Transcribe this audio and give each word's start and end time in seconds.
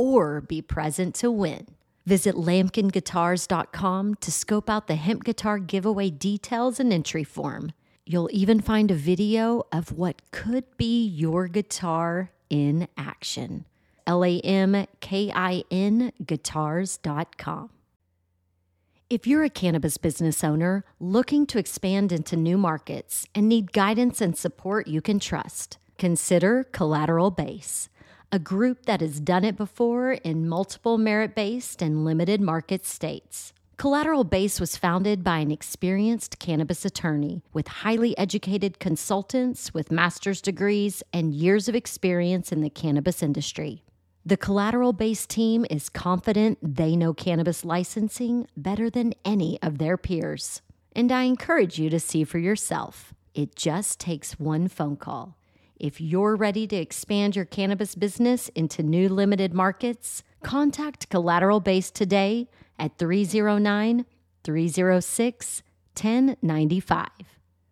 or 0.00 0.40
be 0.40 0.62
present 0.62 1.14
to 1.16 1.30
win. 1.30 1.66
Visit 2.06 2.34
lamkinguitars.com 2.34 4.14
to 4.14 4.32
scope 4.32 4.70
out 4.70 4.86
the 4.86 4.94
hemp 4.94 5.24
guitar 5.24 5.58
giveaway 5.58 6.08
details 6.10 6.80
and 6.80 6.92
entry 6.92 7.24
form. 7.24 7.72
You'll 8.06 8.30
even 8.32 8.60
find 8.60 8.90
a 8.90 8.94
video 8.94 9.64
of 9.70 9.92
what 9.92 10.22
could 10.30 10.64
be 10.76 11.06
your 11.06 11.46
guitar 11.46 12.30
in 12.48 12.88
action. 12.96 13.66
L 14.06 14.24
A 14.24 14.40
M 14.40 14.86
K 15.00 15.30
I 15.32 15.62
N 15.70 16.12
guitars.com. 16.24 17.70
If 19.10 19.26
you're 19.26 19.44
a 19.44 19.50
cannabis 19.50 19.98
business 19.98 20.42
owner 20.42 20.84
looking 20.98 21.44
to 21.46 21.58
expand 21.58 22.12
into 22.12 22.36
new 22.36 22.56
markets 22.56 23.26
and 23.34 23.48
need 23.48 23.72
guidance 23.72 24.20
and 24.20 24.36
support 24.36 24.86
you 24.88 25.00
can 25.00 25.18
trust, 25.18 25.78
consider 25.98 26.64
Collateral 26.64 27.30
Base 27.30 27.88
a 28.32 28.38
group 28.38 28.86
that 28.86 29.00
has 29.00 29.18
done 29.18 29.44
it 29.44 29.56
before 29.56 30.12
in 30.12 30.48
multiple 30.48 30.98
merit 30.98 31.34
based 31.34 31.82
and 31.82 32.04
limited 32.04 32.40
market 32.40 32.86
states. 32.86 33.52
Collateral 33.76 34.24
Base 34.24 34.60
was 34.60 34.76
founded 34.76 35.24
by 35.24 35.38
an 35.38 35.50
experienced 35.50 36.38
cannabis 36.38 36.84
attorney 36.84 37.42
with 37.52 37.66
highly 37.66 38.16
educated 38.18 38.78
consultants 38.78 39.74
with 39.74 39.90
master's 39.90 40.40
degrees 40.40 41.02
and 41.12 41.32
years 41.32 41.66
of 41.66 41.74
experience 41.74 42.52
in 42.52 42.60
the 42.60 42.70
cannabis 42.70 43.22
industry. 43.22 43.82
The 44.24 44.36
Collateral 44.36 44.92
Base 44.92 45.26
team 45.26 45.64
is 45.70 45.88
confident 45.88 46.58
they 46.62 46.94
know 46.94 47.14
cannabis 47.14 47.64
licensing 47.64 48.46
better 48.54 48.90
than 48.90 49.14
any 49.24 49.58
of 49.62 49.78
their 49.78 49.96
peers. 49.96 50.60
And 50.94 51.10
I 51.10 51.22
encourage 51.22 51.78
you 51.78 51.88
to 51.88 51.98
see 51.98 52.22
for 52.24 52.38
yourself. 52.38 53.14
It 53.34 53.56
just 53.56 53.98
takes 53.98 54.38
one 54.38 54.68
phone 54.68 54.96
call. 54.96 55.39
If 55.80 55.98
you're 55.98 56.36
ready 56.36 56.66
to 56.66 56.76
expand 56.76 57.34
your 57.34 57.46
cannabis 57.46 57.94
business 57.94 58.50
into 58.50 58.82
new 58.82 59.08
limited 59.08 59.54
markets, 59.54 60.22
contact 60.42 61.08
Collateral 61.08 61.60
Base 61.60 61.90
today 61.90 62.50
at 62.78 62.98
309 62.98 64.04
306 64.44 65.62
1095. 65.96 67.08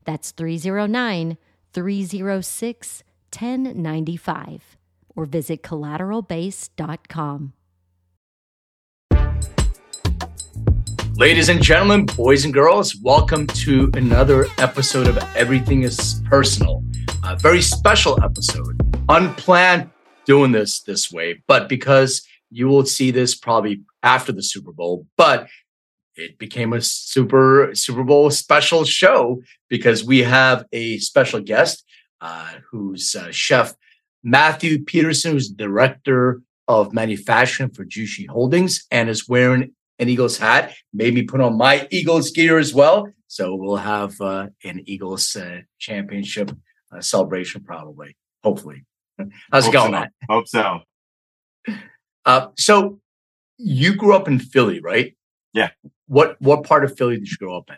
That's 0.07 0.31
309 0.31 1.37
306 1.75 3.03
1095 3.31 4.77
or 5.15 5.27
visit 5.27 5.63
collateralbase.com. 5.63 7.53
Ladies 11.17 11.51
and 11.51 11.63
gentlemen, 11.63 12.07
boys 12.07 12.47
and 12.47 12.55
girls, 12.55 12.97
welcome 13.03 13.47
to 13.49 13.91
another 13.93 14.47
episode 14.57 15.09
of 15.09 15.19
Everything 15.37 15.83
is 15.83 16.23
Personal 16.25 16.83
a 17.25 17.37
very 17.37 17.63
special 17.63 18.23
episode. 18.23 18.81
Unplanned 19.09 19.91
doing 20.25 20.53
this 20.53 20.83
this 20.83 21.11
way, 21.11 21.43
but 21.47 21.69
because 21.69 22.27
you 22.51 22.69
will 22.69 22.85
see 22.85 23.11
this 23.11 23.35
probably 23.35 23.83
after 24.03 24.33
the 24.33 24.43
Super 24.43 24.73
Bowl, 24.73 25.07
but 25.17 25.49
it 26.17 26.39
became 26.39 26.73
a 26.73 26.81
super 26.81 27.71
Super 27.75 28.03
Bowl 28.03 28.31
special 28.31 28.85
show 28.85 29.43
because 29.69 30.05
we 30.05 30.23
have 30.23 30.65
a 30.73 30.99
special 30.99 31.41
guest 31.41 31.85
uh, 32.21 32.53
who's 32.71 33.15
uh, 33.15 33.31
Chef 33.31 33.75
Matthew 34.23 34.85
Petersen, 34.85 35.33
who's 35.33 35.49
director 35.49 36.43
of 36.67 36.93
manufacturing 36.93 37.71
for 37.71 37.85
Jushi 37.85 38.29
Holdings 38.29 38.85
and 38.91 39.09
is 39.09 39.29
wearing 39.29 39.73
an 39.99 40.09
Eagles 40.09 40.39
hat. 40.39 40.75
Made 40.93 41.15
me 41.15 41.23
put 41.23 41.41
on 41.41 41.57
my 41.57 41.87
Eagles 41.91 42.31
gear 42.31 42.59
as 42.59 42.75
well. 42.75 43.09
So 43.29 43.55
we'll 43.55 43.77
have 43.77 44.21
uh, 44.21 44.49
an 44.65 44.83
Eagles 44.87 45.37
uh, 45.37 45.61
championship 45.79 46.51
uh, 46.93 47.01
celebration, 47.01 47.63
probably. 47.63 48.17
Hopefully. 48.43 48.85
How's 49.53 49.65
Hope 49.65 49.75
it 49.75 49.77
going, 49.77 49.87
so. 49.87 49.91
Matt? 49.91 50.13
Hope 50.29 50.49
so. 50.49 50.81
Uh, 52.25 52.49
so 52.57 53.01
you 53.59 53.95
grew 53.95 54.15
up 54.15 54.29
in 54.29 54.39
Philly, 54.39 54.81
right? 54.81 55.17
Yeah. 55.53 55.71
What 56.07 56.41
what 56.41 56.65
part 56.65 56.85
of 56.85 56.97
Philly 56.97 57.17
did 57.17 57.31
you 57.31 57.37
grow 57.37 57.57
up 57.57 57.69
in? 57.69 57.77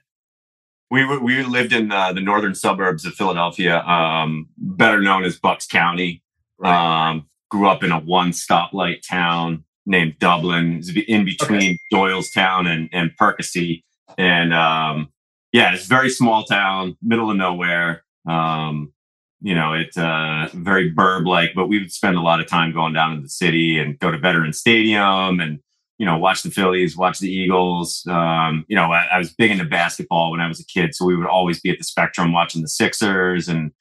We 0.91 1.05
were, 1.05 1.21
we 1.21 1.43
lived 1.45 1.73
in 1.73 1.93
uh, 1.93 2.13
the 2.13 2.21
northern 2.21 2.55
suburbs 2.55 3.07
of 3.07 3.15
Philadelphia, 3.15 3.79
um, 3.83 4.49
better 4.59 5.01
known 5.01 5.25
as 5.25 5.39
Bucks 5.39 5.67
County. 5.67 6.23
Um, 6.63 7.29
grew 7.49 7.69
up 7.69 7.83
in 7.83 7.93
a 7.93 8.01
one 8.01 8.33
stoplight 8.33 9.07
town 9.09 9.65
named 9.87 10.19
Dublin. 10.19 10.83
In 11.07 11.25
between 11.25 11.79
Doylestown 11.93 12.67
and, 12.67 12.89
and 12.93 13.11
Perkasie. 13.21 13.83
And 14.19 14.53
um, 14.53 15.09
yeah, 15.53 15.75
it's 15.75 15.85
a 15.85 15.89
very 15.89 16.11
small 16.11 16.45
town, 16.45 16.97
middle 17.03 17.31
of 17.31 17.37
nowhere. 17.37 18.05
Um, 18.29 18.93
you 19.41 19.55
know, 19.55 19.73
it's 19.73 19.97
uh, 19.97 20.49
very 20.53 20.93
burb 20.93 21.27
like, 21.27 21.53
but 21.55 21.69
we 21.69 21.79
would 21.79 21.93
spend 21.93 22.17
a 22.17 22.21
lot 22.21 22.41
of 22.41 22.47
time 22.47 22.73
going 22.73 22.93
down 22.93 23.17
to 23.17 23.23
the 23.23 23.29
city 23.29 23.79
and 23.79 23.99
go 23.99 24.11
to 24.11 24.19
Veteran 24.19 24.53
Stadium 24.53 25.41
and, 25.41 25.61
you 25.99 26.07
know, 26.07 26.19
watch 26.19 26.43
the 26.43 26.51
Phillies, 26.51 26.97
watch 26.97 27.19
the 27.21 27.31
Eagles. 27.31 28.05
Um, 28.09 28.65
you 28.69 28.77
know, 28.77 28.93
I, 28.93 29.07
I, 29.13 29.19
was 29.19 29.33
big 29.33 29.51
into 29.51 29.65
basketball 29.65 30.31
when 30.31 30.41
I 30.41 30.49
was 30.49 30.61
a 30.61 30.65
kid. 30.67 30.95
So 30.95 31.07
we 31.07 31.17
would 31.17 31.27
always 31.27 31.61
be 31.61 31.71
at 31.71 31.79
the 31.79 31.85
Spectrum 31.85 32.33
watching 32.33 32.63
the 32.63 32.69
Sixers. 32.69 33.49
And 33.49 33.73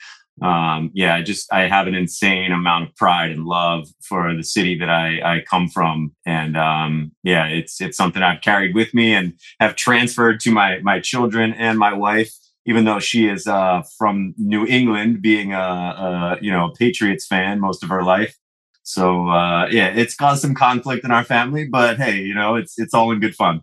um, 0.42 0.92
yeah, 0.94 1.16
I 1.16 1.22
just, 1.22 1.52
I 1.52 1.68
have 1.68 1.88
an 1.88 1.96
insane 1.96 2.54
amount 2.54 2.90
of 2.90 2.96
pride 2.96 3.32
and 3.32 3.46
love 3.46 3.88
for 4.02 4.34
the 4.34 4.44
city 4.44 4.78
that 4.80 4.90
I, 4.90 5.20
I 5.40 5.44
come 5.50 5.68
from. 5.68 6.14
And 6.26 6.56
um, 6.56 7.12
yeah, 7.24 7.48
it's, 7.48 7.82
it's 7.82 7.98
something 7.98 8.24
I've 8.24 8.42
carried 8.42 8.76
with 8.76 8.94
me 8.94 9.14
and 9.14 9.34
have 9.60 9.76
transferred 9.76 10.40
to 10.42 10.52
my, 10.52 10.80
my 10.80 11.02
children 11.02 11.54
and 11.54 11.78
my 11.78 11.94
wife 11.94 12.34
even 12.66 12.86
though 12.86 13.00
she 13.00 13.28
is 13.28 13.48
uh, 13.48 13.84
from 13.98 14.34
New 14.38 14.66
England, 14.66 15.22
being 15.22 15.54
a, 15.54 15.58
a, 15.58 16.38
you 16.42 16.52
know 16.52 16.72
Patriots 16.78 17.26
fan 17.26 17.60
most 17.60 17.84
of 17.84 17.90
her 17.90 18.04
life. 18.04 18.36
So 18.84 19.28
uh, 19.30 19.68
yeah, 19.72 19.88
it's 19.90 20.16
caused 20.16 20.42
some 20.42 20.56
conflict 20.56 21.06
in 21.06 21.12
our 21.12 21.24
family, 21.24 21.68
but 21.68 21.98
hey, 21.98 22.22
you 22.22 22.34
know 22.34 22.56
it's 22.56 22.80
it's 22.80 22.94
all 22.94 23.12
in 23.12 23.20
good 23.20 23.36
fun. 23.36 23.62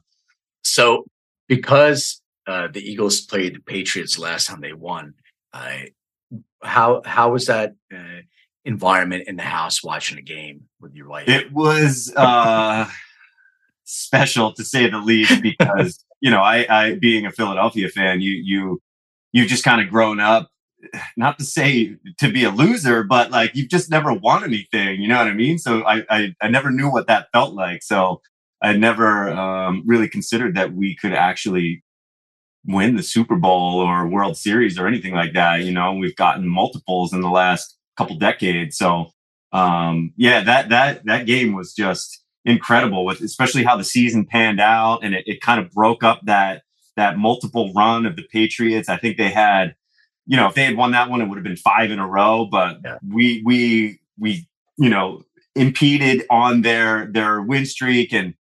So 0.65 1.05
because 1.49 2.21
uh, 2.47 2.69
the 2.73 2.81
Eagles 2.81 3.21
played 3.21 3.55
the 3.55 3.61
Patriots 3.61 4.19
last 4.19 4.47
time 4.47 4.61
they 4.61 4.73
won, 4.73 5.15
how 6.63 7.03
how 7.05 7.33
was 7.33 7.47
that 7.47 7.75
uh, 7.95 8.21
environment 8.65 9.25
in 9.27 9.37
the 9.37 9.43
house 9.43 9.83
watching 9.83 10.19
a 10.19 10.23
game 10.23 10.63
with 10.81 10.95
your 10.95 11.09
wife? 11.09 11.29
It 11.29 11.53
was 11.53 12.13
uh, 12.17 12.89
special 13.85 14.53
to 14.53 14.65
say 14.65 14.89
the 14.91 14.99
least 14.99 15.43
because 15.43 16.05
you 16.21 16.31
know 16.31 16.41
I, 16.41 16.67
I 16.69 16.95
being 16.95 17.27
a 17.27 17.33
Philadelphia 17.33 17.89
fan, 17.89 18.21
you 18.21 18.33
you 18.33 18.83
you've 19.33 19.49
just 19.49 19.65
kind 19.65 19.81
of 19.81 19.89
grown 19.89 20.21
up 20.21 20.51
not 21.17 21.39
to 21.39 21.45
say 21.45 21.97
to 22.19 22.33
be 22.33 22.45
a 22.45 22.51
loser, 22.51 23.03
but 23.03 23.31
like 23.31 23.55
you've 23.55 23.71
just 23.71 23.91
never 23.91 24.13
won 24.13 24.45
anything. 24.45 25.01
You 25.01 25.09
know 25.09 25.19
what 25.19 25.29
I 25.29 25.35
mean? 25.35 25.59
So 25.59 25.83
I 25.85 26.05
I, 26.11 26.35
I 26.43 26.49
never 26.49 26.71
knew 26.71 26.91
what 26.91 27.07
that 27.09 27.29
felt 27.33 27.55
like. 27.55 27.83
So 27.83 28.21
I 28.63 28.73
never 28.73 29.31
um, 29.31 29.83
really 29.87 30.09
considered 30.09 30.57
that 30.57 30.73
we 30.75 30.97
could 30.97 31.13
actually 31.13 31.83
win 32.65 32.97
the 32.97 33.03
Super 33.03 33.37
Bowl 33.37 33.81
or 33.81 34.09
World 34.09 34.37
Series 34.37 34.79
or 34.79 34.87
anything 34.87 35.15
like 35.15 35.35
that. 35.35 35.63
You 35.63 35.73
know, 35.73 35.95
we've 35.95 36.17
gotten 36.17 36.49
multiples 36.49 37.13
in 37.13 37.21
the 37.21 37.29
last 37.29 37.77
couple 37.97 38.17
decades. 38.17 38.77
So 38.77 39.11
um, 39.53 40.13
yeah, 40.17 40.43
that 40.43 40.69
that 40.71 41.05
that 41.07 41.27
game 41.27 41.55
was 41.55 41.73
just 41.73 42.23
incredible 42.45 43.05
with 43.05 43.21
especially 43.23 43.65
how 43.65 43.77
the 43.77 43.85
season 43.85 44.25
panned 44.25 44.61
out 44.61 45.01
and 45.03 45.15
it, 45.15 45.25
it 45.27 45.41
kind 45.41 45.61
of 45.61 45.69
broke 45.73 46.05
up 46.05 46.21
that 46.25 46.63
that 46.97 47.19
multiple 47.19 47.73
run 47.75 48.07
of 48.07 48.17
the 48.17 48.25
Patriots. 48.33 48.89
I 48.89 48.97
think 48.97 49.17
they 49.17 49.31
had, 49.31 49.75
you 50.27 50.37
know, 50.37 50.49
if 50.49 50.55
they 50.55 50.65
had 50.65 50.77
won 50.77 50.93
that 50.93 51.11
one, 51.11 51.21
it 51.21 51.27
would 51.29 51.37
have 51.37 51.45
been 51.45 51.57
five 51.57 51.91
in 51.91 51.99
a 51.99 52.07
row. 52.07 52.47
But 52.51 52.79
yeah. 52.85 52.99
we 53.07 53.43
we 53.45 54.01
we 54.19 54.49
you 54.79 54.89
know 54.89 55.23
impeded 55.55 56.25
on 56.31 56.63
their 56.63 57.07
their 57.07 57.41
win 57.43 57.67
streak, 57.67 58.13
and 58.13 58.35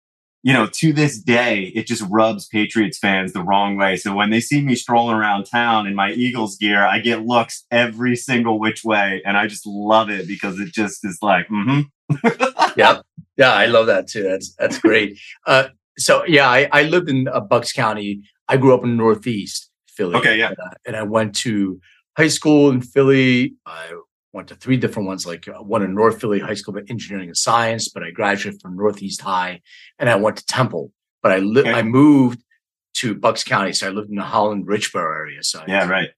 you 0.46 0.52
know, 0.52 0.68
to 0.68 0.92
this 0.92 1.18
day, 1.18 1.72
it 1.74 1.88
just 1.88 2.04
rubs 2.08 2.46
Patriots 2.46 2.98
fans 2.98 3.32
the 3.32 3.42
wrong 3.42 3.76
way. 3.76 3.96
So 3.96 4.14
when 4.14 4.30
they 4.30 4.38
see 4.38 4.62
me 4.62 4.76
strolling 4.76 5.16
around 5.16 5.46
town 5.46 5.88
in 5.88 5.96
my 5.96 6.12
Eagles 6.12 6.56
gear, 6.56 6.84
I 6.84 7.00
get 7.00 7.26
looks 7.26 7.64
every 7.72 8.14
single 8.14 8.60
which 8.60 8.84
way. 8.84 9.22
And 9.26 9.36
I 9.36 9.48
just 9.48 9.66
love 9.66 10.08
it 10.08 10.28
because 10.28 10.60
it 10.60 10.72
just 10.72 11.04
is 11.04 11.18
like, 11.20 11.48
mm-hmm. 11.48 11.80
yeah. 12.76 13.00
Yeah. 13.36 13.54
I 13.54 13.66
love 13.66 13.88
that 13.88 14.06
too. 14.06 14.22
That's, 14.22 14.54
that's 14.54 14.78
great. 14.78 15.18
Uh, 15.48 15.70
so 15.98 16.24
yeah, 16.26 16.48
I, 16.48 16.68
I 16.70 16.82
lived 16.84 17.08
in 17.08 17.26
uh, 17.26 17.40
Bucks 17.40 17.72
County. 17.72 18.22
I 18.48 18.56
grew 18.56 18.74
up 18.74 18.84
in 18.84 18.96
Northeast 18.96 19.70
Philly. 19.88 20.16
Okay. 20.16 20.38
Yeah. 20.38 20.48
And, 20.48 20.58
uh, 20.58 20.74
and 20.86 20.96
I 20.96 21.02
went 21.02 21.34
to 21.36 21.80
high 22.16 22.28
school 22.28 22.70
in 22.70 22.80
Philly. 22.80 23.54
I 23.64 23.92
went 24.32 24.48
to 24.48 24.54
three 24.54 24.76
different 24.76 25.08
ones, 25.08 25.26
like 25.26 25.48
uh, 25.48 25.62
one 25.62 25.82
in 25.82 25.94
North 25.94 26.20
Philly 26.20 26.38
High 26.38 26.54
School 26.54 26.76
of 26.76 26.84
Engineering 26.88 27.28
and 27.28 27.36
Science, 27.36 27.88
but 27.88 28.02
I 28.02 28.10
graduated 28.10 28.60
from 28.60 28.76
Northeast 28.76 29.22
High, 29.22 29.62
and 29.98 30.08
I 30.08 30.16
went 30.16 30.36
to 30.36 30.46
Temple. 30.46 30.92
But 31.22 31.32
I 31.32 31.38
li- 31.38 31.62
okay. 31.62 31.72
I 31.72 31.82
moved 31.82 32.42
to 32.94 33.14
Bucks 33.14 33.42
County, 33.42 33.72
so 33.72 33.88
I 33.88 33.90
lived 33.90 34.10
in 34.10 34.16
the 34.16 34.22
Holland 34.22 34.66
Richboro 34.66 35.14
area. 35.14 35.42
So 35.42 35.62
yeah, 35.66 35.84
I, 35.84 35.88
right. 35.88 36.10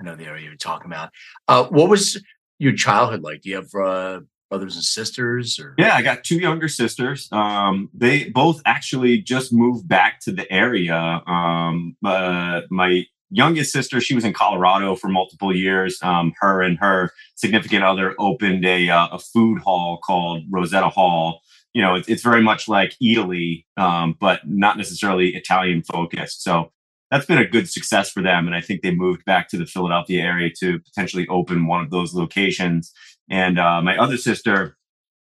I 0.00 0.04
know 0.04 0.16
the 0.16 0.26
area 0.26 0.44
you're 0.44 0.56
talking 0.56 0.90
about. 0.90 1.10
Uh, 1.46 1.64
what 1.64 1.88
was 1.88 2.22
your 2.58 2.72
childhood 2.72 3.22
like? 3.22 3.42
Do 3.42 3.50
you 3.50 3.56
have 3.56 3.74
uh, 3.74 4.20
brothers 4.50 4.74
and 4.74 4.84
sisters? 4.84 5.58
Or 5.58 5.74
yeah, 5.78 5.94
I 5.94 6.02
got 6.02 6.24
two 6.24 6.38
younger 6.38 6.68
sisters. 6.68 7.28
Um, 7.32 7.88
they 7.94 8.28
both 8.28 8.60
actually 8.66 9.18
just 9.22 9.52
moved 9.52 9.88
back 9.88 10.20
to 10.22 10.32
the 10.32 10.50
area. 10.52 11.22
Um, 11.26 11.96
uh, 12.04 12.62
my 12.70 13.06
youngest 13.30 13.72
sister, 13.72 14.00
she 14.00 14.14
was 14.14 14.24
in 14.24 14.32
Colorado 14.32 14.96
for 14.96 15.08
multiple 15.08 15.56
years. 15.56 15.98
Um, 16.02 16.34
her 16.40 16.60
and 16.60 16.78
her 16.80 17.12
significant 17.36 17.84
other 17.84 18.14
opened 18.18 18.66
a, 18.66 18.90
uh, 18.90 19.08
a 19.12 19.18
food 19.18 19.62
hall 19.62 20.00
called 20.04 20.42
Rosetta 20.50 20.88
Hall. 20.88 21.40
You 21.72 21.82
know, 21.82 21.94
it's, 21.94 22.08
it's 22.08 22.22
very 22.22 22.42
much 22.42 22.68
like 22.68 22.96
Italy, 23.00 23.66
um, 23.76 24.16
but 24.20 24.40
not 24.44 24.76
necessarily 24.76 25.36
Italian 25.36 25.82
focused. 25.82 26.42
So 26.42 26.72
that's 27.12 27.26
been 27.26 27.38
a 27.38 27.46
good 27.46 27.68
success 27.68 28.10
for 28.10 28.22
them. 28.22 28.46
And 28.46 28.54
I 28.54 28.60
think 28.60 28.82
they 28.82 28.92
moved 28.92 29.24
back 29.24 29.48
to 29.48 29.56
the 29.56 29.66
Philadelphia 29.66 30.22
area 30.22 30.50
to 30.60 30.80
potentially 30.80 31.26
open 31.28 31.66
one 31.66 31.82
of 31.82 31.90
those 31.90 32.14
locations. 32.14 32.92
And 33.30 33.58
uh, 33.58 33.80
my 33.80 33.96
other 33.96 34.16
sister 34.16 34.76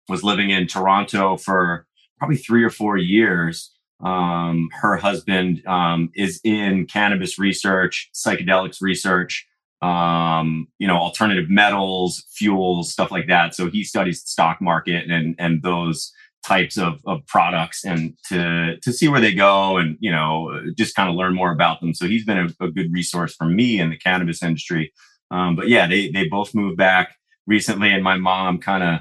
was 0.07 0.23
living 0.23 0.49
in 0.49 0.65
Toronto 0.67 1.37
for 1.37 1.85
probably 2.17 2.37
three 2.37 2.63
or 2.63 2.69
four 2.69 2.97
years. 2.97 3.71
Um, 4.03 4.69
her 4.81 4.95
husband 4.95 5.61
um, 5.67 6.09
is 6.15 6.39
in 6.43 6.85
cannabis 6.85 7.37
research, 7.37 8.09
psychedelics 8.13 8.81
research, 8.81 9.45
um, 9.81 10.67
you 10.79 10.87
know, 10.87 10.95
alternative 10.97 11.49
metals, 11.49 12.23
fuels, 12.31 12.91
stuff 12.91 13.11
like 13.11 13.27
that. 13.27 13.55
So 13.55 13.69
he 13.69 13.83
studies 13.83 14.23
the 14.23 14.27
stock 14.27 14.61
market 14.61 15.09
and 15.09 15.35
and 15.37 15.61
those 15.61 16.13
types 16.43 16.77
of, 16.77 17.01
of 17.05 17.25
products 17.27 17.83
and 17.83 18.13
to 18.29 18.77
to 18.81 18.93
see 18.93 19.07
where 19.07 19.19
they 19.19 19.33
go 19.33 19.77
and 19.77 19.97
you 19.99 20.11
know 20.11 20.61
just 20.77 20.95
kind 20.95 21.09
of 21.09 21.15
learn 21.15 21.35
more 21.35 21.51
about 21.51 21.81
them. 21.81 21.93
So 21.93 22.07
he's 22.07 22.25
been 22.25 22.37
a, 22.37 22.65
a 22.65 22.71
good 22.71 22.91
resource 22.93 23.35
for 23.35 23.45
me 23.45 23.79
in 23.79 23.89
the 23.89 23.97
cannabis 23.97 24.41
industry. 24.41 24.93
Um, 25.29 25.55
but 25.55 25.67
yeah, 25.67 25.87
they 25.87 26.09
they 26.09 26.27
both 26.27 26.55
moved 26.55 26.77
back 26.77 27.15
recently, 27.47 27.91
and 27.91 28.03
my 28.03 28.17
mom 28.17 28.59
kind 28.59 28.83
of 28.83 28.99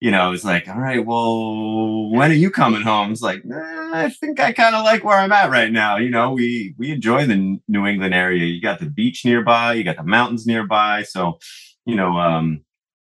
you 0.00 0.12
know, 0.12 0.30
was 0.30 0.44
like, 0.44 0.68
all 0.68 0.78
right, 0.78 1.04
well, 1.04 2.10
when 2.10 2.30
are 2.30 2.34
you 2.34 2.50
coming 2.50 2.82
home? 2.82 3.10
It's 3.10 3.22
like, 3.22 3.42
I 3.52 4.10
think 4.10 4.38
I 4.38 4.52
kind 4.52 4.76
of 4.76 4.84
like 4.84 5.02
where 5.02 5.18
I'm 5.18 5.32
at 5.32 5.50
right 5.50 5.72
now. 5.72 5.96
You 5.96 6.10
know, 6.10 6.32
we 6.32 6.74
we 6.78 6.92
enjoy 6.92 7.26
the 7.26 7.58
New 7.66 7.86
England 7.86 8.14
area. 8.14 8.44
You 8.44 8.60
got 8.60 8.78
the 8.78 8.86
beach 8.88 9.24
nearby, 9.24 9.74
you 9.74 9.82
got 9.84 9.96
the 9.96 10.04
mountains 10.04 10.46
nearby. 10.46 11.02
So, 11.02 11.38
you 11.84 11.96
know, 11.96 12.16
um, 12.18 12.64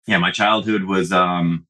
yeah, 0.06 0.18
my 0.18 0.30
childhood 0.30 0.84
was, 0.84 1.10
um, 1.10 1.66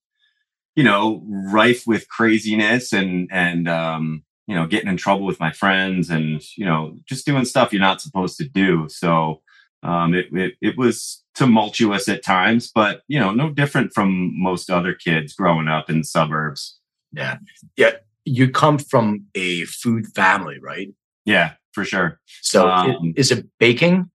you 0.74 0.84
know, 0.84 1.22
rife 1.50 1.84
with 1.86 2.08
craziness 2.10 2.92
and 2.92 3.28
and 3.32 3.68
um, 3.68 4.22
you 4.46 4.54
know, 4.54 4.66
getting 4.66 4.90
in 4.90 4.98
trouble 4.98 5.24
with 5.24 5.40
my 5.40 5.50
friends 5.50 6.10
and 6.10 6.42
you 6.58 6.66
know, 6.66 6.94
just 7.06 7.24
doing 7.24 7.46
stuff 7.46 7.72
you're 7.72 7.80
not 7.80 8.02
supposed 8.02 8.36
to 8.38 8.46
do. 8.46 8.86
So, 8.90 9.40
um, 9.86 10.14
it, 10.14 10.26
it 10.32 10.54
it 10.60 10.78
was 10.78 11.22
tumultuous 11.34 12.08
at 12.08 12.24
times, 12.24 12.70
but 12.74 13.02
you 13.08 13.20
know, 13.20 13.30
no 13.30 13.50
different 13.50 13.92
from 13.94 14.32
most 14.40 14.70
other 14.70 14.94
kids 14.94 15.34
growing 15.34 15.68
up 15.68 15.88
in 15.90 16.02
suburbs. 16.02 16.78
Yeah. 17.12 17.38
Yeah. 17.76 17.92
You 18.24 18.50
come 18.50 18.78
from 18.78 19.26
a 19.34 19.64
food 19.64 20.06
family, 20.14 20.58
right? 20.60 20.88
Yeah, 21.24 21.52
for 21.72 21.84
sure. 21.84 22.20
So 22.42 22.68
um, 22.68 23.12
is 23.16 23.30
it 23.30 23.46
baking? 23.58 24.10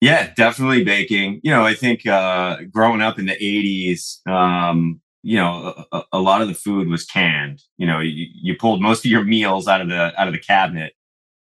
Yeah, 0.00 0.32
definitely 0.34 0.82
baking. 0.84 1.40
You 1.44 1.52
know, 1.52 1.64
I 1.64 1.74
think 1.74 2.06
uh, 2.06 2.58
growing 2.72 3.02
up 3.02 3.18
in 3.18 3.26
the 3.26 3.36
80s, 3.36 4.26
um, 4.26 5.00
you 5.22 5.36
know, 5.36 5.84
a, 5.92 6.02
a, 6.12 6.18
lot 6.18 6.42
of 6.42 6.48
the 6.48 6.54
food 6.54 6.88
was 6.88 7.04
canned. 7.04 7.62
You 7.78 7.86
know, 7.86 8.00
you, 8.00 8.26
you, 8.34 8.56
pulled 8.56 8.82
most 8.82 9.04
of 9.04 9.10
your 9.10 9.22
meals 9.22 9.68
out 9.68 9.80
of 9.80 9.88
the 9.88 10.20
out 10.20 10.26
of 10.26 10.32
the 10.32 10.40
cabinet. 10.40 10.94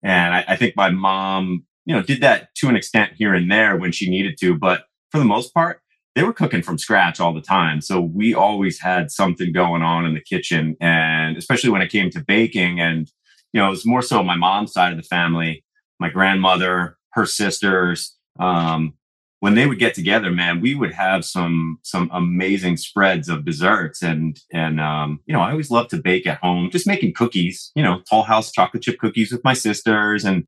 And 0.01 0.33
I, 0.33 0.45
I 0.47 0.55
think 0.55 0.75
my 0.75 0.89
mom, 0.89 1.65
you 1.87 1.95
know, 1.95 2.03
did 2.03 2.21
that 2.21 2.53
to 2.55 2.67
an 2.67 2.75
extent 2.75 3.13
here 3.15 3.33
and 3.33 3.49
there 3.49 3.77
when 3.77 3.93
she 3.93 4.09
needed 4.09 4.37
to, 4.41 4.57
but 4.57 4.83
for 5.09 5.19
the 5.19 5.25
most 5.25 5.53
part, 5.53 5.81
they 6.15 6.23
were 6.23 6.33
cooking 6.33 6.61
from 6.61 6.77
scratch 6.77 7.19
all 7.21 7.33
the 7.33 7.41
time. 7.41 7.79
So 7.79 8.01
we 8.01 8.33
always 8.33 8.81
had 8.81 9.09
something 9.09 9.53
going 9.53 9.83
on 9.83 10.05
in 10.05 10.13
the 10.13 10.19
kitchen. 10.19 10.75
And 10.81 11.37
especially 11.37 11.69
when 11.69 11.81
it 11.81 11.91
came 11.91 12.09
to 12.09 12.19
baking, 12.27 12.81
and, 12.81 13.09
you 13.53 13.61
know, 13.61 13.67
it 13.67 13.71
was 13.71 13.85
more 13.85 14.01
so 14.01 14.21
my 14.21 14.35
mom's 14.35 14.73
side 14.73 14.91
of 14.91 14.97
the 14.97 15.03
family, 15.03 15.63
my 15.97 16.09
grandmother, 16.09 16.97
her 17.13 17.25
sisters. 17.25 18.17
Um, 18.37 18.93
when 19.39 19.55
they 19.55 19.67
would 19.67 19.79
get 19.79 19.93
together, 19.93 20.31
man, 20.31 20.59
we 20.59 20.73
would 20.75 20.91
have 20.93 21.23
some 21.23 21.77
some 21.83 22.09
amazing 22.11 22.77
spreads 22.77 23.29
of 23.29 23.45
desserts, 23.45 24.01
and 24.01 24.39
and 24.51 24.81
um, 24.81 25.19
you 25.27 25.33
know, 25.33 25.41
I 25.41 25.51
always 25.51 25.69
loved 25.69 25.91
to 25.91 26.01
bake 26.01 26.25
at 26.25 26.39
home, 26.39 26.71
just 26.71 26.87
making 26.87 27.13
cookies, 27.13 27.71
you 27.75 27.83
know, 27.83 28.01
Toll 28.09 28.23
House 28.23 28.51
chocolate 28.51 28.81
chip 28.81 28.97
cookies 28.97 29.31
with 29.31 29.43
my 29.43 29.53
sisters, 29.53 30.25
and 30.25 30.47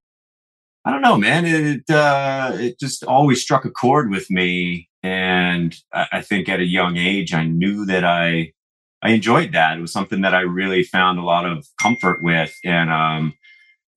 I 0.90 0.92
don't 0.92 1.04
know, 1.04 1.18
man. 1.18 1.46
It 1.46 1.88
uh, 1.92 2.54
it 2.56 2.80
just 2.80 3.04
always 3.04 3.44
struck 3.44 3.64
a 3.64 3.70
chord 3.70 4.10
with 4.10 4.32
me, 4.32 4.90
and 5.04 5.76
I, 5.94 6.08
I 6.14 6.22
think 6.22 6.50
at 6.50 6.60
a 6.60 6.66
young 6.66 6.98
age, 6.98 7.32
I 7.32 7.46
knew 7.46 7.86
that 7.86 8.04
I 8.04 8.54
I 9.04 9.12
enjoyed 9.12 9.52
that. 9.54 9.78
It 9.78 9.82
was 9.82 9.94
something 9.94 10.22
that 10.22 10.34
I 10.34 10.40
really 10.40 10.82
found 10.82 11.20
a 11.20 11.24
lot 11.24 11.46
of 11.46 11.68
comfort 11.80 12.24
with, 12.24 12.56
and 12.66 12.90
um, 12.90 13.36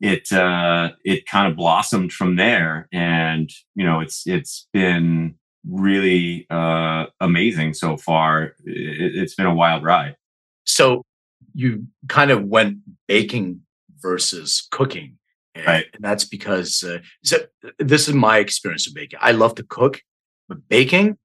it 0.02 0.30
uh, 0.32 0.90
it 1.02 1.24
kind 1.24 1.50
of 1.50 1.56
blossomed 1.56 2.12
from 2.12 2.36
there. 2.36 2.88
And 2.92 3.50
you 3.74 3.86
know, 3.86 4.00
it's 4.00 4.26
it's 4.26 4.68
been 4.74 5.36
really 5.66 6.46
uh, 6.50 7.06
amazing 7.22 7.72
so 7.72 7.96
far. 7.96 8.52
It, 8.66 9.16
it's 9.16 9.34
been 9.34 9.46
a 9.46 9.54
wild 9.54 9.82
ride. 9.82 10.16
So 10.66 11.06
you 11.54 11.86
kind 12.08 12.30
of 12.30 12.44
went 12.44 12.80
baking 13.08 13.62
versus 13.98 14.68
cooking 14.70 15.16
right. 15.56 15.86
And 15.94 16.02
that's 16.02 16.24
because 16.24 16.82
uh, 16.82 16.98
so 17.22 17.38
this 17.78 18.08
is 18.08 18.14
my 18.14 18.38
experience 18.38 18.86
of 18.86 18.94
baking. 18.94 19.18
I 19.22 19.32
love 19.32 19.54
to 19.56 19.62
cook, 19.62 20.00
but 20.48 20.66
baking, 20.68 21.18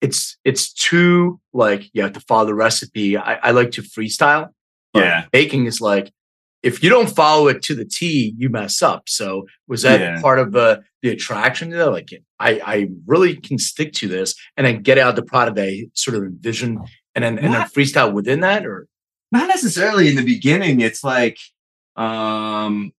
it's 0.00 0.36
it's 0.44 0.72
too 0.72 1.40
like 1.52 1.90
you 1.92 2.02
have 2.02 2.12
to 2.12 2.20
follow 2.20 2.46
the 2.46 2.54
recipe. 2.54 3.16
I, 3.16 3.34
I 3.34 3.50
like 3.52 3.72
to 3.72 3.82
freestyle. 3.82 4.50
Yeah. 4.94 5.24
Baking 5.32 5.66
is 5.66 5.80
like 5.80 6.12
if 6.62 6.82
you 6.82 6.90
don't 6.90 7.10
follow 7.10 7.48
it 7.48 7.62
to 7.62 7.74
the 7.74 7.84
T, 7.84 8.34
you 8.36 8.48
mess 8.48 8.82
up. 8.82 9.08
So 9.08 9.46
was 9.66 9.82
that 9.82 10.00
yeah. 10.00 10.20
part 10.20 10.38
of 10.38 10.54
uh, 10.54 10.78
the 11.02 11.10
attraction 11.10 11.70
to 11.70 11.76
that? 11.76 11.90
Like 11.90 12.10
I, 12.38 12.60
I 12.64 12.88
really 13.06 13.36
can 13.36 13.58
stick 13.58 13.92
to 13.94 14.08
this 14.08 14.34
and 14.56 14.66
then 14.66 14.82
get 14.82 14.98
out 14.98 15.16
the 15.16 15.24
product 15.24 15.58
I 15.58 15.86
sort 15.94 16.16
of 16.16 16.22
envision 16.22 16.80
and 17.14 17.24
then, 17.24 17.38
and 17.38 17.52
then 17.52 17.62
freestyle 17.62 18.12
within 18.12 18.40
that 18.40 18.64
or 18.64 18.86
not 19.32 19.48
necessarily 19.48 20.08
in 20.08 20.16
the 20.16 20.24
beginning. 20.24 20.80
It's 20.80 21.02
like, 21.02 21.38
um, 21.96 22.92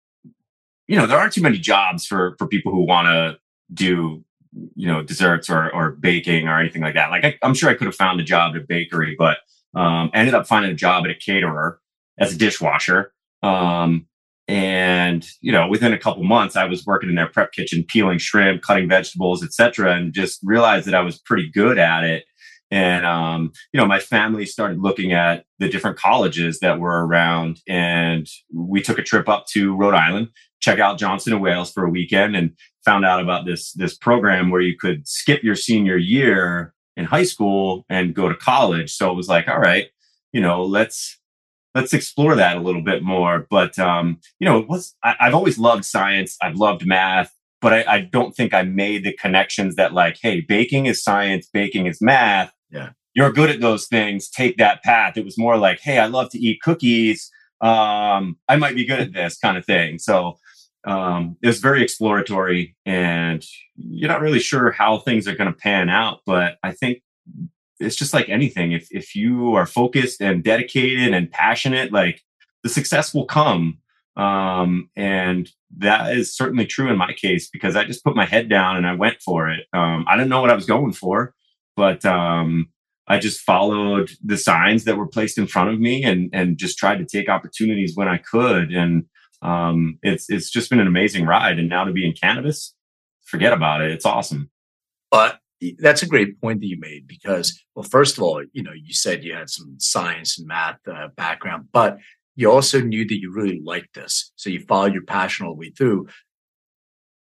you 0.87 0.97
know, 0.97 1.05
there 1.05 1.17
aren't 1.17 1.33
too 1.33 1.41
many 1.41 1.57
jobs 1.57 2.05
for 2.05 2.35
for 2.37 2.47
people 2.47 2.71
who 2.71 2.85
want 2.85 3.07
to 3.07 3.37
do 3.73 4.23
you 4.75 4.87
know 4.87 5.01
desserts 5.01 5.49
or 5.49 5.73
or 5.73 5.91
baking 5.91 6.47
or 6.47 6.59
anything 6.59 6.81
like 6.81 6.93
that. 6.95 7.09
Like 7.09 7.25
I, 7.25 7.37
am 7.41 7.53
sure 7.53 7.69
I 7.69 7.75
could 7.75 7.87
have 7.87 7.95
found 7.95 8.19
a 8.19 8.23
job 8.23 8.55
at 8.55 8.61
a 8.61 8.65
bakery, 8.65 9.15
but 9.17 9.37
um, 9.75 10.11
ended 10.13 10.33
up 10.33 10.47
finding 10.47 10.71
a 10.71 10.75
job 10.75 11.05
at 11.05 11.11
a 11.11 11.15
caterer 11.15 11.79
as 12.19 12.33
a 12.33 12.37
dishwasher. 12.37 13.11
Um, 13.41 14.07
and 14.47 15.25
you 15.41 15.51
know, 15.51 15.67
within 15.67 15.93
a 15.93 15.97
couple 15.97 16.23
months, 16.23 16.55
I 16.55 16.65
was 16.65 16.85
working 16.85 17.09
in 17.09 17.15
their 17.15 17.27
prep 17.27 17.53
kitchen, 17.53 17.85
peeling 17.87 18.17
shrimp, 18.17 18.61
cutting 18.61 18.89
vegetables, 18.89 19.43
etc., 19.43 19.95
and 19.95 20.13
just 20.13 20.39
realized 20.43 20.87
that 20.87 20.95
I 20.95 21.01
was 21.01 21.19
pretty 21.19 21.49
good 21.49 21.77
at 21.77 22.03
it. 22.03 22.25
And 22.69 23.05
um, 23.05 23.51
you 23.71 23.79
know, 23.79 23.85
my 23.85 23.99
family 23.99 24.45
started 24.45 24.79
looking 24.79 25.13
at 25.13 25.45
the 25.59 25.69
different 25.69 25.97
colleges 25.97 26.59
that 26.59 26.79
were 26.79 27.05
around, 27.05 27.61
and 27.67 28.27
we 28.53 28.81
took 28.81 28.99
a 28.99 29.03
trip 29.03 29.29
up 29.29 29.45
to 29.53 29.75
Rhode 29.75 29.95
Island 29.95 30.29
check 30.63 30.79
out 30.79 30.97
Johnson 30.97 31.33
and 31.33 31.41
Wales 31.41 31.71
for 31.71 31.83
a 31.83 31.89
weekend 31.89 32.35
and 32.35 32.51
found 32.85 33.05
out 33.05 33.21
about 33.21 33.45
this 33.45 33.73
this 33.73 33.95
program 33.95 34.49
where 34.49 34.61
you 34.61 34.77
could 34.77 35.07
skip 35.07 35.43
your 35.43 35.55
senior 35.55 35.97
year 35.97 36.73
in 36.95 37.05
high 37.05 37.23
school 37.23 37.85
and 37.89 38.15
go 38.15 38.29
to 38.29 38.35
college. 38.35 38.93
So 38.93 39.11
it 39.11 39.15
was 39.15 39.27
like, 39.27 39.47
all 39.47 39.59
right, 39.59 39.87
you 40.31 40.41
know, 40.41 40.63
let's 40.63 41.19
let's 41.75 41.93
explore 41.93 42.35
that 42.35 42.55
a 42.55 42.61
little 42.61 42.81
bit 42.81 43.03
more. 43.03 43.45
But 43.49 43.77
um, 43.77 44.19
you 44.39 44.47
know, 44.47 44.57
it 44.59 44.69
was 44.69 44.95
I, 45.03 45.15
have 45.19 45.35
always 45.35 45.59
loved 45.59 45.83
science. 45.83 46.37
I've 46.41 46.55
loved 46.55 46.85
math, 46.85 47.35
but 47.61 47.73
I, 47.73 47.83
I 47.87 47.99
don't 47.99 48.33
think 48.33 48.53
I 48.53 48.63
made 48.63 49.03
the 49.03 49.13
connections 49.13 49.75
that 49.75 49.93
like, 49.93 50.17
hey, 50.21 50.39
baking 50.41 50.85
is 50.85 51.03
science, 51.03 51.49
baking 51.51 51.87
is 51.87 52.01
math. 52.01 52.53
Yeah. 52.71 52.91
You're 53.15 53.33
good 53.33 53.51
at 53.51 53.61
those 53.61 53.85
things. 53.85 54.27
Take 54.29 54.57
that 54.57 54.81
path. 54.81 55.17
It 55.17 55.25
was 55.25 55.37
more 55.37 55.57
like, 55.57 55.79
hey, 55.81 55.99
I 55.99 56.07
love 56.07 56.31
to 56.31 56.39
eat 56.39 56.61
cookies 56.63 57.29
um, 57.63 58.37
I 58.49 58.57
might 58.57 58.75
be 58.75 58.85
good 58.85 58.99
at 58.99 59.13
this 59.13 59.37
kind 59.37 59.57
of 59.57 59.65
thing. 59.65 59.97
So 59.97 60.37
um, 60.85 61.37
it 61.41 61.47
was 61.47 61.59
very 61.59 61.81
exploratory, 61.81 62.75
and 62.85 63.43
you're 63.75 64.09
not 64.09 64.21
really 64.21 64.39
sure 64.39 64.71
how 64.71 64.99
things 64.99 65.27
are 65.27 65.35
going 65.35 65.51
to 65.51 65.57
pan 65.57 65.89
out. 65.89 66.19
But 66.25 66.57
I 66.63 66.71
think 66.71 67.01
it's 67.79 67.95
just 67.95 68.13
like 68.13 68.29
anything. 68.29 68.71
If 68.71 68.87
if 68.91 69.15
you 69.15 69.55
are 69.55 69.65
focused 69.65 70.21
and 70.21 70.43
dedicated 70.43 71.13
and 71.13 71.31
passionate, 71.31 71.91
like 71.91 72.21
the 72.63 72.69
success 72.69 73.13
will 73.13 73.25
come. 73.25 73.79
Um, 74.15 74.89
and 74.95 75.49
that 75.77 76.15
is 76.15 76.35
certainly 76.35 76.67
true 76.67 76.91
in 76.91 76.97
my 76.97 77.13
case 77.13 77.49
because 77.49 77.75
I 77.75 77.83
just 77.83 78.03
put 78.03 78.15
my 78.15 78.25
head 78.25 78.47
down 78.47 78.77
and 78.77 78.85
I 78.85 78.93
went 78.93 79.21
for 79.21 79.49
it. 79.49 79.65
Um, 79.73 80.05
I 80.07 80.15
didn't 80.15 80.29
know 80.29 80.41
what 80.41 80.51
I 80.51 80.55
was 80.55 80.67
going 80.67 80.93
for, 80.93 81.33
but 81.75 82.05
um, 82.05 82.69
I 83.07 83.17
just 83.17 83.41
followed 83.41 84.11
the 84.23 84.37
signs 84.37 84.83
that 84.83 84.97
were 84.97 85.07
placed 85.07 85.37
in 85.37 85.47
front 85.47 85.71
of 85.71 85.79
me 85.79 86.03
and 86.03 86.29
and 86.33 86.57
just 86.57 86.77
tried 86.77 86.99
to 86.99 87.05
take 87.05 87.29
opportunities 87.29 87.93
when 87.95 88.07
I 88.07 88.17
could. 88.17 88.71
And 88.71 89.05
um, 89.43 89.99
it's 90.01 90.29
it's 90.29 90.49
just 90.49 90.69
been 90.69 90.79
an 90.79 90.87
amazing 90.87 91.25
ride. 91.25 91.59
And 91.59 91.69
now 91.69 91.83
to 91.83 91.91
be 91.91 92.05
in 92.05 92.13
cannabis, 92.13 92.73
forget 93.25 93.53
about 93.53 93.81
it. 93.81 93.91
It's 93.91 94.05
awesome. 94.05 94.49
But 95.11 95.39
that's 95.79 96.01
a 96.01 96.07
great 96.07 96.41
point 96.41 96.59
that 96.61 96.67
you 96.67 96.77
made 96.79 97.07
because, 97.07 97.61
well, 97.75 97.83
first 97.83 98.17
of 98.17 98.23
all, 98.23 98.43
you 98.53 98.63
know, 98.63 98.71
you 98.73 98.93
said 98.93 99.23
you 99.23 99.33
had 99.33 99.49
some 99.49 99.75
science 99.79 100.37
and 100.37 100.47
math 100.47 100.79
uh, 100.87 101.09
background, 101.15 101.67
but 101.71 101.99
you 102.35 102.51
also 102.51 102.81
knew 102.81 103.07
that 103.07 103.19
you 103.19 103.31
really 103.31 103.61
liked 103.63 103.93
this, 103.93 104.31
so 104.35 104.49
you 104.49 104.61
followed 104.61 104.93
your 104.93 105.03
passion 105.03 105.45
all 105.45 105.53
the 105.53 105.59
way 105.59 105.69
through. 105.69 106.07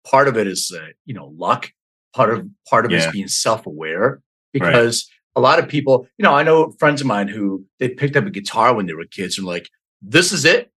Part 0.07 0.29
of 0.29 0.37
it 0.37 0.47
is, 0.47 0.73
uh, 0.77 0.89
you 1.07 1.15
know, 1.15 1.33
luck. 1.37 1.71
Part 2.15 2.31
of 2.31 2.49
part 2.69 2.85
of 2.85 2.91
yeah. 2.91 2.99
it 2.99 3.07
is 3.07 3.13
being 3.13 3.29
self 3.29 3.67
aware 3.67 4.21
because 4.53 5.09
right. 5.37 5.41
a 5.41 5.43
lot 5.43 5.59
of 5.59 5.69
people, 5.69 6.09
you 6.17 6.23
know, 6.25 6.35
I 6.35 6.43
know 6.43 6.73
friends 6.79 7.01
of 7.01 7.07
mine 7.07 7.29
who 7.29 7.65
they 7.79 7.89
picked 7.89 8.17
up 8.17 8.27
a 8.27 8.31
guitar 8.31 8.75
when 8.75 8.87
they 8.87 8.95
were 8.95 9.05
kids 9.05 9.39
and 9.39 9.47
like, 9.47 9.69
this 10.03 10.33
is 10.33 10.45
it. 10.45 10.73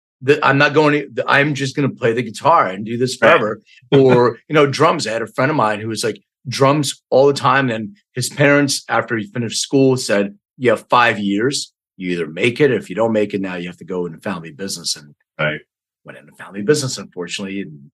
I'm 0.44 0.58
not 0.58 0.74
going 0.74 1.16
to, 1.16 1.24
I'm 1.28 1.54
just 1.54 1.76
going 1.76 1.90
to 1.90 1.96
play 1.96 2.14
the 2.14 2.24
guitar 2.24 2.68
and 2.68 2.86
do 2.86 2.98
this 2.98 3.16
forever. 3.16 3.62
Right. 3.92 4.00
or, 4.00 4.40
you 4.50 4.54
know, 4.54 4.66
drums. 4.66 5.08
I 5.08 5.14
had 5.14 5.22
a 5.22 5.28
friend 5.28 5.50
of 5.50 5.58
mine 5.58 5.80
who 5.80 5.88
was 5.88 6.04
like 6.04 6.22
drums 6.48 7.02
all 7.10 7.28
the 7.28 7.34
time. 7.34 7.70
And 7.70 7.96
his 8.14 8.30
parents, 8.30 8.84
after 8.90 9.18
he 9.18 9.28
finished 9.28 9.62
school, 9.62 9.98
said, 9.98 10.38
You 10.58 10.72
have 10.72 10.88
five 10.90 11.20
years. 11.20 11.74
You 11.98 12.12
either 12.12 12.28
make 12.28 12.60
it. 12.60 12.72
If 12.72 12.90
you 12.90 12.96
don't 12.96 13.14
make 13.14 13.34
it 13.34 13.42
now, 13.42 13.56
you 13.56 13.68
have 13.68 13.78
to 13.78 13.86
go 13.86 14.06
into 14.06 14.20
family 14.20 14.52
business. 14.52 14.96
And 14.96 15.16
right. 15.40 15.62
went 16.04 16.18
into 16.18 16.34
family 16.34 16.62
business, 16.62 16.98
unfortunately. 16.98 17.62
And, 17.62 17.92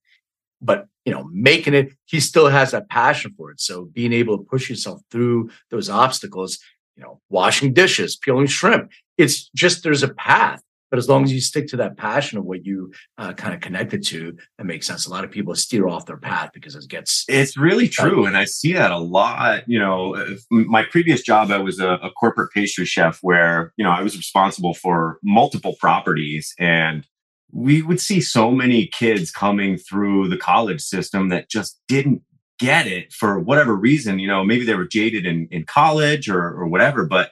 but, 0.62 0.88
you 1.06 1.12
know, 1.12 1.28
making 1.32 1.74
it, 1.74 1.94
he 2.06 2.20
still 2.20 2.48
has 2.48 2.72
that 2.72 2.90
passion 2.90 3.34
for 3.38 3.52
it. 3.52 3.60
So 3.60 3.86
being 3.86 4.14
able 4.14 4.38
to 4.38 4.44
push 4.44 4.70
yourself 4.70 5.02
through 5.12 5.50
those 5.70 5.90
obstacles, 5.90 6.60
you 6.96 7.04
know, 7.04 7.20
washing 7.30 7.74
dishes, 7.74 8.16
peeling 8.16 8.48
shrimp, 8.48 8.92
it's 9.18 9.50
just 9.50 9.84
there's 9.84 10.04
a 10.04 10.14
path 10.14 10.62
but 10.96 11.00
as 11.00 11.10
long 11.10 11.26
as 11.26 11.34
you 11.34 11.42
stick 11.42 11.68
to 11.68 11.76
that 11.76 11.98
passion 11.98 12.38
of 12.38 12.46
what 12.46 12.66
you 12.66 12.90
uh, 13.18 13.34
kind 13.34 13.54
of 13.54 13.60
connected 13.60 14.02
to, 14.02 14.34
that 14.58 14.64
makes 14.64 14.88
sense. 14.88 15.06
A 15.06 15.10
lot 15.10 15.26
of 15.26 15.30
people 15.30 15.54
steer 15.54 15.90
off 15.90 16.06
their 16.06 16.16
path 16.16 16.52
because 16.54 16.74
it 16.74 16.88
gets. 16.88 17.26
It's 17.28 17.58
really 17.58 17.90
true. 17.90 18.26
And 18.26 18.38
I 18.38 18.46
see 18.46 18.72
that 18.72 18.92
a 18.92 18.98
lot. 18.98 19.68
You 19.68 19.78
know, 19.78 20.16
my 20.50 20.84
previous 20.84 21.22
job, 21.22 21.52
I 21.52 21.58
was 21.58 21.82
a, 21.82 21.96
a 21.96 22.12
corporate 22.12 22.54
pastry 22.54 22.86
chef 22.86 23.20
where, 23.22 23.74
you 23.76 23.84
know, 23.84 23.92
I 23.92 24.04
was 24.04 24.16
responsible 24.16 24.74
for 24.74 25.20
multiple 25.22 25.76
properties 25.82 26.54
and 26.60 27.06
we 27.52 27.82
would 27.82 28.00
see 28.00 28.22
so 28.22 28.50
many 28.50 28.88
kids 28.88 29.32
coming 29.32 29.76
through 29.76 30.30
the 30.30 30.38
college 30.38 30.80
system 30.80 31.28
that 31.28 31.50
just 31.50 31.78
didn't 31.90 32.22
get 32.58 32.88
it 32.88 33.12
for 33.12 33.38
whatever 33.38 33.76
reason. 33.76 34.18
You 34.18 34.30
know, 34.30 34.46
maybe 34.46 34.64
they 34.64 34.76
were 34.76 34.88
jaded 34.88 35.26
in, 35.26 35.50
in 35.52 35.66
college 35.66 36.30
or, 36.30 36.42
or 36.42 36.68
whatever, 36.68 37.06
but 37.06 37.32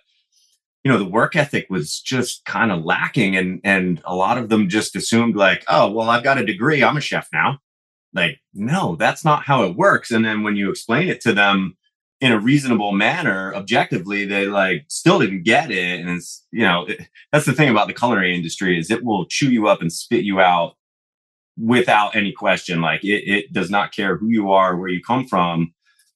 you 0.84 0.92
know 0.92 0.98
the 0.98 1.06
work 1.06 1.36
ethic 1.36 1.68
was 1.70 2.00
just 2.00 2.44
kind 2.46 2.72
of 2.72 2.84
lacking 2.84 3.36
and 3.36 3.62
and 3.64 4.02
a 4.06 4.16
lot 4.16 4.38
of 4.38 4.50
them 4.50 4.70
just 4.70 4.96
assumed 4.96 5.36
like 5.36 5.64
oh 5.68 5.90
well 5.90 6.10
i've 6.10 6.24
got 6.24 6.38
a 6.38 6.46
degree 6.46 6.84
i'm 6.84 6.98
a 6.98 7.02
chef 7.02 7.28
now. 7.34 7.60
Like 8.14 8.40
no 8.54 8.96
that's 8.96 9.26
not 9.26 9.44
how 9.44 9.64
it 9.64 9.76
works 9.76 10.12
and 10.12 10.24
then 10.24 10.44
when 10.44 10.56
you 10.56 10.70
explain 10.70 11.08
it 11.08 11.20
to 11.22 11.34
them 11.34 11.76
in 12.22 12.32
a 12.32 12.40
reasonable 12.40 12.92
manner 12.92 13.56
objectively 13.56 14.24
they 14.26 14.46
like 14.46 14.86
still 14.88 15.20
didn't 15.20 15.44
get 15.44 15.72
it 15.72 16.00
and 16.00 16.10
it's 16.10 16.46
you 16.52 16.62
know 16.62 16.86
it, 16.86 17.08
that's 17.32 17.46
the 17.46 17.54
thing 17.54 17.70
about 17.70 17.88
the 17.88 17.94
culinary 17.94 18.36
industry 18.36 18.78
is 18.78 18.92
it 18.92 19.04
will 19.04 19.26
chew 19.26 19.50
you 19.50 19.68
up 19.68 19.82
and 19.82 19.92
spit 19.92 20.24
you 20.24 20.40
out 20.40 20.76
without 21.58 22.16
any 22.16 22.32
question 22.32 22.82
like 22.82 23.04
it, 23.04 23.28
it 23.28 23.52
does 23.52 23.72
not 23.72 23.92
care 23.92 24.16
who 24.16 24.28
you 24.30 24.52
are 24.52 24.78
where 24.78 24.90
you 24.90 25.02
come 25.02 25.26
from 25.28 25.74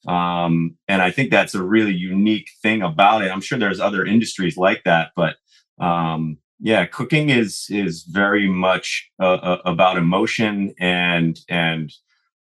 um, 0.08 0.78
and 0.88 1.02
I 1.02 1.12
think 1.12 1.32
that's 1.32 1.54
a 1.54 1.64
really 1.64 1.94
unique 1.94 2.50
thing 2.62 2.82
about 2.82 3.24
it. 3.24 3.32
I'm 3.32 3.42
sure 3.42 3.60
there's 3.60 3.80
other 3.80 4.06
industries 4.06 4.58
like 4.58 4.84
that, 4.86 5.12
but 5.16 5.36
um, 5.80 6.38
yeah, 6.60 6.86
cooking 6.86 7.30
is 7.30 7.68
is 7.70 8.04
very 8.04 8.48
much 8.48 9.10
uh, 9.22 9.34
uh, 9.34 9.62
about 9.66 9.98
emotion 9.98 10.74
and 10.80 11.38
and 11.50 11.92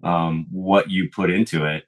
um, 0.02 0.46
what 0.50 0.90
you 0.90 1.08
put 1.10 1.30
into 1.30 1.64
it. 1.64 1.84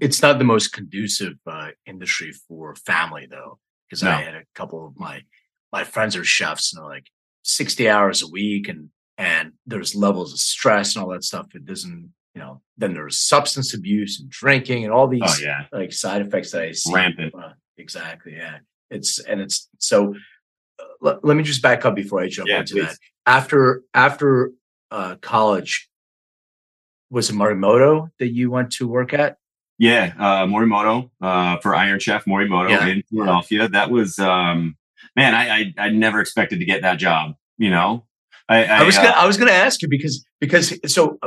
It's 0.00 0.20
not 0.20 0.38
the 0.38 0.44
most 0.44 0.72
conducive 0.72 1.34
uh, 1.46 1.70
industry 1.86 2.32
for 2.32 2.74
family, 2.74 3.26
though, 3.30 3.58
because 3.88 4.02
no. 4.02 4.10
I 4.10 4.22
had 4.22 4.34
a 4.34 4.44
couple 4.54 4.86
of 4.86 4.98
my 4.98 5.22
my 5.72 5.84
friends 5.84 6.16
are 6.16 6.24
chefs, 6.24 6.72
and 6.72 6.82
they're 6.82 6.90
like 6.90 7.06
sixty 7.42 7.88
hours 7.88 8.20
a 8.20 8.28
week, 8.28 8.68
and 8.68 8.90
and 9.16 9.52
there's 9.64 9.94
levels 9.94 10.32
of 10.32 10.38
stress 10.40 10.96
and 10.96 11.04
all 11.04 11.10
that 11.10 11.24
stuff. 11.24 11.54
It 11.54 11.64
doesn't 11.64 12.12
you 12.34 12.40
know, 12.40 12.60
then 12.76 12.94
there's 12.94 13.18
substance 13.18 13.74
abuse 13.74 14.20
and 14.20 14.30
drinking 14.30 14.84
and 14.84 14.92
all 14.92 15.08
these 15.08 15.22
oh, 15.24 15.36
yeah. 15.42 15.64
like 15.72 15.92
side 15.92 16.22
effects 16.22 16.52
that 16.52 16.62
I 16.62 16.72
see. 16.72 16.92
Rampant. 16.92 17.34
Uh, 17.34 17.52
exactly. 17.76 18.34
Yeah. 18.36 18.58
It's, 18.90 19.18
and 19.20 19.40
it's 19.40 19.68
so 19.78 20.14
uh, 20.78 20.84
let, 21.00 21.24
let, 21.24 21.36
me 21.36 21.42
just 21.42 21.62
back 21.62 21.84
up 21.84 21.94
before 21.94 22.20
I 22.20 22.28
jump 22.28 22.48
yeah, 22.48 22.60
into 22.60 22.74
please. 22.74 22.86
that. 22.86 22.98
After, 23.26 23.82
after 23.94 24.52
uh, 24.90 25.16
college, 25.16 25.88
was 27.10 27.30
it 27.30 27.34
Morimoto 27.34 28.10
that 28.18 28.28
you 28.28 28.50
went 28.50 28.72
to 28.72 28.88
work 28.88 29.12
at? 29.12 29.36
Yeah. 29.78 30.12
Uh, 30.18 30.46
Morimoto, 30.46 31.10
uh, 31.20 31.58
for 31.58 31.74
Iron 31.74 31.98
Chef 31.98 32.24
Morimoto 32.26 32.70
yeah. 32.70 32.86
in 32.86 33.02
Philadelphia. 33.10 33.68
That 33.68 33.90
was, 33.90 34.18
um, 34.18 34.76
man, 35.16 35.34
I, 35.34 35.48
I, 35.48 35.74
I 35.86 35.90
never 35.90 36.20
expected 36.20 36.60
to 36.60 36.64
get 36.64 36.82
that 36.82 36.98
job, 36.98 37.34
you 37.58 37.70
know? 37.70 38.04
I, 38.48 38.64
I, 38.64 38.80
I 38.80 38.82
was 38.84 38.96
gonna, 38.96 39.08
uh, 39.08 39.14
I 39.16 39.26
was 39.26 39.36
going 39.36 39.48
to 39.48 39.54
ask 39.54 39.80
you 39.82 39.88
because 39.88 40.24
because 40.40 40.74
so 40.92 41.18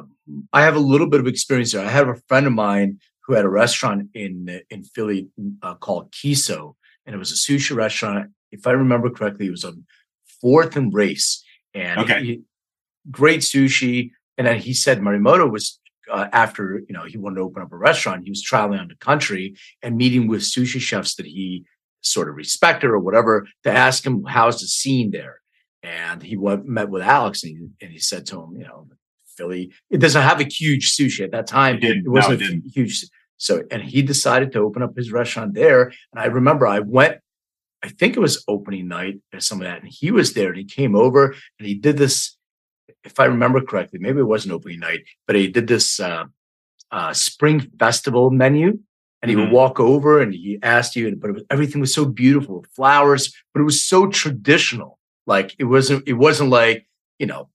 I 0.51 0.63
have 0.63 0.75
a 0.75 0.79
little 0.79 1.07
bit 1.07 1.19
of 1.19 1.27
experience 1.27 1.71
there. 1.71 1.85
I 1.85 1.89
have 1.89 2.09
a 2.09 2.15
friend 2.27 2.47
of 2.47 2.53
mine 2.53 2.99
who 3.25 3.33
had 3.33 3.45
a 3.45 3.49
restaurant 3.49 4.09
in 4.13 4.61
in 4.69 4.83
Philly 4.83 5.29
uh, 5.61 5.75
called 5.75 6.11
Kisso, 6.11 6.75
and 7.05 7.15
it 7.15 7.19
was 7.19 7.31
a 7.31 7.35
sushi 7.35 7.75
restaurant. 7.75 8.31
If 8.51 8.67
I 8.67 8.71
remember 8.71 9.09
correctly, 9.09 9.47
it 9.47 9.51
was 9.51 9.63
on 9.63 9.85
Fourth 10.41 10.75
and 10.75 10.93
Race, 10.93 11.43
and 11.73 11.99
okay. 12.01 12.23
he, 12.23 12.41
great 13.09 13.41
sushi. 13.41 14.11
And 14.37 14.47
then 14.47 14.59
he 14.59 14.73
said 14.73 14.99
Morimoto 14.99 15.49
was 15.49 15.79
uh, 16.11 16.27
after 16.33 16.81
you 16.87 16.93
know 16.93 17.03
he 17.03 17.17
wanted 17.17 17.35
to 17.35 17.41
open 17.41 17.61
up 17.61 17.71
a 17.71 17.77
restaurant. 17.77 18.23
He 18.23 18.31
was 18.31 18.41
traveling 18.41 18.79
around 18.79 18.91
the 18.91 18.95
country 18.95 19.55
and 19.83 19.95
meeting 19.95 20.27
with 20.27 20.41
sushi 20.41 20.81
chefs 20.81 21.15
that 21.15 21.27
he 21.27 21.65
sort 22.01 22.27
of 22.27 22.35
respected 22.35 22.89
or 22.89 22.99
whatever 22.99 23.47
to 23.63 23.71
ask 23.71 24.05
him 24.05 24.25
how's 24.25 24.59
the 24.59 24.67
scene 24.67 25.11
there 25.11 25.39
and 25.83 26.23
he 26.23 26.37
went, 26.37 26.65
met 26.65 26.89
with 26.89 27.01
Alex 27.01 27.43
and 27.43 27.57
he, 27.57 27.85
and 27.85 27.91
he 27.91 27.99
said 27.99 28.25
to 28.27 28.41
him, 28.41 28.55
you 28.57 28.65
know, 28.65 28.87
Philly, 29.35 29.71
it 29.89 29.97
doesn't 29.97 30.21
have 30.21 30.39
a 30.39 30.45
huge 30.45 30.95
sushi 30.95 31.23
at 31.23 31.31
that 31.31 31.47
time. 31.47 31.77
It, 31.77 31.97
it 31.97 32.07
wasn't 32.07 32.41
no, 32.41 32.47
it 32.47 32.61
huge. 32.73 33.05
So, 33.37 33.63
and 33.71 33.81
he 33.81 34.01
decided 34.01 34.51
to 34.53 34.59
open 34.59 34.81
up 34.81 34.95
his 34.95 35.11
restaurant 35.11 35.53
there. 35.53 35.83
And 36.11 36.17
I 36.17 36.25
remember 36.25 36.65
I 36.65 36.79
went, 36.79 37.19
I 37.83 37.89
think 37.89 38.15
it 38.15 38.21
was 38.21 38.43
opening 38.47 38.87
night 38.87 39.19
or 39.33 39.39
some 39.39 39.59
of 39.59 39.65
that. 39.65 39.81
And 39.81 39.91
he 39.91 40.11
was 40.11 40.33
there 40.33 40.49
and 40.49 40.57
he 40.57 40.65
came 40.65 40.95
over 40.95 41.35
and 41.59 41.67
he 41.67 41.75
did 41.75 41.97
this, 41.97 42.37
if 43.03 43.19
I 43.19 43.25
remember 43.25 43.61
correctly, 43.61 43.99
maybe 43.99 44.19
it 44.19 44.23
wasn't 44.23 44.53
opening 44.53 44.79
night, 44.79 45.01
but 45.27 45.35
he 45.35 45.47
did 45.49 45.67
this 45.67 45.99
uh, 45.99 46.25
uh, 46.91 47.13
spring 47.13 47.59
festival 47.77 48.31
menu. 48.31 48.79
And 49.21 49.29
he 49.29 49.37
mm-hmm. 49.37 49.45
would 49.45 49.53
walk 49.53 49.79
over 49.79 50.21
and 50.21 50.33
he 50.33 50.59
asked 50.61 50.97
you, 50.97 51.15
but 51.15 51.33
was, 51.33 51.43
everything 51.49 51.79
was 51.79 51.93
so 51.93 52.03
beautiful, 52.03 52.65
flowers, 52.75 53.33
but 53.53 53.61
it 53.61 53.63
was 53.63 53.81
so 53.81 54.07
traditional 54.07 54.99
like 55.25 55.55
it 55.59 55.65
wasn't 55.65 56.07
it 56.07 56.13
wasn't 56.13 56.49
like, 56.49 56.87
you 57.19 57.25
know, 57.25 57.49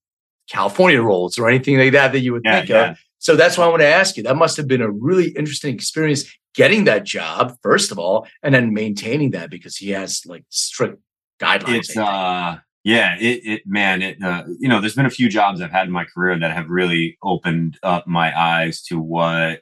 California 0.49 1.01
rolls 1.03 1.39
or 1.39 1.49
anything 1.49 1.79
like 1.79 1.93
that 1.93 2.13
that 2.13 2.21
you 2.21 2.33
would 2.33 2.43
yeah, 2.45 2.57
think 2.59 2.69
yeah. 2.69 2.91
of. 2.91 2.99
So 3.19 3.37
that's 3.37 3.59
why 3.59 3.65
I 3.65 3.69
want 3.69 3.83
to 3.83 3.87
ask 3.87 4.17
you. 4.17 4.23
That 4.23 4.37
must 4.37 4.57
have 4.57 4.69
been 4.69 4.81
a 4.81 4.91
really 4.91 5.31
interesting 5.31 5.75
experience 5.75 6.25
getting 6.55 6.85
that 6.85 7.05
job, 7.05 7.57
first 7.63 7.93
of 7.93 7.99
all, 7.99 8.27
and 8.43 8.55
then 8.55 8.73
maintaining 8.73 9.31
that 9.33 9.51
because 9.51 9.77
he 9.77 9.91
has 9.91 10.23
like 10.27 10.45
strict 10.51 11.01
guidelines. 11.41 11.79
It's 11.79 11.97
uh 11.97 12.59
yeah, 12.85 13.17
it, 13.19 13.41
it 13.45 13.63
man, 13.67 14.03
it 14.03 14.23
uh, 14.23 14.45
you 14.59 14.69
know, 14.69 14.81
there's 14.81 14.95
been 14.95 15.07
a 15.07 15.11
few 15.11 15.29
jobs 15.29 15.61
I've 15.61 15.71
had 15.71 15.87
in 15.87 15.93
my 15.93 16.05
career 16.05 16.39
that 16.39 16.53
have 16.53 16.71
really 16.71 17.19
opened 17.23 17.79
up 17.83 18.07
my 18.07 18.39
eyes 18.39 18.83
to 18.85 18.99
what 18.99 19.61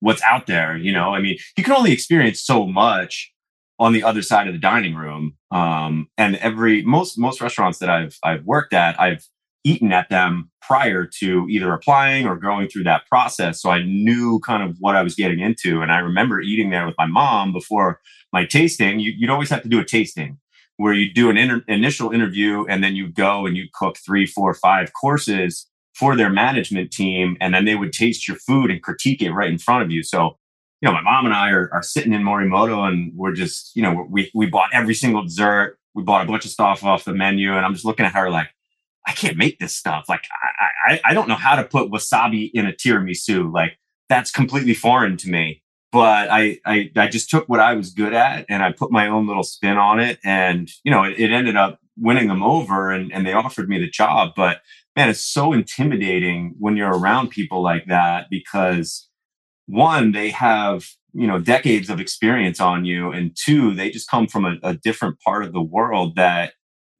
what's 0.00 0.22
out 0.22 0.46
there. 0.46 0.76
You 0.76 0.92
know, 0.92 1.14
I 1.14 1.20
mean, 1.20 1.38
you 1.56 1.62
can 1.62 1.74
only 1.74 1.92
experience 1.92 2.42
so 2.42 2.66
much 2.66 3.32
on 3.78 3.92
the 3.92 4.02
other 4.02 4.22
side 4.22 4.46
of 4.46 4.54
the 4.54 4.58
dining 4.60 4.94
room. 4.94 5.36
Um, 5.50 6.08
and 6.16 6.36
every 6.36 6.82
most 6.82 7.18
most 7.18 7.40
restaurants 7.40 7.78
that 7.78 7.90
I've 7.90 8.18
I've 8.22 8.44
worked 8.44 8.72
at, 8.72 9.00
I've 9.00 9.24
eaten 9.64 9.92
at 9.92 10.10
them 10.10 10.50
prior 10.60 11.06
to 11.06 11.46
either 11.48 11.72
applying 11.72 12.26
or 12.26 12.36
going 12.36 12.68
through 12.68 12.84
that 12.84 13.06
process. 13.06 13.60
So 13.60 13.70
I 13.70 13.82
knew 13.82 14.40
kind 14.40 14.62
of 14.62 14.76
what 14.78 14.94
I 14.94 15.02
was 15.02 15.14
getting 15.14 15.40
into. 15.40 15.80
And 15.80 15.90
I 15.90 15.98
remember 15.98 16.40
eating 16.40 16.70
there 16.70 16.86
with 16.86 16.94
my 16.98 17.06
mom 17.06 17.52
before 17.52 18.00
my 18.32 18.44
tasting. 18.44 19.00
You, 19.00 19.14
would 19.20 19.30
always 19.30 19.50
have 19.50 19.62
to 19.62 19.68
do 19.68 19.80
a 19.80 19.84
tasting. 19.84 20.38
where 20.76 20.92
you 20.92 21.12
do 21.12 21.30
an 21.30 21.36
inter- 21.36 21.64
initial 21.68 22.10
interview 22.10 22.64
and 22.68 22.82
then 22.82 22.96
you 22.96 23.08
go 23.08 23.46
and 23.46 23.56
you 23.56 23.68
cook 23.72 23.96
three, 23.96 24.26
four, 24.26 24.52
five 24.54 24.92
courses 24.92 25.66
for 25.94 26.16
their 26.16 26.30
management 26.30 26.90
team. 26.90 27.36
And 27.40 27.54
then 27.54 27.64
they 27.64 27.76
would 27.76 27.92
taste 27.92 28.26
your 28.26 28.36
food 28.38 28.70
and 28.70 28.82
critique 28.82 29.22
it 29.22 29.32
right 29.32 29.50
in 29.50 29.58
front 29.58 29.84
of 29.84 29.90
you. 29.90 30.02
So, 30.02 30.36
you 30.80 30.88
know, 30.88 30.92
my 30.92 31.02
mom 31.02 31.24
and 31.24 31.34
I 31.34 31.50
are, 31.50 31.70
are 31.72 31.82
sitting 31.82 32.12
in 32.12 32.22
Morimoto 32.22 32.88
and 32.88 33.12
we're 33.14 33.32
just, 33.32 33.74
you 33.76 33.82
know, 33.82 34.06
we, 34.10 34.30
we 34.34 34.46
bought 34.46 34.70
every 34.72 34.94
single 34.94 35.22
dessert. 35.22 35.78
We 35.94 36.02
bought 36.02 36.24
a 36.24 36.28
bunch 36.28 36.44
of 36.44 36.50
stuff 36.50 36.82
off 36.82 37.04
the 37.04 37.14
menu 37.14 37.54
and 37.54 37.64
I'm 37.64 37.72
just 37.72 37.84
looking 37.84 38.04
at 38.04 38.12
her 38.12 38.28
like, 38.30 38.48
I 39.06 39.12
can't 39.12 39.36
make 39.36 39.58
this 39.58 39.74
stuff. 39.74 40.06
Like, 40.08 40.24
I, 40.42 40.94
I, 40.94 41.00
I 41.04 41.14
don't 41.14 41.28
know 41.28 41.34
how 41.34 41.56
to 41.56 41.64
put 41.64 41.90
wasabi 41.90 42.50
in 42.54 42.66
a 42.66 42.72
tiramisu. 42.72 43.52
Like, 43.52 43.78
that's 44.08 44.30
completely 44.30 44.74
foreign 44.74 45.16
to 45.18 45.28
me 45.30 45.62
but 45.94 46.28
I, 46.28 46.58
I, 46.66 46.90
I 46.96 47.06
just 47.06 47.30
took 47.30 47.48
what 47.48 47.60
I 47.60 47.74
was 47.74 47.90
good 47.90 48.14
at 48.14 48.46
and 48.48 48.64
I 48.64 48.72
put 48.72 48.90
my 48.90 49.06
own 49.06 49.28
little 49.28 49.44
spin 49.44 49.76
on 49.76 50.00
it. 50.00 50.18
And, 50.24 50.68
you 50.82 50.90
know, 50.90 51.04
it, 51.04 51.20
it, 51.20 51.30
ended 51.30 51.54
up 51.54 51.78
winning 51.96 52.26
them 52.26 52.42
over 52.42 52.90
and, 52.90 53.12
and 53.12 53.24
they 53.24 53.32
offered 53.32 53.68
me 53.68 53.78
the 53.78 53.88
job. 53.88 54.32
But 54.34 54.58
man, 54.96 55.08
it's 55.08 55.22
so 55.22 55.52
intimidating 55.52 56.56
when 56.58 56.76
you're 56.76 56.98
around 56.98 57.30
people 57.30 57.62
like 57.62 57.86
that 57.86 58.26
because 58.28 59.08
one, 59.66 60.10
they 60.10 60.30
have, 60.30 60.84
you 61.12 61.28
know, 61.28 61.38
decades 61.38 61.88
of 61.88 62.00
experience 62.00 62.60
on 62.60 62.84
you. 62.84 63.12
And 63.12 63.30
two, 63.36 63.72
they 63.72 63.88
just 63.90 64.10
come 64.10 64.26
from 64.26 64.44
a, 64.44 64.56
a 64.64 64.74
different 64.74 65.20
part 65.20 65.44
of 65.44 65.52
the 65.52 65.62
world 65.62 66.16
that 66.16 66.54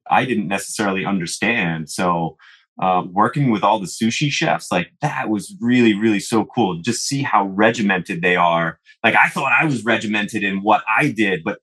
I 0.09 0.25
didn't 0.25 0.47
necessarily 0.47 1.05
understand. 1.05 1.89
So, 1.89 2.37
uh, 2.81 3.03
working 3.09 3.51
with 3.51 3.63
all 3.63 3.79
the 3.79 3.85
sushi 3.85 4.29
chefs, 4.29 4.71
like 4.71 4.91
that 5.01 5.29
was 5.29 5.55
really, 5.61 5.93
really 5.93 6.19
so 6.19 6.43
cool. 6.43 6.81
Just 6.81 7.07
see 7.07 7.21
how 7.21 7.45
regimented 7.47 8.21
they 8.21 8.35
are. 8.35 8.79
Like 9.03 9.15
I 9.15 9.29
thought 9.29 9.53
I 9.53 9.65
was 9.65 9.85
regimented 9.85 10.43
in 10.43 10.61
what 10.61 10.83
I 10.87 11.09
did, 11.09 11.43
but 11.43 11.59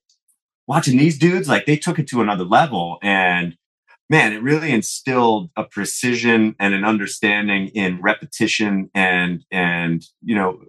watching 0.67 0.97
these 0.97 1.19
dudes, 1.19 1.47
like 1.47 1.65
they 1.65 1.77
took 1.77 1.99
it 1.99 2.07
to 2.07 2.21
another 2.21 2.45
level. 2.45 2.97
And 3.03 3.55
man, 4.09 4.33
it 4.33 4.41
really 4.41 4.71
instilled 4.71 5.49
a 5.55 5.63
precision 5.63 6.55
and 6.59 6.73
an 6.73 6.83
understanding 6.83 7.67
in 7.69 8.01
repetition 8.01 8.89
and, 8.93 9.43
and, 9.51 10.03
you 10.23 10.35
know, 10.35 10.61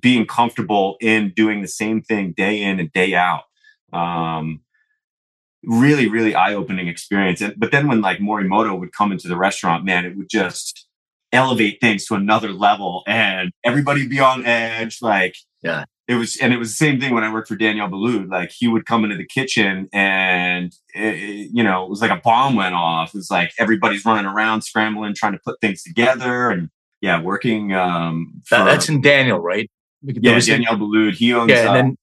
being 0.00 0.26
comfortable 0.26 0.96
in 1.00 1.32
doing 1.34 1.60
the 1.60 1.68
same 1.68 2.02
thing 2.02 2.32
day 2.36 2.62
in 2.62 2.78
and 2.78 2.92
day 2.92 3.14
out. 3.14 3.44
Um, 3.92 4.60
really, 5.64 6.08
really 6.08 6.34
eye 6.34 6.54
opening 6.54 6.88
experience. 6.88 7.40
And, 7.40 7.54
but 7.56 7.70
then 7.70 7.86
when 7.88 8.00
like 8.00 8.18
Morimoto 8.18 8.78
would 8.78 8.92
come 8.92 9.12
into 9.12 9.28
the 9.28 9.36
restaurant, 9.36 9.84
man, 9.84 10.04
it 10.04 10.16
would 10.16 10.28
just 10.28 10.86
elevate 11.32 11.80
things 11.80 12.04
to 12.06 12.14
another 12.14 12.52
level 12.52 13.02
and 13.06 13.52
everybody 13.64 14.06
be 14.06 14.20
on 14.20 14.44
edge. 14.44 14.98
Like, 15.00 15.36
yeah. 15.62 15.84
It 16.08 16.16
was, 16.16 16.36
and 16.38 16.52
it 16.52 16.58
was 16.58 16.70
the 16.70 16.84
same 16.84 17.00
thing 17.00 17.14
when 17.14 17.22
I 17.22 17.32
worked 17.32 17.48
for 17.48 17.56
Daniel 17.56 17.88
Boulud. 17.88 18.28
Like 18.28 18.50
he 18.50 18.66
would 18.66 18.84
come 18.84 19.04
into 19.04 19.16
the 19.16 19.24
kitchen 19.24 19.88
and, 19.92 20.74
it, 20.94 21.50
you 21.54 21.62
know, 21.62 21.84
it 21.84 21.90
was 21.90 22.02
like 22.02 22.10
a 22.10 22.20
bomb 22.22 22.56
went 22.56 22.74
off. 22.74 23.14
It 23.14 23.18
was 23.18 23.30
like 23.30 23.52
everybody's 23.58 24.04
running 24.04 24.26
around, 24.26 24.62
scrambling, 24.62 25.14
trying 25.14 25.32
to 25.32 25.40
put 25.44 25.60
things 25.60 25.82
together. 25.82 26.50
And 26.50 26.70
yeah, 27.00 27.22
working. 27.22 27.72
Um, 27.72 28.42
for, 28.44 28.58
that's 28.58 28.88
in 28.88 29.00
Daniel, 29.00 29.38
right? 29.38 29.70
Yeah, 30.02 30.40
Daniel 30.40 30.74
Boulud. 30.74 31.14
He 31.14 31.32
owns. 31.32 31.50
Yeah, 31.50 31.68
and 31.68 31.76
then, 31.76 31.96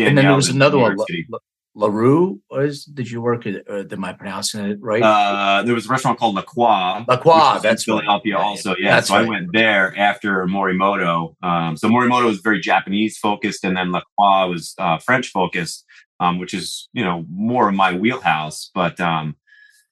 uh, 0.00 0.08
and 0.08 0.18
then 0.18 0.24
there 0.24 0.34
was 0.34 0.48
another 0.48 0.78
one. 0.78 0.96
LaRue 1.74 2.40
was 2.50 2.84
did 2.84 3.10
you 3.10 3.22
work 3.22 3.46
at 3.46 3.68
uh, 3.68 3.84
am 3.90 4.04
I 4.04 4.12
pronouncing 4.12 4.64
it 4.66 4.78
right? 4.80 5.02
Uh, 5.02 5.62
there 5.62 5.74
was 5.74 5.86
a 5.86 5.88
restaurant 5.88 6.18
called 6.18 6.34
LaCroix. 6.34 7.04
La 7.08 7.16
Croix, 7.16 7.58
that's 7.62 7.84
Philadelphia 7.84 8.34
right. 8.34 8.42
also. 8.44 8.74
Yeah. 8.78 8.96
That's 8.96 9.08
so 9.08 9.14
right. 9.14 9.24
I 9.24 9.28
went 9.28 9.52
there 9.52 9.96
after 9.96 10.44
Morimoto. 10.46 11.34
Um, 11.42 11.76
so 11.76 11.88
Morimoto 11.88 12.26
was 12.26 12.40
very 12.40 12.60
Japanese 12.60 13.16
focused 13.16 13.64
and 13.64 13.76
then 13.76 13.90
La 13.90 14.02
Croix 14.18 14.48
was 14.48 14.74
uh, 14.78 14.98
French 14.98 15.30
focused, 15.30 15.86
um, 16.20 16.38
which 16.38 16.52
is, 16.52 16.88
you 16.92 17.04
know, 17.04 17.24
more 17.30 17.68
of 17.68 17.74
my 17.74 17.94
wheelhouse. 17.94 18.70
But 18.74 19.00
um, 19.00 19.36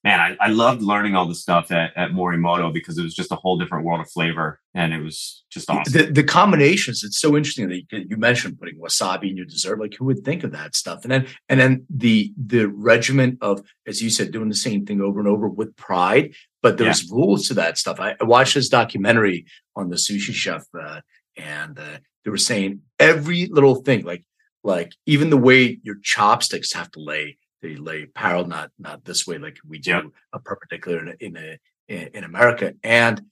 man, 0.03 0.19
I, 0.19 0.37
I 0.47 0.49
loved 0.49 0.81
learning 0.83 1.15
all 1.15 1.27
the 1.27 1.35
stuff 1.35 1.71
at, 1.71 1.95
at 1.95 2.13
Morimoto 2.13 2.73
because 2.73 2.97
it 2.97 3.03
was 3.03 3.15
just 3.15 3.33
a 3.33 3.37
whole 3.37 3.59
different 3.59 3.85
world 3.85 4.01
of 4.01 4.11
flavor 4.11 4.59
and 4.75 4.95
it 4.95 5.03
was 5.03 5.45
just 5.51 5.69
awesome. 5.69 5.93
The, 5.93 6.11
the 6.11 6.25
combinations, 6.25 7.05
it's 7.05 7.21
so 7.21 7.37
interesting 7.37 7.69
that 7.69 7.77
you, 7.77 8.07
you, 8.09 8.17
mentioned 8.17 8.59
putting 8.59 8.79
wasabi 8.79 9.31
in 9.31 9.37
your 9.37 9.45
dessert. 9.45 9.79
Like 9.79 9.95
who 9.95 10.07
would 10.07 10.25
think 10.25 10.43
of 10.43 10.53
that 10.53 10.75
stuff? 10.75 11.03
And 11.03 11.13
then, 11.13 11.27
and 11.51 11.61
then 11.61 11.87
the, 11.91 12.33
the 12.37 12.67
regiment 12.67 13.39
of, 13.43 13.63
as 13.87 14.03
you 14.03 14.09
said, 14.09 14.31
doing 14.31 14.49
the 14.49 14.55
same 14.55 14.87
thing 14.87 15.03
over 15.03 15.21
and 15.21 15.29
over 15.29 15.49
with 15.49 15.77
pride, 15.77 16.35
but 16.63 16.79
there's 16.79 17.05
yeah. 17.05 17.15
rules 17.15 17.49
to 17.49 17.55
that 17.55 17.77
stuff. 17.77 18.01
I, 18.01 18.17
I, 18.21 18.25
watched 18.25 18.55
this 18.55 18.69
documentary 18.69 19.45
on 19.77 19.91
the 19.91 19.97
sushi 19.97 20.33
chef 20.33 20.65
uh, 20.81 21.01
and 21.37 21.79
uh, 21.79 21.99
they 22.25 22.31
were 22.31 22.39
saying 22.39 22.81
every 22.99 23.47
little 23.47 23.77
thing, 23.77 24.05
like, 24.05 24.25
like 24.63 24.93
even 25.05 25.31
the 25.31 25.37
way 25.37 25.79
your 25.83 25.97
chopsticks 26.03 26.73
have 26.73 26.91
to 26.93 27.01
lay 27.01 27.39
they 27.63 27.77
lay 27.77 28.07
parallel, 28.07 28.47
not 28.47 28.71
not 28.79 29.05
this 29.05 29.27
way 29.27 29.39
like 29.39 29.59
we 29.69 29.79
do 29.79 29.91
yep. 29.91 30.05
a 30.33 30.39
perpendicular 30.39 31.01
in 31.01 31.17
in, 31.21 31.37
a, 31.37 31.59
in, 31.89 32.09
in 32.15 32.25
America. 32.25 32.75
And 32.83 33.23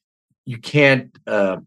you 0.44 0.58
can't 0.58 1.16
uh, 1.26 1.58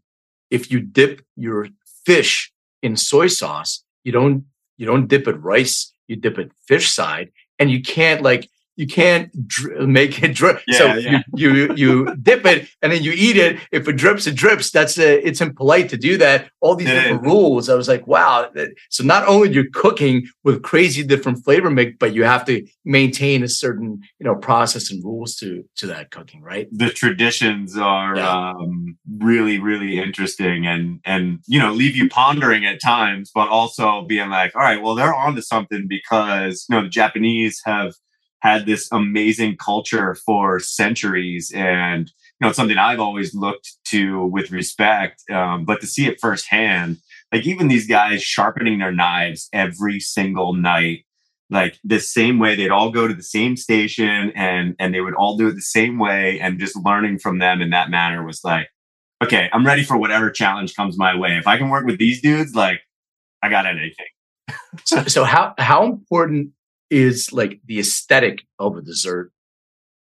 if 0.50 0.70
you 0.70 0.80
dip 0.80 1.22
your 1.36 1.68
fish 2.04 2.52
in 2.82 2.96
soy 2.96 3.28
sauce, 3.28 3.84
you 4.04 4.12
don't 4.12 4.44
you 4.76 4.86
don't 4.86 5.08
dip 5.08 5.28
it 5.28 5.40
rice, 5.40 5.92
you 6.08 6.16
dip 6.16 6.38
it 6.38 6.52
fish 6.66 6.90
side, 6.90 7.30
and 7.58 7.70
you 7.70 7.82
can't 7.82 8.22
like 8.22 8.48
you 8.76 8.86
can't 8.86 9.30
dr- 9.46 9.86
make 9.88 10.22
it 10.22 10.34
drip. 10.34 10.62
Yeah, 10.66 10.78
so 10.78 10.94
yeah. 10.94 11.22
You, 11.34 11.54
you 11.54 11.74
you 11.74 12.16
dip 12.16 12.46
it 12.46 12.68
and 12.80 12.92
then 12.92 13.02
you 13.02 13.12
eat 13.14 13.36
it. 13.36 13.58
If 13.70 13.86
it 13.88 13.94
drips, 13.94 14.26
it 14.26 14.34
drips. 14.34 14.70
That's 14.70 14.98
a, 14.98 15.26
it's 15.26 15.40
impolite 15.40 15.90
to 15.90 15.96
do 15.96 16.16
that. 16.18 16.50
All 16.60 16.74
these 16.74 16.88
yeah. 16.88 17.02
different 17.02 17.22
rules. 17.22 17.68
I 17.68 17.74
was 17.74 17.88
like, 17.88 18.06
wow. 18.06 18.50
So 18.90 19.04
not 19.04 19.26
only 19.28 19.52
you're 19.52 19.70
cooking 19.72 20.26
with 20.44 20.62
crazy 20.62 21.02
different 21.02 21.44
flavor 21.44 21.70
mix, 21.70 21.96
but 21.98 22.14
you 22.14 22.24
have 22.24 22.44
to 22.46 22.66
maintain 22.84 23.42
a 23.42 23.48
certain 23.48 24.00
you 24.18 24.24
know 24.24 24.34
process 24.36 24.90
and 24.90 25.04
rules 25.04 25.36
to 25.36 25.64
to 25.76 25.86
that 25.88 26.10
cooking, 26.10 26.42
right? 26.42 26.68
The 26.72 26.90
traditions 26.90 27.76
are 27.76 28.16
um, 28.18 28.96
really 29.18 29.58
really 29.58 29.98
interesting 29.98 30.66
and 30.66 31.00
and 31.04 31.40
you 31.46 31.58
know 31.58 31.72
leave 31.72 31.94
you 31.94 32.08
pondering 32.08 32.64
at 32.64 32.80
times, 32.80 33.30
but 33.34 33.48
also 33.48 34.02
being 34.06 34.30
like, 34.30 34.54
all 34.54 34.62
right, 34.62 34.80
well 34.80 34.94
they're 34.94 35.14
onto 35.14 35.42
something 35.42 35.86
because 35.88 36.64
you 36.68 36.76
know 36.76 36.82
the 36.82 36.88
Japanese 36.88 37.60
have 37.66 37.92
had 38.42 38.66
this 38.66 38.88
amazing 38.92 39.56
culture 39.56 40.14
for 40.14 40.60
centuries. 40.60 41.52
And 41.54 42.10
you 42.42 42.46
know 42.46 42.48
it's 42.48 42.56
something 42.56 42.76
i've 42.76 42.98
always 42.98 43.34
looked 43.36 43.76
to 43.84 44.26
with 44.26 44.50
respect 44.50 45.22
um, 45.30 45.64
but 45.64 45.80
to 45.80 45.86
see 45.86 46.06
it 46.06 46.20
firsthand 46.20 46.98
like 47.32 47.46
even 47.46 47.68
these 47.68 47.86
guys 47.86 48.20
sharpening 48.20 48.80
their 48.80 48.90
knives 48.90 49.48
every 49.52 50.00
single 50.00 50.52
night 50.52 51.04
like 51.50 51.78
the 51.84 52.00
same 52.00 52.40
way 52.40 52.56
they'd 52.56 52.72
all 52.72 52.90
go 52.90 53.06
to 53.06 53.14
the 53.14 53.22
same 53.22 53.56
station 53.56 54.32
and 54.34 54.74
and 54.80 54.92
they 54.92 55.00
would 55.00 55.14
all 55.14 55.36
do 55.36 55.46
it 55.46 55.54
the 55.54 55.60
same 55.60 56.00
way 56.00 56.40
and 56.40 56.58
just 56.58 56.76
learning 56.84 57.16
from 57.16 57.38
them 57.38 57.62
in 57.62 57.70
that 57.70 57.90
manner 57.90 58.26
was 58.26 58.42
like 58.42 58.68
okay 59.22 59.48
i'm 59.52 59.64
ready 59.64 59.84
for 59.84 59.96
whatever 59.96 60.28
challenge 60.30 60.74
comes 60.74 60.98
my 60.98 61.16
way. 61.16 61.36
If 61.36 61.46
i 61.46 61.56
can 61.58 61.68
work 61.70 61.86
with 61.86 61.98
these 61.98 62.20
dudes 62.20 62.56
like 62.56 62.80
i 63.42 63.48
got 63.48 63.66
anything. 63.66 64.06
So, 64.84 65.04
so 65.04 65.24
how 65.24 65.54
how 65.58 65.84
important 65.84 66.50
is 66.92 67.32
like 67.32 67.58
the 67.64 67.80
aesthetic 67.80 68.46
of 68.58 68.76
a 68.76 68.82
dessert, 68.82 69.32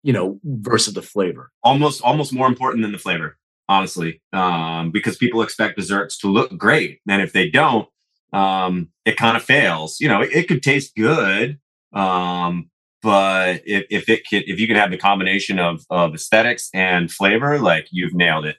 you 0.02 0.14
know, 0.14 0.40
versus 0.44 0.94
the 0.94 1.02
flavor. 1.02 1.52
Almost, 1.62 2.02
almost 2.02 2.32
more 2.32 2.48
important 2.48 2.84
than 2.84 2.94
the 2.94 2.98
flavor, 2.98 3.38
honestly, 3.68 4.22
um, 4.32 4.90
because 4.92 5.18
people 5.18 5.42
expect 5.42 5.78
desserts 5.78 6.18
to 6.20 6.28
look 6.28 6.58
great, 6.58 7.02
and 7.08 7.22
if 7.22 7.34
they 7.34 7.50
don't, 7.50 7.90
um, 8.32 8.90
it 9.04 9.18
kind 9.18 9.36
of 9.36 9.44
fails. 9.44 10.00
You 10.00 10.08
know, 10.08 10.22
it, 10.22 10.30
it 10.32 10.48
could 10.48 10.64
taste 10.64 10.96
good, 10.96 11.60
um, 11.92 12.70
but 13.02 13.62
if, 13.66 13.86
if 13.90 14.08
it 14.08 14.26
can, 14.26 14.44
if 14.46 14.58
you 14.58 14.66
can 14.66 14.78
have 14.78 14.92
the 14.92 14.98
combination 14.98 15.60
of 15.60 15.86
of 15.90 16.16
aesthetics 16.16 16.70
and 16.74 17.12
flavor, 17.12 17.60
like 17.60 17.88
you've 17.92 18.14
nailed 18.14 18.46
it. 18.46 18.56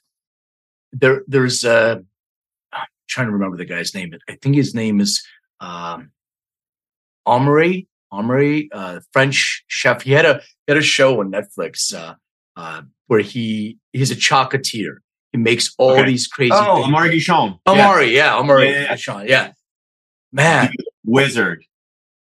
There, 0.92 1.22
there's. 1.26 1.64
Uh, 1.64 2.00
I'm 2.72 2.86
trying 3.08 3.28
to 3.28 3.32
remember 3.32 3.56
the 3.56 3.64
guy's 3.64 3.94
name. 3.94 4.12
I 4.28 4.34
think 4.42 4.56
his 4.56 4.74
name 4.74 5.00
is 5.00 5.24
um, 5.60 6.10
Omri 7.24 7.86
Omri, 8.12 8.68
uh, 8.72 9.00
French 9.12 9.64
chef. 9.68 10.02
He 10.02 10.12
had 10.12 10.24
a 10.24 10.40
he 10.66 10.72
had 10.72 10.76
a 10.76 10.82
show 10.82 11.20
on 11.20 11.30
Netflix 11.30 11.94
uh, 11.94 12.14
uh, 12.56 12.82
where 13.06 13.20
he 13.20 13.78
he's 13.92 14.10
a 14.10 14.16
chocolatier. 14.16 14.96
He 15.32 15.38
makes 15.38 15.74
all 15.78 15.92
okay. 15.92 16.06
these 16.06 16.26
crazy. 16.26 16.52
Oh, 16.54 16.82
things. 16.82 16.88
Amaury 16.88 17.12
Guichon. 17.12 17.60
Amaury, 17.66 18.12
yeah, 18.12 18.36
yeah 18.36 18.42
Amaury 18.42 18.72
yeah, 18.72 18.80
yeah. 18.80 18.94
Guichon, 18.94 19.28
yeah. 19.28 19.52
Man, 20.32 20.72
wizard. 21.04 21.64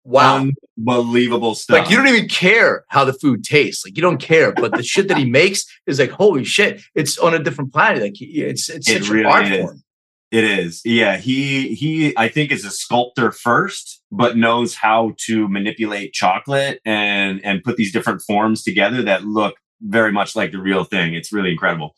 Wow, 0.05 0.49
unbelievable 0.79 1.55
stuff. 1.55 1.81
Like 1.81 1.91
you 1.91 1.97
don't 1.99 2.09
even 2.09 2.29
care 2.29 2.85
how 2.89 3.05
the 3.05 3.13
food 3.13 3.45
tastes. 3.45 3.85
Like 3.85 3.97
you 3.97 4.03
don't 4.03 4.21
care, 4.21 4.53
but 4.53 4.73
the 4.73 4.83
shit 4.83 5.09
that 5.09 5.19
he 5.19 5.27
makes 5.27 5.65
is 5.87 5.99
like 5.99 6.11
holy 6.11 6.45
shit. 6.45 6.81
It's 6.95 7.19
on 7.19 7.35
a 7.35 7.39
different 7.39 7.73
planet. 7.73 8.03
Like 8.03 8.15
it's 8.19 8.71
it's 8.71 8.89
it 8.89 9.03
such 9.03 9.11
really 9.11 9.25
an 9.25 9.31
art 9.31 9.47
is. 9.47 9.61
form. 9.61 9.83
It 10.31 10.45
is. 10.45 10.83
Yeah. 10.85 11.17
He, 11.17 11.75
he, 11.75 12.17
I 12.17 12.29
think 12.29 12.53
is 12.53 12.65
a 12.65 12.71
sculptor 12.71 13.33
first, 13.33 13.98
but 14.11 14.37
knows 14.37 14.75
how 14.75 15.13
to 15.19 15.49
manipulate 15.49 16.13
chocolate 16.13 16.81
and, 16.85 17.45
and 17.45 17.63
put 17.63 17.77
these 17.77 17.93
different 17.93 18.23
forms 18.23 18.63
together 18.63 19.03
that 19.03 19.25
look 19.25 19.57
very 19.83 20.13
much 20.13 20.35
like 20.35 20.53
the 20.53 20.61
real 20.61 20.85
thing. 20.85 21.15
It's 21.15 21.33
really 21.33 21.51
incredible. 21.51 21.95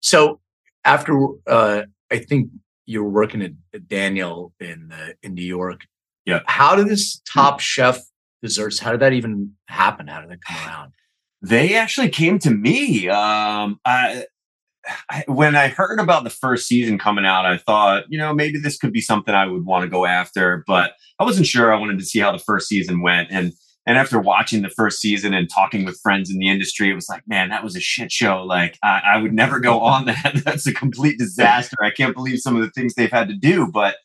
So 0.00 0.40
after, 0.84 1.28
uh, 1.46 1.82
I 2.10 2.18
think 2.18 2.50
you 2.86 3.02
were 3.02 3.10
working 3.10 3.42
at 3.42 3.88
Daniel 3.88 4.52
in, 4.60 4.90
uh, 4.92 5.12
in 5.22 5.34
New 5.34 5.44
York. 5.44 5.82
Yeah. 6.26 6.40
How 6.46 6.74
did 6.74 6.88
this 6.88 7.20
top 7.32 7.60
chef 7.60 8.02
desserts? 8.42 8.78
How 8.78 8.90
did 8.90 9.00
that 9.00 9.12
even 9.12 9.52
happen? 9.68 10.08
How 10.08 10.20
did 10.20 10.30
that 10.30 10.44
come 10.44 10.56
around? 10.66 10.92
They 11.40 11.76
actually 11.76 12.08
came 12.08 12.38
to 12.40 12.50
me. 12.50 13.08
Um, 13.08 13.78
I, 13.84 14.24
I, 15.10 15.24
when 15.26 15.56
I 15.56 15.68
heard 15.68 15.98
about 15.98 16.24
the 16.24 16.30
first 16.30 16.66
season 16.66 16.98
coming 16.98 17.24
out, 17.24 17.46
I 17.46 17.58
thought, 17.58 18.04
you 18.08 18.18
know, 18.18 18.34
maybe 18.34 18.58
this 18.58 18.76
could 18.76 18.92
be 18.92 19.00
something 19.00 19.34
I 19.34 19.46
would 19.46 19.64
want 19.64 19.84
to 19.84 19.88
go 19.88 20.06
after, 20.06 20.64
but 20.66 20.92
I 21.18 21.24
wasn't 21.24 21.46
sure. 21.46 21.72
I 21.72 21.78
wanted 21.78 21.98
to 21.98 22.04
see 22.04 22.18
how 22.18 22.32
the 22.32 22.38
first 22.38 22.68
season 22.68 23.00
went. 23.00 23.28
And 23.30 23.52
and 23.86 23.98
after 23.98 24.18
watching 24.18 24.62
the 24.62 24.70
first 24.70 25.00
season 25.00 25.34
and 25.34 25.48
talking 25.48 25.84
with 25.84 26.00
friends 26.00 26.30
in 26.30 26.38
the 26.38 26.48
industry, 26.48 26.90
it 26.90 26.94
was 26.94 27.08
like, 27.08 27.22
man, 27.26 27.50
that 27.50 27.62
was 27.62 27.76
a 27.76 27.80
shit 27.80 28.10
show. 28.10 28.42
Like, 28.42 28.78
I, 28.82 29.02
I 29.14 29.18
would 29.18 29.34
never 29.34 29.60
go 29.60 29.80
on 29.80 30.06
that. 30.06 30.40
That's 30.44 30.66
a 30.66 30.72
complete 30.72 31.18
disaster. 31.18 31.76
I 31.82 31.90
can't 31.90 32.14
believe 32.14 32.38
some 32.38 32.56
of 32.56 32.62
the 32.62 32.70
things 32.70 32.94
they've 32.94 33.12
had 33.12 33.28
to 33.28 33.34
do. 33.34 33.66
But 33.70 33.96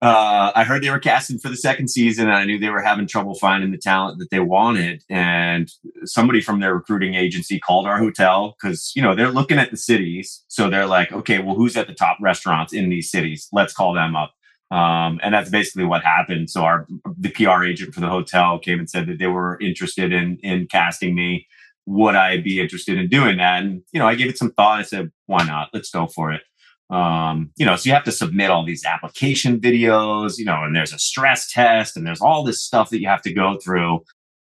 uh, 0.00 0.52
I 0.54 0.62
heard 0.62 0.82
they 0.82 0.90
were 0.90 1.00
casting 1.00 1.38
for 1.38 1.48
the 1.48 1.56
second 1.56 1.88
season, 1.88 2.28
and 2.28 2.36
I 2.36 2.44
knew 2.44 2.58
they 2.58 2.68
were 2.68 2.82
having 2.82 3.08
trouble 3.08 3.34
finding 3.34 3.72
the 3.72 3.78
talent 3.78 4.20
that 4.20 4.30
they 4.30 4.38
wanted. 4.38 5.02
And 5.10 5.68
somebody 6.04 6.40
from 6.40 6.60
their 6.60 6.74
recruiting 6.74 7.14
agency 7.14 7.58
called 7.58 7.86
our 7.86 7.98
hotel 7.98 8.54
because 8.60 8.92
you 8.94 9.02
know 9.02 9.16
they're 9.16 9.32
looking 9.32 9.58
at 9.58 9.72
the 9.72 9.76
cities, 9.76 10.44
so 10.46 10.70
they're 10.70 10.86
like, 10.86 11.12
okay, 11.12 11.40
well, 11.40 11.56
who's 11.56 11.76
at 11.76 11.88
the 11.88 11.94
top 11.94 12.16
restaurants 12.20 12.72
in 12.72 12.90
these 12.90 13.10
cities? 13.10 13.48
Let's 13.52 13.74
call 13.74 13.92
them 13.92 14.14
up. 14.14 14.34
Um, 14.70 15.18
and 15.22 15.34
that's 15.34 15.50
basically 15.50 15.84
what 15.84 16.04
happened. 16.04 16.50
So 16.50 16.62
our 16.62 16.86
the 17.18 17.30
PR 17.30 17.64
agent 17.64 17.92
for 17.92 18.00
the 18.00 18.08
hotel 18.08 18.60
came 18.60 18.78
and 18.78 18.88
said 18.88 19.08
that 19.08 19.18
they 19.18 19.26
were 19.26 19.58
interested 19.60 20.12
in 20.12 20.38
in 20.44 20.68
casting 20.68 21.16
me. 21.16 21.48
Would 21.86 22.14
I 22.14 22.40
be 22.40 22.60
interested 22.60 22.98
in 22.98 23.08
doing 23.08 23.38
that? 23.38 23.62
And 23.62 23.82
you 23.92 23.98
know, 23.98 24.06
I 24.06 24.14
gave 24.14 24.28
it 24.28 24.38
some 24.38 24.52
thought. 24.52 24.78
I 24.78 24.82
said, 24.82 25.10
why 25.26 25.44
not? 25.44 25.70
Let's 25.72 25.90
go 25.90 26.06
for 26.06 26.32
it. 26.32 26.42
Um, 26.90 27.50
you 27.56 27.66
know, 27.66 27.76
so 27.76 27.88
you 27.88 27.94
have 27.94 28.04
to 28.04 28.12
submit 28.12 28.50
all 28.50 28.64
these 28.64 28.84
application 28.84 29.60
videos, 29.60 30.38
you 30.38 30.44
know, 30.44 30.64
and 30.64 30.74
there's 30.74 30.92
a 30.92 30.98
stress 30.98 31.52
test 31.52 31.96
and 31.96 32.06
there's 32.06 32.20
all 32.20 32.42
this 32.44 32.62
stuff 32.62 32.90
that 32.90 33.00
you 33.00 33.08
have 33.08 33.22
to 33.22 33.32
go 33.32 33.58
through. 33.62 34.04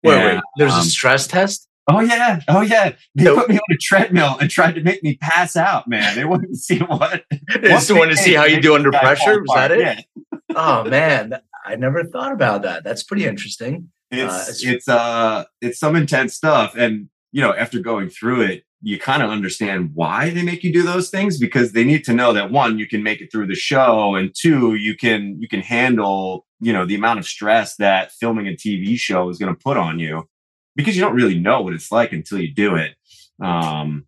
Wait, 0.04 0.14
and, 0.14 0.36
wait, 0.36 0.42
there's 0.56 0.72
um, 0.72 0.80
a 0.80 0.84
stress 0.84 1.26
test? 1.26 1.68
Oh 1.90 2.00
yeah, 2.00 2.40
oh 2.48 2.60
yeah. 2.60 2.92
They 3.14 3.24
so, 3.24 3.36
put 3.36 3.48
me 3.48 3.56
on 3.56 3.74
a 3.74 3.78
treadmill 3.78 4.36
and 4.38 4.50
tried 4.50 4.74
to 4.74 4.82
make 4.82 5.02
me 5.02 5.16
pass 5.16 5.56
out. 5.56 5.88
Man, 5.88 6.14
they 6.14 6.24
wanted 6.24 6.48
to 6.48 6.56
see 6.56 6.78
what. 6.78 7.24
They 7.30 7.68
just 7.68 7.90
wanted 7.90 8.16
to 8.16 8.22
see 8.22 8.34
how 8.34 8.44
you 8.44 8.60
do 8.60 8.74
under 8.74 8.90
pressure. 8.90 9.40
Was 9.40 9.50
that 9.54 9.70
it? 9.72 9.80
Yeah. 9.80 10.00
oh 10.54 10.84
man, 10.84 11.40
I 11.64 11.76
never 11.76 12.04
thought 12.04 12.32
about 12.32 12.62
that. 12.62 12.84
That's 12.84 13.02
pretty 13.02 13.24
interesting. 13.24 13.90
It's 14.10 14.32
uh, 14.32 14.46
it's, 14.48 14.64
it's 14.64 14.88
uh 14.88 15.44
it's 15.62 15.78
some 15.78 15.96
intense 15.96 16.34
stuff, 16.34 16.74
and 16.76 17.08
you 17.32 17.40
know 17.40 17.54
after 17.54 17.80
going 17.80 18.10
through 18.10 18.42
it, 18.42 18.64
you 18.80 18.98
kind 18.98 19.22
of 19.22 19.30
understand 19.30 19.90
why 19.94 20.30
they 20.30 20.42
make 20.42 20.62
you 20.62 20.72
do 20.72 20.82
those 20.82 21.10
things 21.10 21.38
because 21.38 21.72
they 21.72 21.84
need 21.84 22.04
to 22.04 22.12
know 22.12 22.32
that 22.32 22.50
one 22.50 22.78
you 22.78 22.86
can 22.86 23.02
make 23.02 23.20
it 23.20 23.30
through 23.32 23.46
the 23.46 23.54
show, 23.54 24.14
and 24.14 24.34
two 24.34 24.74
you 24.74 24.96
can 24.96 25.40
you 25.40 25.48
can 25.48 25.60
handle 25.60 26.46
you 26.60 26.72
know 26.72 26.84
the 26.84 26.94
amount 26.94 27.18
of 27.18 27.26
stress 27.26 27.76
that 27.76 28.12
filming 28.12 28.46
a 28.46 28.52
TV 28.52 28.96
show 28.96 29.28
is 29.28 29.38
going 29.38 29.54
to 29.54 29.60
put 29.60 29.76
on 29.76 29.98
you 29.98 30.28
because 30.76 30.96
you 30.96 31.02
don't 31.02 31.14
really 31.14 31.38
know 31.38 31.60
what 31.60 31.74
it's 31.74 31.90
like 31.90 32.12
until 32.12 32.40
you 32.40 32.52
do 32.52 32.76
it. 32.76 32.94
Um, 33.42 34.06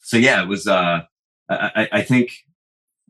so 0.00 0.16
yeah, 0.16 0.42
it 0.42 0.48
was. 0.48 0.66
Uh, 0.66 1.02
I, 1.50 1.88
I 1.92 2.02
think 2.02 2.32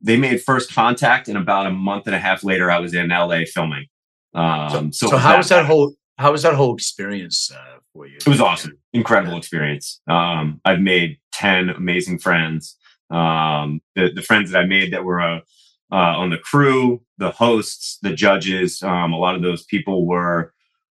they 0.01 0.17
made 0.17 0.43
first 0.43 0.73
contact, 0.73 1.29
and 1.29 1.39
about 1.39 1.67
a 1.67 1.71
month 1.71 2.07
and 2.07 2.15
a 2.15 2.19
half 2.19 2.45
later, 2.45 2.71
I 2.71 2.79
was 2.79 2.95
in 2.95 3.09
LA 3.09 3.41
filming. 3.53 3.87
Um, 4.35 4.93
so, 4.93 5.07
so, 5.07 5.11
so 5.11 5.17
how 5.17 5.37
was 5.37 5.49
that 5.49 5.65
whole 5.65 5.95
how 6.19 6.33
was 6.33 6.43
that 6.43 6.55
whole 6.55 6.75
experience 6.75 7.51
uh, 7.53 7.78
for 7.99 8.07
you? 8.07 8.17
It 8.17 8.29
was 8.29 8.41
awesome, 8.41 8.79
incredible 8.93 9.37
experience. 9.37 10.01
Um, 10.09 10.61
I've 10.65 10.81
made 10.81 11.19
ten 11.33 11.69
amazing 11.69 12.19
friends. 12.19 12.77
Um, 13.11 13.81
the 13.97 14.11
the 14.15 14.23
friends 14.23 14.51
that 14.51 14.61
I 14.61 14.67
made 14.67 14.93
that 14.93 15.05
were 15.05 15.21
uh, 15.21 15.41
uh, 15.91 16.15
on 16.23 16.31
the 16.31 16.39
crew, 16.39 17.03
the 17.19 17.31
hosts, 17.31 17.99
the 18.03 18.13
judges, 18.13 18.83
um, 18.83 19.13
a 19.13 19.19
lot 19.19 19.35
of 19.35 19.43
those 19.43 19.65
people 19.65 20.07
were 20.07 20.53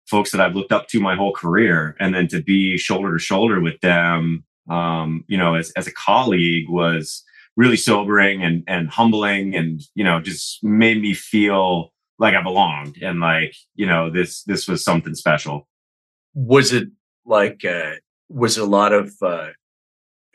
folks 0.06 0.30
that 0.30 0.40
I've 0.40 0.54
looked 0.54 0.72
up 0.72 0.88
to 0.88 1.00
my 1.00 1.16
whole 1.16 1.32
career, 1.32 1.96
and 1.98 2.14
then 2.14 2.28
to 2.28 2.42
be 2.42 2.78
shoulder 2.78 3.12
to 3.12 3.18
shoulder 3.18 3.60
with 3.60 3.80
them, 3.80 4.44
um, 4.70 5.24
you 5.26 5.38
know, 5.38 5.54
as 5.54 5.72
as 5.72 5.86
a 5.86 5.92
colleague 5.92 6.68
was 6.68 7.24
really 7.56 7.76
sobering 7.76 8.44
and 8.44 8.62
and 8.68 8.90
humbling, 8.90 9.56
and 9.56 9.80
you 9.94 10.04
know, 10.04 10.20
just 10.20 10.62
made 10.62 11.00
me 11.02 11.14
feel 11.14 11.92
like 12.18 12.34
I 12.34 12.42
belonged, 12.42 12.98
and 13.02 13.18
like 13.18 13.54
you 13.74 13.86
know, 13.86 14.08
this 14.08 14.44
this 14.44 14.68
was 14.68 14.84
something 14.84 15.16
special. 15.16 15.66
Was 16.34 16.72
it 16.72 16.88
like 17.24 17.64
uh, 17.64 17.92
was 18.28 18.58
it 18.58 18.62
a 18.62 18.66
lot 18.66 18.92
of 18.92 19.12
uh, 19.22 19.48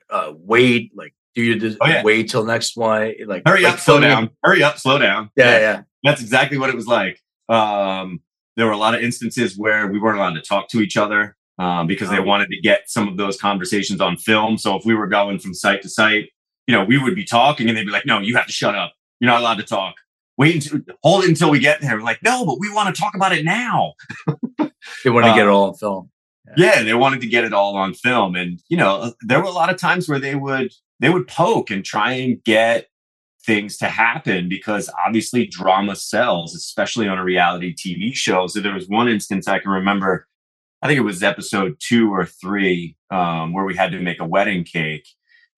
uh, 0.09 0.33
wait, 0.37 0.91
like 0.95 1.13
do 1.35 1.43
you 1.43 1.59
just 1.59 1.77
oh, 1.81 1.87
yeah. 1.87 2.03
wait 2.03 2.29
till 2.29 2.45
next 2.45 2.75
one? 2.75 3.13
Like 3.25 3.43
hurry 3.45 3.63
like 3.63 3.73
up, 3.73 3.79
slow 3.79 3.99
down, 3.99 4.29
hurry 4.43 4.63
up, 4.63 4.77
slow 4.77 4.97
down. 4.97 5.29
Yeah, 5.35 5.51
yeah, 5.51 5.59
yeah. 5.59 5.81
That's 6.03 6.21
exactly 6.21 6.57
what 6.57 6.69
it 6.69 6.75
was 6.75 6.87
like. 6.87 7.21
Um, 7.49 8.21
there 8.55 8.65
were 8.65 8.71
a 8.71 8.77
lot 8.77 8.95
of 8.95 9.01
instances 9.01 9.57
where 9.57 9.87
we 9.87 9.99
weren't 9.99 10.17
allowed 10.17 10.33
to 10.33 10.41
talk 10.41 10.67
to 10.69 10.81
each 10.81 10.97
other 10.97 11.37
um, 11.59 11.87
because 11.87 12.09
they 12.09 12.19
oh. 12.19 12.23
wanted 12.23 12.49
to 12.49 12.59
get 12.59 12.89
some 12.89 13.07
of 13.07 13.17
those 13.17 13.39
conversations 13.39 14.01
on 14.01 14.17
film. 14.17 14.57
So 14.57 14.75
if 14.75 14.85
we 14.85 14.95
were 14.95 15.07
going 15.07 15.39
from 15.39 15.53
site 15.53 15.81
to 15.83 15.89
site, 15.89 16.29
you 16.65 16.75
know, 16.75 16.83
we 16.83 16.97
would 16.97 17.15
be 17.15 17.23
talking 17.23 17.67
and 17.67 17.77
they'd 17.77 17.85
be 17.85 17.91
like, 17.91 18.05
no, 18.05 18.19
you 18.19 18.35
have 18.35 18.47
to 18.47 18.51
shut 18.51 18.75
up. 18.75 18.93
You're 19.19 19.31
not 19.31 19.41
allowed 19.41 19.57
to 19.57 19.63
talk. 19.63 19.95
Wait 20.37 20.55
until, 20.55 20.95
hold 21.01 21.23
it 21.23 21.29
until 21.29 21.49
we 21.49 21.59
get 21.59 21.81
there. 21.81 21.95
We're 21.95 22.03
like, 22.03 22.21
no, 22.21 22.45
but 22.45 22.59
we 22.59 22.71
want 22.71 22.93
to 22.93 22.99
talk 22.99 23.15
about 23.15 23.31
it 23.31 23.43
now. 23.45 23.93
they 25.03 25.09
wanted 25.09 25.29
to 25.29 25.35
get 25.35 25.45
it 25.45 25.49
um, 25.49 25.55
all 25.55 25.67
on 25.69 25.73
film. 25.75 26.09
Yeah. 26.55 26.75
yeah, 26.75 26.83
they 26.83 26.93
wanted 26.93 27.21
to 27.21 27.27
get 27.27 27.43
it 27.43 27.53
all 27.53 27.75
on 27.75 27.93
film. 27.93 28.35
And, 28.35 28.61
you 28.69 28.77
know, 28.77 29.13
there 29.21 29.39
were 29.39 29.47
a 29.47 29.51
lot 29.51 29.69
of 29.69 29.77
times 29.77 30.07
where 30.07 30.19
they 30.19 30.35
would, 30.35 30.71
they 30.99 31.09
would 31.09 31.27
poke 31.27 31.69
and 31.69 31.83
try 31.83 32.13
and 32.13 32.43
get 32.43 32.87
things 33.45 33.77
to 33.77 33.87
happen 33.87 34.49
because 34.49 34.89
obviously 35.05 35.47
drama 35.47 35.95
sells, 35.95 36.55
especially 36.55 37.07
on 37.07 37.17
a 37.17 37.23
reality 37.23 37.73
TV 37.73 38.13
show. 38.13 38.47
So 38.47 38.59
there 38.59 38.73
was 38.73 38.87
one 38.87 39.07
instance 39.07 39.47
I 39.47 39.59
can 39.59 39.71
remember, 39.71 40.27
I 40.81 40.87
think 40.87 40.97
it 40.97 41.03
was 41.03 41.23
episode 41.23 41.77
two 41.79 42.13
or 42.13 42.25
three, 42.25 42.95
um, 43.09 43.53
where 43.53 43.65
we 43.65 43.75
had 43.75 43.91
to 43.91 43.99
make 43.99 44.19
a 44.19 44.25
wedding 44.25 44.63
cake. 44.63 45.07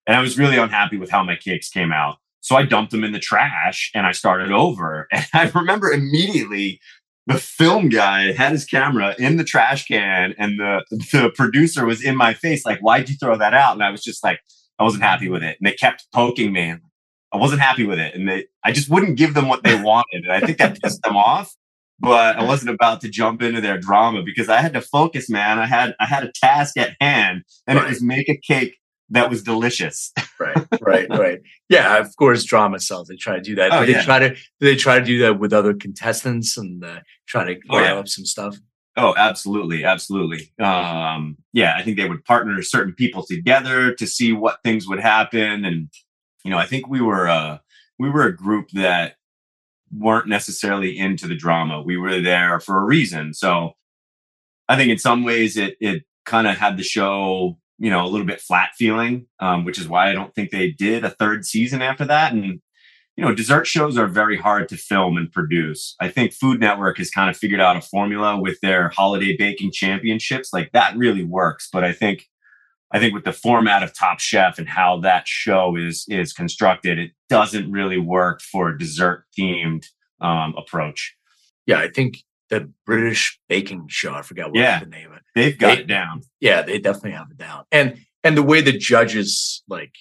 And 0.06 0.16
I 0.16 0.20
was 0.20 0.38
really 0.38 0.56
unhappy 0.56 0.96
with 0.96 1.10
how 1.10 1.22
my 1.22 1.36
cakes 1.36 1.68
came 1.68 1.92
out. 1.92 2.16
So 2.40 2.56
I 2.56 2.64
dumped 2.64 2.90
them 2.90 3.04
in 3.04 3.12
the 3.12 3.18
trash 3.18 3.90
and 3.94 4.06
I 4.06 4.12
started 4.12 4.50
over. 4.50 5.08
And 5.12 5.26
I 5.34 5.50
remember 5.54 5.92
immediately 5.92 6.80
the 7.26 7.38
film 7.38 7.88
guy 7.88 8.32
had 8.32 8.52
his 8.52 8.64
camera 8.64 9.14
in 9.18 9.36
the 9.36 9.44
trash 9.44 9.86
can 9.86 10.34
and 10.38 10.58
the, 10.58 10.84
the 10.90 11.30
producer 11.34 11.86
was 11.86 12.04
in 12.04 12.16
my 12.16 12.34
face, 12.34 12.64
like, 12.64 12.80
why'd 12.80 13.08
you 13.08 13.16
throw 13.16 13.36
that 13.36 13.54
out? 13.54 13.74
And 13.74 13.82
I 13.82 13.90
was 13.90 14.02
just 14.02 14.24
like, 14.24 14.40
I 14.78 14.84
wasn't 14.84 15.02
happy 15.02 15.28
with 15.28 15.42
it. 15.42 15.56
And 15.60 15.66
they 15.66 15.74
kept 15.74 16.06
poking 16.12 16.52
me. 16.52 16.74
I 17.32 17.36
wasn't 17.36 17.60
happy 17.60 17.84
with 17.84 17.98
it. 17.98 18.14
And 18.14 18.28
they, 18.28 18.46
I 18.64 18.72
just 18.72 18.88
wouldn't 18.88 19.18
give 19.18 19.34
them 19.34 19.48
what 19.48 19.62
they 19.62 19.74
wanted. 19.82 20.24
And 20.24 20.32
I 20.32 20.40
think 20.40 20.58
that 20.58 20.80
pissed 20.82 21.02
them 21.02 21.16
off. 21.16 21.54
But 22.02 22.36
I 22.38 22.44
wasn't 22.44 22.70
about 22.70 23.02
to 23.02 23.10
jump 23.10 23.42
into 23.42 23.60
their 23.60 23.76
drama 23.76 24.22
because 24.24 24.48
I 24.48 24.62
had 24.62 24.72
to 24.72 24.80
focus, 24.80 25.28
man. 25.28 25.58
I 25.58 25.66
had 25.66 25.94
I 26.00 26.06
had 26.06 26.24
a 26.24 26.32
task 26.32 26.78
at 26.78 26.96
hand, 26.98 27.42
and 27.66 27.76
right. 27.76 27.84
it 27.84 27.90
was 27.90 28.02
make 28.02 28.26
a 28.30 28.38
cake 28.38 28.78
that 29.10 29.30
was 29.30 29.42
delicious. 29.42 30.12
right, 30.40 30.66
right, 30.80 31.08
right. 31.10 31.40
Yeah, 31.68 31.98
of 31.98 32.16
course, 32.16 32.44
drama 32.44 32.80
sells. 32.80 33.08
They 33.08 33.16
try 33.16 33.36
to 33.36 33.40
do 33.40 33.54
that. 33.56 33.72
Oh, 33.72 33.84
they 33.84 33.94
try 33.94 34.18
to 34.20 34.36
they 34.60 34.76
try 34.76 34.98
to 34.98 35.04
do 35.04 35.18
that 35.20 35.38
with 35.38 35.52
other 35.52 35.74
contestants 35.74 36.56
and 36.56 36.84
uh, 36.84 37.00
try 37.26 37.44
to 37.44 37.60
oh, 37.70 37.78
yeah. 37.78 37.94
up 37.94 38.08
some 38.08 38.24
stuff. 38.24 38.56
Oh, 38.96 39.14
absolutely, 39.16 39.84
absolutely. 39.84 40.52
Um, 40.58 41.36
yeah, 41.52 41.74
I 41.76 41.82
think 41.82 41.96
they 41.96 42.08
would 42.08 42.24
partner 42.24 42.60
certain 42.62 42.92
people 42.94 43.24
together 43.24 43.94
to 43.94 44.06
see 44.06 44.32
what 44.32 44.58
things 44.64 44.86
would 44.88 45.00
happen, 45.00 45.64
and 45.64 45.88
you 46.44 46.50
know, 46.50 46.58
I 46.58 46.66
think 46.66 46.88
we 46.88 47.00
were 47.00 47.28
uh, 47.28 47.58
we 47.98 48.10
were 48.10 48.24
a 48.24 48.36
group 48.36 48.70
that 48.72 49.14
weren't 49.92 50.28
necessarily 50.28 50.96
into 50.96 51.26
the 51.26 51.34
drama. 51.34 51.82
We 51.82 51.96
were 51.96 52.20
there 52.20 52.60
for 52.60 52.78
a 52.78 52.84
reason. 52.84 53.34
So 53.34 53.72
I 54.68 54.76
think 54.76 54.90
in 54.90 54.98
some 54.98 55.24
ways 55.24 55.56
it 55.56 55.76
it 55.80 56.04
kind 56.24 56.46
of 56.46 56.56
had 56.56 56.76
the 56.76 56.82
show, 56.82 57.58
you 57.80 57.90
know, 57.90 58.04
a 58.04 58.08
little 58.08 58.26
bit 58.26 58.40
flat 58.40 58.70
feeling, 58.76 59.26
um, 59.40 59.64
which 59.64 59.78
is 59.78 59.88
why 59.88 60.10
I 60.10 60.12
don't 60.12 60.34
think 60.34 60.50
they 60.50 60.70
did 60.70 61.04
a 61.04 61.10
third 61.10 61.46
season 61.46 61.80
after 61.82 62.04
that. 62.04 62.32
And 62.32 62.60
you 63.16 63.24
know, 63.24 63.34
dessert 63.34 63.66
shows 63.66 63.98
are 63.98 64.06
very 64.06 64.36
hard 64.36 64.68
to 64.68 64.76
film 64.76 65.16
and 65.16 65.32
produce. 65.32 65.96
I 66.00 66.08
think 66.08 66.32
Food 66.32 66.60
Network 66.60 66.98
has 66.98 67.10
kind 67.10 67.28
of 67.28 67.36
figured 67.36 67.60
out 67.60 67.76
a 67.76 67.80
formula 67.80 68.38
with 68.40 68.60
their 68.60 68.90
holiday 68.90 69.36
baking 69.36 69.72
championships. 69.72 70.52
Like 70.52 70.70
that 70.72 70.96
really 70.96 71.24
works. 71.24 71.68
But 71.72 71.82
I 71.82 71.92
think 71.92 72.28
I 72.92 72.98
think 72.98 73.14
with 73.14 73.24
the 73.24 73.32
format 73.32 73.82
of 73.82 73.96
Top 73.96 74.20
Chef 74.20 74.58
and 74.58 74.68
how 74.68 75.00
that 75.00 75.26
show 75.26 75.76
is 75.76 76.04
is 76.08 76.32
constructed, 76.32 76.98
it 76.98 77.12
doesn't 77.28 77.72
really 77.72 77.98
work 77.98 78.42
for 78.42 78.68
a 78.68 78.78
dessert 78.78 79.24
themed 79.38 79.86
um, 80.20 80.54
approach. 80.56 81.16
Yeah, 81.66 81.78
I 81.78 81.88
think 81.88 82.18
the 82.50 82.70
British 82.84 83.40
baking 83.48 83.86
show. 83.88 84.12
I 84.12 84.22
forgot 84.22 84.50
what 84.50 84.58
yeah, 84.58 84.80
the 84.80 84.86
name 84.86 85.10
of 85.10 85.16
it. 85.16 85.22
They've 85.34 85.58
got 85.58 85.76
they, 85.76 85.82
it 85.82 85.86
down. 85.86 86.22
Yeah, 86.40 86.62
they 86.62 86.78
definitely 86.78 87.12
have 87.12 87.30
it 87.30 87.38
down. 87.38 87.64
And 87.72 87.98
and 88.22 88.36
the 88.36 88.42
way 88.42 88.60
the 88.60 88.76
judges 88.76 89.62
like 89.68 89.94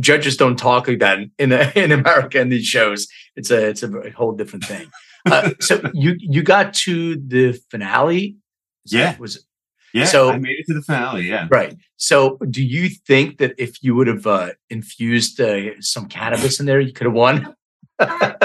judges 0.00 0.36
don't 0.36 0.58
talk 0.58 0.88
like 0.88 0.98
that 1.00 1.18
in 1.38 1.52
in 1.74 1.92
America 1.92 2.40
in 2.40 2.48
these 2.48 2.66
shows. 2.66 3.06
It's 3.36 3.50
a 3.50 3.68
it's 3.68 3.82
a 3.82 4.10
whole 4.16 4.32
different 4.32 4.64
thing. 4.64 4.90
Uh, 5.26 5.52
so 5.58 5.80
you 5.94 6.16
you 6.18 6.42
got 6.42 6.74
to 6.74 7.16
the 7.16 7.58
finale. 7.70 8.36
Yeah, 8.84 9.16
was 9.16 9.46
yeah, 9.94 10.04
so 10.04 10.30
I 10.30 10.38
made 10.38 10.58
it 10.58 10.66
to 10.66 10.74
the 10.74 10.82
finale. 10.82 11.22
Yeah, 11.22 11.46
right. 11.50 11.74
So, 11.96 12.36
do 12.50 12.62
you 12.62 12.90
think 12.90 13.38
that 13.38 13.54
if 13.56 13.82
you 13.82 13.94
would 13.94 14.08
have 14.08 14.26
uh, 14.26 14.50
infused 14.68 15.40
uh, 15.40 15.80
some 15.80 16.08
cannabis 16.08 16.60
in 16.60 16.66
there, 16.66 16.80
you 16.80 16.92
could 16.92 17.06
have 17.06 17.14
won? 17.14 17.54
Man, 18.00 18.36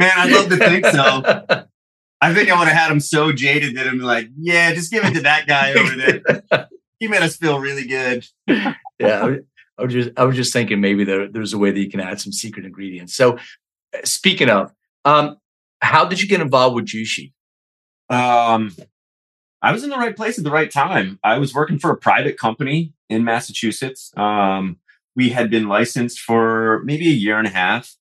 I'd 0.00 0.32
love 0.32 0.48
to 0.50 0.56
think 0.56 0.84
so. 0.86 1.66
I 2.22 2.32
think 2.32 2.48
I 2.48 2.56
would 2.56 2.68
have 2.68 2.76
had 2.76 2.92
him 2.92 3.00
so 3.00 3.32
jaded 3.32 3.76
that 3.76 3.88
I'm 3.88 3.98
like, 3.98 4.28
yeah, 4.38 4.72
just 4.72 4.92
give 4.92 5.04
it 5.04 5.14
to 5.14 5.22
that 5.22 5.48
guy 5.48 5.72
over 5.72 5.96
there. 5.96 6.68
he 7.00 7.08
made 7.08 7.20
us 7.20 7.36
feel 7.36 7.58
really 7.58 7.84
good. 7.84 8.24
yeah, 8.46 8.74
I, 9.00 9.38
I 9.76 9.82
was 9.82 9.92
just 9.92 10.10
I 10.16 10.24
was 10.24 10.36
just 10.36 10.52
thinking 10.52 10.80
maybe 10.80 11.02
there, 11.02 11.26
there's 11.26 11.52
a 11.52 11.58
way 11.58 11.72
that 11.72 11.80
you 11.80 11.90
can 11.90 11.98
add 11.98 12.20
some 12.20 12.32
secret 12.32 12.64
ingredients. 12.64 13.16
So, 13.16 13.38
uh, 13.38 14.04
speaking 14.04 14.48
of, 14.48 14.72
um, 15.04 15.38
how 15.80 16.04
did 16.04 16.22
you 16.22 16.28
get 16.28 16.40
involved 16.40 16.76
with 16.76 16.86
Jushi? 16.86 17.32
Um, 18.08 18.76
I 19.60 19.72
was 19.72 19.82
in 19.82 19.90
the 19.90 19.96
right 19.96 20.14
place 20.14 20.38
at 20.38 20.44
the 20.44 20.52
right 20.52 20.70
time. 20.70 21.18
I 21.24 21.38
was 21.38 21.52
working 21.52 21.80
for 21.80 21.90
a 21.90 21.96
private 21.96 22.38
company 22.38 22.92
in 23.08 23.24
Massachusetts. 23.24 24.12
Um, 24.16 24.76
we 25.16 25.30
had 25.30 25.50
been 25.50 25.66
licensed 25.66 26.20
for 26.20 26.82
maybe 26.84 27.08
a 27.08 27.12
year 27.12 27.38
and 27.38 27.48
a 27.48 27.50
half. 27.50 27.96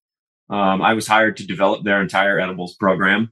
Um, 0.47 0.83
I 0.83 0.93
was 0.93 1.07
hired 1.07 1.37
to 1.37 1.47
develop 1.47 1.83
their 1.83 2.01
entire 2.01 2.39
edibles 2.39 2.75
program. 2.75 3.31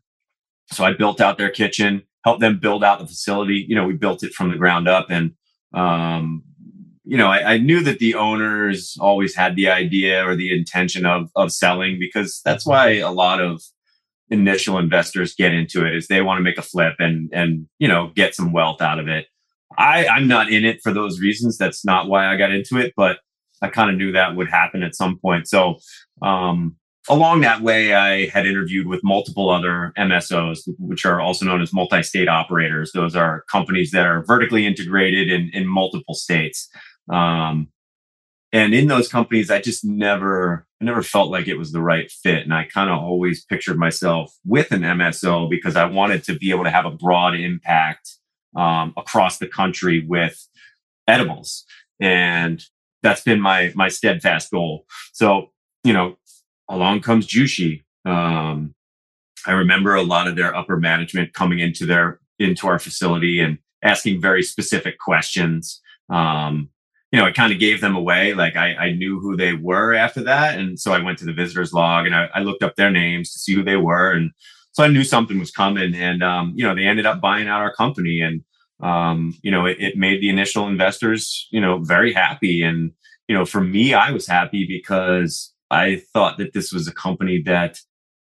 So 0.71 0.83
I 0.83 0.93
built 0.93 1.21
out 1.21 1.37
their 1.37 1.49
kitchen, 1.49 2.03
helped 2.23 2.41
them 2.41 2.59
build 2.59 2.83
out 2.83 2.99
the 2.99 3.07
facility. 3.07 3.65
You 3.67 3.75
know, 3.75 3.85
we 3.85 3.93
built 3.93 4.23
it 4.23 4.33
from 4.33 4.51
the 4.51 4.57
ground 4.57 4.87
up. 4.87 5.07
And, 5.09 5.33
um, 5.73 6.43
you 7.05 7.17
know, 7.17 7.27
I, 7.27 7.53
I, 7.53 7.57
knew 7.57 7.81
that 7.83 7.99
the 7.99 8.15
owners 8.15 8.95
always 8.99 9.35
had 9.35 9.55
the 9.55 9.69
idea 9.69 10.23
or 10.27 10.35
the 10.35 10.55
intention 10.55 11.05
of, 11.05 11.29
of 11.35 11.51
selling 11.51 11.97
because 11.99 12.41
that's 12.45 12.65
why 12.65 12.97
a 12.97 13.11
lot 13.11 13.41
of 13.41 13.61
initial 14.29 14.77
investors 14.77 15.33
get 15.35 15.53
into 15.53 15.85
it 15.85 15.95
is 15.95 16.07
they 16.07 16.21
want 16.21 16.37
to 16.37 16.43
make 16.43 16.57
a 16.59 16.63
flip 16.63 16.95
and, 16.99 17.29
and, 17.33 17.67
you 17.79 17.87
know, 17.87 18.11
get 18.15 18.35
some 18.35 18.51
wealth 18.51 18.81
out 18.81 18.99
of 18.99 19.07
it. 19.07 19.25
I, 19.77 20.07
I'm 20.07 20.27
not 20.27 20.51
in 20.51 20.65
it 20.65 20.81
for 20.83 20.93
those 20.93 21.19
reasons. 21.19 21.57
That's 21.57 21.85
not 21.85 22.07
why 22.07 22.27
I 22.27 22.37
got 22.37 22.51
into 22.51 22.77
it, 22.77 22.93
but 22.95 23.19
I 23.61 23.69
kind 23.69 23.89
of 23.89 23.97
knew 23.97 24.11
that 24.11 24.35
would 24.35 24.49
happen 24.49 24.83
at 24.83 24.95
some 24.95 25.17
point. 25.19 25.47
So, 25.47 25.77
um, 26.21 26.75
along 27.09 27.41
that 27.41 27.61
way, 27.61 27.93
I 27.93 28.27
had 28.27 28.45
interviewed 28.45 28.87
with 28.87 29.03
multiple 29.03 29.49
other 29.49 29.91
MSOs, 29.97 30.69
which 30.77 31.05
are 31.05 31.19
also 31.19 31.45
known 31.45 31.61
as 31.61 31.73
multi 31.73 32.03
state 32.03 32.27
operators. 32.29 32.91
Those 32.91 33.15
are 33.15 33.43
companies 33.51 33.91
that 33.91 34.05
are 34.05 34.23
vertically 34.23 34.65
integrated 34.65 35.29
in, 35.29 35.49
in 35.53 35.67
multiple 35.67 36.13
states. 36.13 36.69
Um, 37.09 37.69
and 38.51 38.73
in 38.73 38.87
those 38.87 39.07
companies, 39.07 39.51
I 39.51 39.61
just 39.61 39.83
never, 39.83 40.65
I 40.81 40.85
never 40.85 41.03
felt 41.03 41.29
like 41.29 41.47
it 41.47 41.57
was 41.57 41.71
the 41.71 41.81
right 41.81 42.09
fit. 42.09 42.43
And 42.43 42.53
I 42.53 42.65
kind 42.65 42.89
of 42.89 42.99
always 42.99 43.45
pictured 43.45 43.77
myself 43.77 44.35
with 44.45 44.71
an 44.71 44.81
MSO 44.81 45.49
because 45.49 45.75
I 45.75 45.85
wanted 45.85 46.23
to 46.25 46.35
be 46.35 46.51
able 46.51 46.63
to 46.63 46.71
have 46.71 46.85
a 46.85 46.91
broad 46.91 47.35
impact 47.35 48.15
um, 48.55 48.93
across 48.97 49.37
the 49.37 49.47
country 49.47 50.05
with 50.07 50.47
edibles. 51.07 51.65
And 51.99 52.63
that's 53.03 53.21
been 53.21 53.39
my 53.39 53.71
my 53.75 53.87
steadfast 53.87 54.51
goal. 54.51 54.85
So, 55.13 55.51
you 55.83 55.93
know, 55.93 56.17
along 56.69 57.01
comes 57.01 57.27
Jushi. 57.27 57.83
Um, 58.05 58.73
I 59.45 59.53
remember 59.53 59.95
a 59.95 60.03
lot 60.03 60.27
of 60.27 60.35
their 60.35 60.55
upper 60.55 60.77
management 60.77 61.33
coming 61.33 61.59
into 61.59 61.85
their 61.85 62.19
into 62.37 62.67
our 62.67 62.79
facility 62.79 63.39
and 63.41 63.57
asking 63.83 64.21
very 64.21 64.43
specific 64.43 64.99
questions. 64.99 65.81
Um, 66.09 66.69
you 67.11 67.19
know, 67.19 67.25
it 67.25 67.35
kind 67.35 67.51
of 67.51 67.59
gave 67.59 67.81
them 67.81 67.95
away. 67.95 68.33
Like 68.33 68.55
I, 68.55 68.75
I, 68.75 68.91
knew 68.91 69.19
who 69.19 69.35
they 69.35 69.53
were 69.53 69.93
after 69.93 70.23
that, 70.23 70.57
and 70.57 70.79
so 70.79 70.93
I 70.93 71.01
went 71.01 71.17
to 71.19 71.25
the 71.25 71.33
visitors 71.33 71.73
log 71.73 72.05
and 72.05 72.15
I, 72.15 72.29
I, 72.33 72.39
looked 72.39 72.63
up 72.63 72.75
their 72.75 72.91
names 72.91 73.33
to 73.33 73.39
see 73.39 73.53
who 73.53 73.63
they 73.63 73.75
were, 73.75 74.11
and 74.11 74.31
so 74.71 74.83
I 74.83 74.87
knew 74.87 75.03
something 75.03 75.39
was 75.39 75.51
coming. 75.51 75.95
And 75.95 76.23
um, 76.23 76.53
you 76.55 76.63
know, 76.63 76.75
they 76.75 76.85
ended 76.85 77.05
up 77.05 77.21
buying 77.21 77.47
out 77.47 77.61
our 77.61 77.73
company, 77.73 78.21
and 78.21 78.43
um, 78.81 79.35
you 79.41 79.51
know, 79.51 79.65
it, 79.65 79.77
it 79.79 79.97
made 79.97 80.21
the 80.21 80.29
initial 80.29 80.67
investors, 80.67 81.47
you 81.51 81.61
know, 81.61 81.79
very 81.79 82.13
happy. 82.13 82.61
And 82.61 82.91
you 83.27 83.35
know, 83.35 83.45
for 83.45 83.61
me, 83.61 83.93
I 83.93 84.11
was 84.11 84.27
happy 84.27 84.65
because 84.67 85.53
I 85.71 86.01
thought 86.13 86.37
that 86.37 86.53
this 86.53 86.71
was 86.71 86.87
a 86.87 86.93
company 86.93 87.41
that 87.45 87.79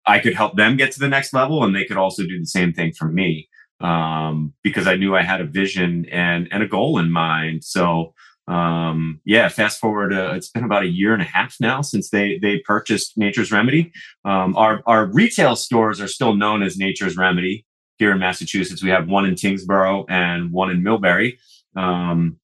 I 0.05 0.19
could 0.19 0.35
help 0.35 0.55
them 0.55 0.77
get 0.77 0.91
to 0.93 0.99
the 0.99 1.07
next 1.07 1.33
level 1.33 1.63
and 1.63 1.75
they 1.75 1.85
could 1.85 1.97
also 1.97 2.23
do 2.23 2.39
the 2.39 2.45
same 2.45 2.73
thing 2.73 2.93
for 2.93 3.05
me. 3.05 3.49
Um, 3.81 4.53
because 4.63 4.87
I 4.87 4.95
knew 4.95 5.15
I 5.15 5.23
had 5.23 5.41
a 5.41 5.45
vision 5.45 6.05
and, 6.09 6.47
and 6.51 6.63
a 6.63 6.67
goal 6.67 6.97
in 6.97 7.11
mind. 7.11 7.63
So, 7.65 8.13
um, 8.47 9.19
yeah, 9.25 9.49
fast 9.49 9.79
forward, 9.79 10.13
uh, 10.13 10.33
it's 10.35 10.49
been 10.49 10.63
about 10.63 10.83
a 10.83 10.87
year 10.87 11.13
and 11.13 11.21
a 11.21 11.25
half 11.25 11.57
now 11.59 11.81
since 11.81 12.09
they, 12.09 12.37
they 12.37 12.59
purchased 12.59 13.17
Nature's 13.17 13.51
Remedy. 13.51 13.91
Um, 14.23 14.55
our, 14.55 14.81
our 14.85 15.07
retail 15.07 15.57
stores 15.57 15.99
are 15.99 16.07
still 16.07 16.35
known 16.35 16.63
as 16.63 16.77
Nature's 16.77 17.17
Remedy 17.17 17.65
here 17.97 18.11
in 18.11 18.19
Massachusetts. 18.19 18.83
We 18.83 18.91
have 18.91 19.09
one 19.09 19.25
in 19.25 19.35
Tyngsboro 19.35 20.05
and 20.09 20.51
one 20.51 20.69
in 20.69 20.81
Millbury. 20.81 21.37
Um, 21.75 22.39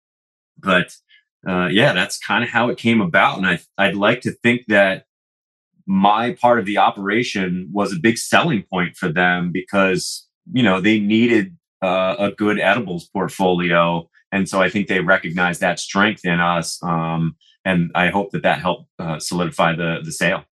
but 0.57 0.93
uh, 1.47 1.67
yeah, 1.71 1.93
that's 1.93 2.17
kind 2.19 2.43
of 2.43 2.49
how 2.49 2.69
it 2.69 2.77
came 2.77 3.01
about. 3.01 3.37
And 3.37 3.47
I, 3.47 3.59
I'd 3.77 3.95
like 3.95 4.21
to 4.21 4.31
think 4.31 4.65
that 4.67 5.05
my 5.87 6.33
part 6.33 6.59
of 6.59 6.65
the 6.65 6.77
operation 6.77 7.69
was 7.71 7.91
a 7.91 7.99
big 7.99 8.17
selling 8.17 8.63
point 8.71 8.95
for 8.95 9.09
them 9.09 9.51
because, 9.51 10.27
you 10.51 10.63
know, 10.63 10.79
they 10.79 10.99
needed 10.99 11.57
uh, 11.81 12.15
a 12.19 12.31
good 12.31 12.59
edibles 12.59 13.09
portfolio. 13.09 14.07
And 14.31 14.47
so 14.47 14.61
I 14.61 14.69
think 14.69 14.87
they 14.87 15.01
recognized 15.01 15.61
that 15.61 15.79
strength 15.79 16.23
in 16.23 16.39
us. 16.39 16.81
Um, 16.83 17.35
and 17.65 17.91
I 17.95 18.07
hope 18.07 18.31
that 18.31 18.43
that 18.43 18.59
helped 18.59 18.89
uh, 18.99 19.19
solidify 19.19 19.75
the, 19.75 19.99
the 20.03 20.11
sale. 20.11 20.45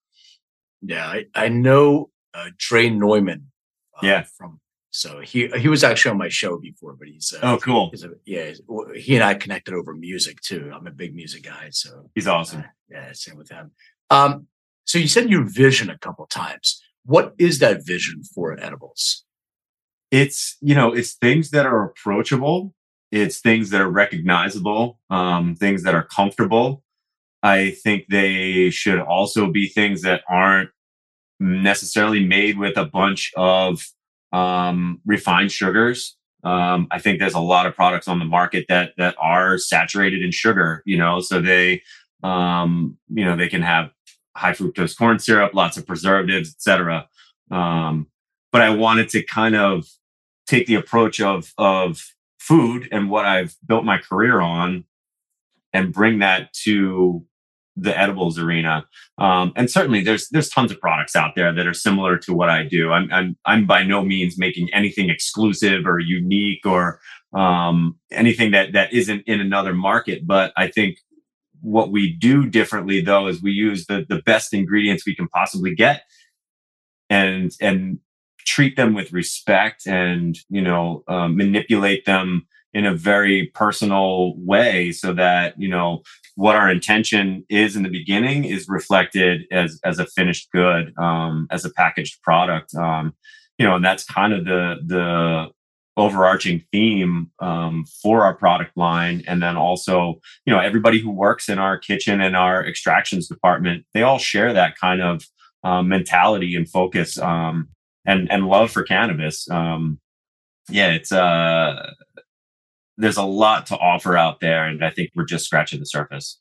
Yeah, 0.82 1.08
I, 1.08 1.26
I 1.36 1.50
know 1.50 2.10
uh, 2.34 2.50
Dre 2.58 2.90
Neumann. 2.90 3.52
Uh, 3.96 4.08
yeah. 4.08 4.24
From 4.38 4.60
so 4.92 5.20
he 5.20 5.48
he 5.58 5.68
was 5.68 5.84
actually 5.84 6.12
on 6.12 6.18
my 6.18 6.30
show 6.30 6.58
before, 6.58 6.94
but 6.94 7.08
he's 7.08 7.34
uh, 7.34 7.40
oh 7.44 7.58
cool. 7.58 7.90
He's 7.92 8.04
a, 8.04 8.10
yeah, 8.26 8.52
he 8.96 9.16
and 9.16 9.24
I 9.24 9.36
connected 9.36 9.74
over 9.74 9.94
music 9.94 10.42
too. 10.42 10.72
I'm 10.74 10.88
a 10.88 10.92
big 10.92 11.14
music 11.16 11.44
guy, 11.44 11.70
so 11.72 12.10
he's 12.16 12.28
awesome. 12.28 12.62
Uh, 12.62 12.64
yeah, 12.90 13.12
same 13.14 13.38
with 13.38 13.50
him. 13.50 13.72
Um, 14.10 14.48
so 14.86 14.98
you 14.98 15.08
said 15.08 15.30
your 15.30 15.44
vision 15.44 15.92
a 15.92 15.98
couple 15.98 16.26
times. 16.26 16.82
What 17.06 17.36
is 17.38 17.60
that 17.60 17.86
vision 17.86 18.24
for 18.24 18.60
edibles? 18.60 19.26
It's 20.10 20.58
you 20.60 20.74
know 20.74 20.92
it's 20.92 21.14
things 21.14 21.52
that 21.52 21.68
are 21.68 21.84
approachable. 21.84 22.74
It's 23.12 23.40
things 23.40 23.70
that 23.70 23.82
are 23.82 23.90
recognizable. 23.90 25.00
Um, 25.12 25.56
things 25.56 25.84
that 25.84 25.94
are 25.94 26.04
comfortable. 26.04 26.84
I 27.44 27.72
think 27.84 28.06
they 28.10 28.72
should 28.72 29.00
also 29.00 29.52
be 29.52 29.68
things 29.68 30.02
that 30.02 30.24
aren't 30.28 30.72
necessarily 31.40 32.26
made 32.26 32.58
with 32.58 32.76
a 32.76 32.86
bunch 32.86 33.32
of 33.38 33.82
um, 34.32 35.02
refined 35.06 35.52
sugars. 35.52 36.16
Um, 36.44 36.88
I 36.92 37.00
think 37.00 37.20
there's 37.20 37.34
a 37.34 37.40
lot 37.40 37.66
of 37.66 37.76
products 37.76 38.08
on 38.08 38.20
the 38.20 38.26
market 38.26 38.66
that 38.70 38.94
that 38.98 39.16
are 39.20 39.58
saturated 39.58 40.22
in 40.24 40.32
sugar. 40.32 40.82
You 40.86 40.98
know, 40.98 41.20
so 41.20 41.42
they, 41.42 41.84
um, 42.24 42.98
you 43.10 43.26
know, 43.26 43.36
they 43.36 43.50
can 43.50 43.62
have 43.62 43.92
high 44.36 44.54
fructose 44.54 44.98
corn 44.98 45.20
syrup, 45.20 45.54
lots 45.54 45.78
of 45.78 45.86
preservatives, 45.86 46.56
etc. 46.56 47.08
Um, 47.52 48.08
but 48.52 48.62
I 48.62 48.70
wanted 48.70 49.10
to 49.10 49.24
kind 49.24 49.56
of 49.56 49.86
take 50.48 50.66
the 50.68 50.76
approach 50.76 51.20
of 51.20 51.54
of 51.58 52.02
food 52.40 52.88
and 52.92 53.10
what 53.10 53.26
I've 53.26 53.56
built 53.68 53.84
my 53.84 53.98
career 53.98 54.40
on, 54.40 54.86
and 55.74 55.94
bring 55.94 56.20
that 56.20 56.54
to 56.64 57.26
the 57.82 57.98
edibles 57.98 58.38
arena. 58.38 58.86
Um, 59.18 59.54
and 59.56 59.70
certainly 59.70 60.04
there's 60.04 60.28
there's 60.30 60.50
tons 60.50 60.72
of 60.72 60.80
products 60.80 61.16
out 61.16 61.36
there 61.36 61.54
that 61.54 61.68
are 61.68 61.74
similar 61.74 62.18
to 62.20 62.34
what 62.34 62.50
I 62.50 62.64
do. 62.64 62.92
I'm 62.92 63.12
I'm 63.12 63.38
I'm 63.46 63.66
by 63.66 63.84
no 63.84 64.04
means 64.04 64.38
making 64.38 64.70
anything 64.74 65.10
exclusive 65.10 65.86
or 65.86 66.00
unique 66.00 66.66
or 66.66 67.00
um, 67.34 67.98
anything 68.12 68.52
that 68.52 68.74
that 68.74 68.94
isn't 68.94 69.24
in 69.28 69.40
another 69.40 69.74
market. 69.74 70.26
But 70.26 70.54
I 70.58 70.68
think 70.68 70.98
what 71.62 71.92
we 71.92 72.14
do 72.14 72.48
differently 72.48 73.02
though 73.02 73.28
is 73.28 73.42
we 73.42 73.52
use 73.52 73.86
the 73.86 74.06
the 74.08 74.22
best 74.24 74.54
ingredients 74.54 75.06
we 75.06 75.16
can 75.16 75.28
possibly 75.28 75.76
get 75.76 76.04
and 77.10 77.52
and 77.62 78.00
treat 78.46 78.76
them 78.78 78.94
with 78.94 79.12
respect 79.14 79.86
and 79.86 80.38
you 80.50 80.62
know 80.62 81.04
uh, 81.08 81.28
manipulate 81.28 82.06
them 82.06 82.48
in 82.74 82.86
a 82.86 82.96
very 82.96 83.52
personal 83.54 84.34
way 84.38 84.92
so 84.92 85.14
that 85.14 85.54
you 85.58 85.70
know 85.70 86.02
what 86.40 86.56
our 86.56 86.72
intention 86.72 87.46
is 87.50 87.76
in 87.76 87.84
the 87.84 87.90
beginning 87.90 88.46
is 88.46 88.70
reflected 88.70 89.42
as 89.52 89.78
as 89.84 90.00
a 90.00 90.06
finished 90.06 90.50
good 90.54 90.98
um, 90.98 91.48
as 91.52 91.66
a 91.66 91.70
packaged 91.70 92.22
product. 92.24 92.74
Um, 92.76 93.14
you 93.58 93.66
know 93.68 93.76
and 93.76 93.84
that's 93.84 94.06
kind 94.06 94.32
of 94.32 94.46
the 94.46 94.78
the 94.86 95.48
overarching 95.98 96.64
theme 96.72 97.30
um, 97.42 97.84
for 98.02 98.24
our 98.24 98.34
product 98.34 98.72
line. 98.78 99.22
And 99.28 99.44
then 99.44 99.58
also 99.58 100.22
you 100.46 100.54
know 100.54 100.62
everybody 100.62 101.00
who 101.00 101.12
works 101.12 101.50
in 101.50 101.60
our 101.60 101.78
kitchen 101.78 102.22
and 102.22 102.38
our 102.38 102.66
extractions 102.66 103.28
department 103.28 103.86
they 103.94 104.04
all 104.04 104.18
share 104.18 104.54
that 104.54 104.78
kind 104.78 105.02
of 105.02 105.26
um, 105.66 105.90
mentality 105.90 106.56
and 106.56 106.70
focus 106.70 107.20
um, 107.20 107.68
and 108.06 108.32
and 108.32 108.48
love 108.48 108.72
for 108.72 108.84
cannabis. 108.84 109.50
Um, 109.52 110.00
yeah 110.70 110.92
it's 110.92 111.12
uh 111.12 111.92
there's 113.00 113.18
a 113.18 113.24
lot 113.24 113.66
to 113.68 113.78
offer 113.78 114.18
out 114.18 114.42
there, 114.42 114.66
and 114.66 114.84
I 114.84 114.90
think 114.90 115.12
we're 115.16 115.26
just 115.26 115.46
scratching 115.46 115.80
the 115.80 115.86
surface. 115.86 116.40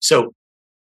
So, 0.00 0.34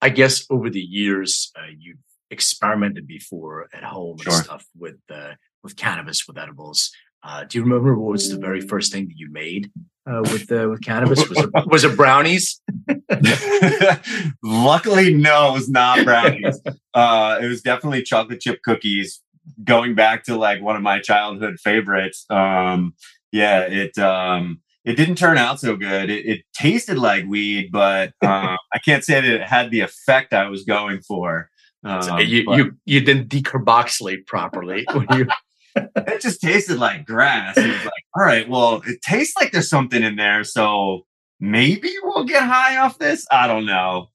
I 0.01 0.09
guess 0.09 0.45
over 0.49 0.69
the 0.69 0.81
years, 0.81 1.51
uh, 1.55 1.67
you've 1.77 1.99
experimented 2.31 3.07
before 3.07 3.67
at 3.73 3.83
home 3.83 4.17
sure. 4.17 4.33
and 4.33 4.43
stuff 4.43 4.65
with 4.77 4.97
uh, 5.13 5.33
with 5.63 5.75
cannabis, 5.75 6.27
with 6.27 6.37
edibles. 6.37 6.91
Uh, 7.21 7.43
do 7.43 7.57
you 7.57 7.63
remember 7.63 7.97
what 7.97 8.13
was 8.13 8.31
the 8.31 8.37
very 8.39 8.61
first 8.61 8.91
thing 8.91 9.07
that 9.07 9.17
you 9.17 9.29
made 9.31 9.71
uh, 10.09 10.21
with 10.23 10.51
uh, 10.51 10.67
with 10.69 10.81
cannabis? 10.81 11.27
Was 11.29 11.37
it, 11.37 11.49
was 11.67 11.83
it 11.83 11.95
brownies? 11.95 12.59
Luckily, 14.43 15.13
no, 15.13 15.49
it 15.49 15.53
was 15.53 15.69
not 15.69 16.03
brownies. 16.03 16.59
uh, 16.95 17.39
it 17.41 17.45
was 17.45 17.61
definitely 17.61 18.01
chocolate 18.01 18.39
chip 18.39 18.61
cookies 18.63 19.21
going 19.63 19.93
back 19.93 20.23
to 20.23 20.35
like 20.35 20.61
one 20.61 20.75
of 20.75 20.81
my 20.81 20.99
childhood 20.99 21.59
favorites. 21.59 22.25
Um, 22.29 22.95
yeah, 23.31 23.61
it 23.61 23.97
um, 23.97 24.61
it 24.89 24.97
didn't 24.97 25.15
turn 25.15 25.37
out 25.37 25.59
so 25.59 25.75
good. 25.75 26.09
It, 26.09 26.25
it 26.25 26.41
tasted 26.53 26.97
like 26.97 27.25
weed, 27.25 27.69
but 27.71 28.09
um, 28.21 28.57
I 28.73 28.79
can't 28.83 29.03
say 29.03 29.21
that 29.21 29.23
it 29.25 29.43
had 29.43 29.69
the 29.69 29.81
effect 29.81 30.33
I 30.33 30.49
was 30.49 30.63
going 30.63 31.01
for. 31.01 31.49
Um, 31.83 32.19
you, 32.19 32.43
you 32.55 32.75
you 32.85 32.99
didn't 32.99 33.29
decarboxylate 33.29 34.25
properly 34.25 34.85
when 34.93 35.07
you. 35.13 35.27
it 35.75 36.21
just 36.21 36.41
tasted 36.41 36.79
like 36.79 37.05
grass. 37.05 37.57
It 37.57 37.67
was 37.67 37.85
like, 37.85 38.03
all 38.17 38.25
right, 38.25 38.49
well, 38.49 38.81
it 38.85 39.01
tastes 39.01 39.35
like 39.39 39.51
there's 39.51 39.69
something 39.69 40.03
in 40.03 40.15
there, 40.15 40.43
so 40.43 41.05
maybe 41.39 41.93
we'll 42.03 42.25
get 42.25 42.43
high 42.43 42.77
off 42.77 42.97
this. 42.97 43.25
I 43.31 43.47
don't 43.47 43.65
know. 43.65 44.09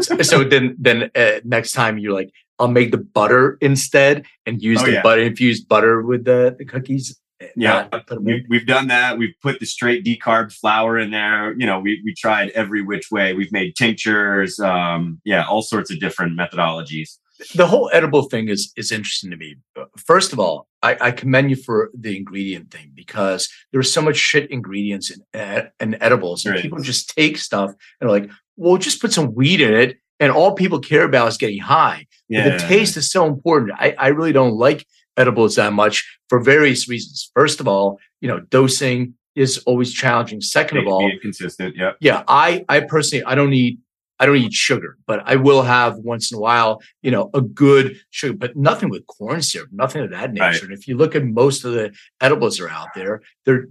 so, 0.00 0.22
so, 0.22 0.42
then, 0.42 0.74
then 0.78 1.10
uh, 1.14 1.40
next 1.44 1.72
time 1.72 1.98
you're 1.98 2.14
like, 2.14 2.30
I'll 2.58 2.68
make 2.68 2.90
the 2.90 2.98
butter 2.98 3.58
instead 3.60 4.24
and 4.46 4.62
use 4.62 4.80
oh, 4.82 4.86
the 4.86 4.92
yeah. 4.92 5.02
butter 5.02 5.22
infused 5.22 5.68
butter 5.68 6.02
with 6.02 6.24
the, 6.24 6.56
the 6.58 6.64
cookies. 6.64 7.20
Yeah, 7.56 7.88
we, 8.20 8.44
we've 8.48 8.66
done 8.66 8.88
that. 8.88 9.18
We've 9.18 9.34
put 9.42 9.60
the 9.60 9.66
straight 9.66 10.04
decarb 10.04 10.52
flour 10.52 10.98
in 10.98 11.10
there. 11.10 11.52
You 11.54 11.66
know, 11.66 11.80
we 11.80 12.00
we 12.04 12.14
tried 12.14 12.50
every 12.50 12.82
which 12.82 13.10
way. 13.10 13.34
We've 13.34 13.52
made 13.52 13.76
tinctures. 13.76 14.58
Um, 14.60 15.20
yeah, 15.24 15.44
all 15.46 15.62
sorts 15.62 15.90
of 15.90 16.00
different 16.00 16.38
methodologies 16.38 17.18
the 17.54 17.66
whole 17.66 17.90
edible 17.92 18.22
thing 18.22 18.48
is 18.48 18.72
is 18.76 18.92
interesting 18.92 19.30
to 19.30 19.36
me. 19.36 19.56
First 19.96 20.32
of 20.32 20.38
all, 20.38 20.68
I, 20.82 20.96
I 21.00 21.10
commend 21.10 21.50
you 21.50 21.56
for 21.56 21.90
the 21.94 22.16
ingredient 22.16 22.70
thing 22.70 22.92
because 22.94 23.48
there's 23.72 23.92
so 23.92 24.00
much 24.00 24.16
shit 24.16 24.50
ingredients 24.50 25.10
in, 25.10 25.70
in 25.80 26.02
edibles, 26.02 26.44
and 26.44 26.54
right. 26.54 26.62
people 26.62 26.80
just 26.80 27.14
take 27.16 27.38
stuff 27.38 27.72
and 28.00 28.08
are 28.08 28.12
like, 28.12 28.30
"Well, 28.56 28.76
just 28.76 29.00
put 29.00 29.12
some 29.12 29.34
weed 29.34 29.60
in 29.60 29.74
it," 29.74 29.98
and 30.20 30.30
all 30.30 30.54
people 30.54 30.78
care 30.78 31.04
about 31.04 31.28
is 31.28 31.36
getting 31.36 31.60
high. 31.60 32.06
Yeah. 32.28 32.48
But 32.48 32.60
the 32.60 32.68
taste 32.68 32.96
is 32.96 33.10
so 33.10 33.26
important. 33.26 33.72
I, 33.78 33.94
I 33.98 34.08
really 34.08 34.32
don't 34.32 34.54
like 34.54 34.86
edibles 35.16 35.56
that 35.56 35.72
much 35.72 36.18
for 36.28 36.40
various 36.40 36.88
reasons. 36.88 37.30
First 37.34 37.60
of 37.60 37.68
all, 37.68 37.98
you 38.20 38.28
know, 38.28 38.40
dosing 38.40 39.14
is 39.34 39.58
always 39.66 39.92
challenging. 39.92 40.40
Second 40.40 40.78
of 40.78 40.86
all, 40.86 41.10
consistent. 41.20 41.76
Yeah. 41.76 41.92
Yeah. 42.00 42.22
I, 42.28 42.64
I 42.68 42.80
personally, 42.80 43.24
I 43.24 43.34
don't 43.34 43.52
eat 43.52 43.78
I 44.20 44.26
don't 44.26 44.36
eat 44.36 44.52
sugar, 44.52 44.96
but 45.06 45.22
I 45.26 45.36
will 45.36 45.62
have 45.62 45.96
once 45.96 46.30
in 46.30 46.38
a 46.38 46.40
while, 46.40 46.80
you 47.02 47.10
know, 47.10 47.30
a 47.34 47.40
good 47.40 48.00
sugar, 48.10 48.32
but 48.32 48.56
nothing 48.56 48.88
with 48.88 49.06
corn 49.06 49.42
syrup, 49.42 49.70
nothing 49.72 50.02
of 50.04 50.10
that 50.10 50.32
nature. 50.32 50.44
Right. 50.44 50.62
And 50.62 50.72
if 50.72 50.86
you 50.86 50.96
look 50.96 51.16
at 51.16 51.24
most 51.24 51.64
of 51.64 51.72
the 51.72 51.92
edibles 52.20 52.58
that 52.58 52.64
are 52.64 52.70
out 52.70 52.94
there, 52.94 53.22
they're 53.44 53.66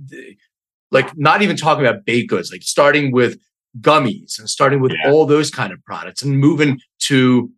like 0.91 1.17
not 1.17 1.41
even 1.41 1.55
talking 1.55 1.85
about 1.85 2.03
baked 2.05 2.29
goods, 2.29 2.51
like 2.51 2.61
starting 2.61 3.11
with 3.13 3.39
gummies 3.79 4.37
and 4.37 4.49
starting 4.49 4.81
with 4.81 4.91
yeah. 4.91 5.11
all 5.11 5.25
those 5.25 5.49
kind 5.49 5.71
of 5.71 5.83
products 5.85 6.21
and 6.21 6.37
moving 6.37 6.79
to 6.99 7.49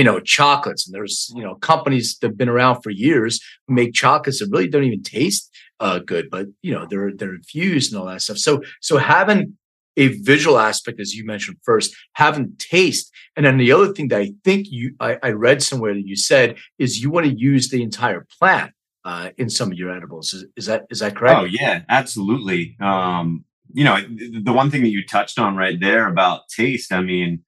you 0.00 0.04
know 0.04 0.18
chocolates 0.18 0.86
and 0.86 0.94
there's 0.94 1.30
you 1.36 1.42
know 1.42 1.54
companies 1.56 2.16
that 2.18 2.28
have 2.28 2.38
been 2.38 2.48
around 2.48 2.80
for 2.82 2.88
years 2.88 3.38
who 3.66 3.74
make 3.74 3.92
chocolates 3.92 4.38
that 4.38 4.48
really 4.50 4.66
don't 4.66 4.84
even 4.84 5.02
taste 5.02 5.44
uh, 5.80 5.98
good 5.98 6.30
but 6.30 6.46
you 6.62 6.72
know 6.72 6.86
they're 6.88 7.12
they're 7.14 7.34
infused 7.34 7.92
and 7.92 8.00
all 8.00 8.06
that 8.06 8.22
stuff 8.22 8.38
so 8.38 8.62
so 8.80 8.96
having 8.96 9.56
a 9.96 10.08
visual 10.22 10.58
aspect, 10.58 11.00
as 11.00 11.14
you 11.14 11.26
mentioned 11.26 11.58
first, 11.62 11.94
having 12.14 12.54
taste. 12.58 13.12
And 13.36 13.44
then 13.44 13.58
the 13.58 13.72
other 13.72 13.92
thing 13.92 14.08
that 14.08 14.20
I 14.20 14.32
think 14.44 14.68
you, 14.70 14.94
I, 15.00 15.18
I 15.22 15.30
read 15.30 15.62
somewhere 15.62 15.92
that 15.92 16.06
you 16.06 16.16
said 16.16 16.56
is 16.78 17.02
you 17.02 17.10
want 17.10 17.26
to 17.26 17.34
use 17.34 17.68
the 17.68 17.82
entire 17.82 18.26
plant 18.38 18.72
uh, 19.04 19.30
in 19.36 19.50
some 19.50 19.70
of 19.72 19.76
your 19.76 19.94
edibles. 19.94 20.32
Is, 20.32 20.44
is, 20.56 20.66
that 20.66 20.86
is 20.90 21.00
that 21.00 21.16
correct? 21.16 21.40
Oh 21.40 21.44
yeah, 21.44 21.82
absolutely. 21.88 22.76
Um, 22.80 23.44
you 23.72 23.84
know, 23.84 23.98
the 24.00 24.52
one 24.52 24.70
thing 24.70 24.82
that 24.82 24.88
you 24.88 25.04
touched 25.04 25.38
on 25.38 25.56
right 25.56 25.78
there 25.78 26.08
about 26.08 26.48
taste. 26.48 26.92
I 26.92 27.02
mean, 27.02 27.44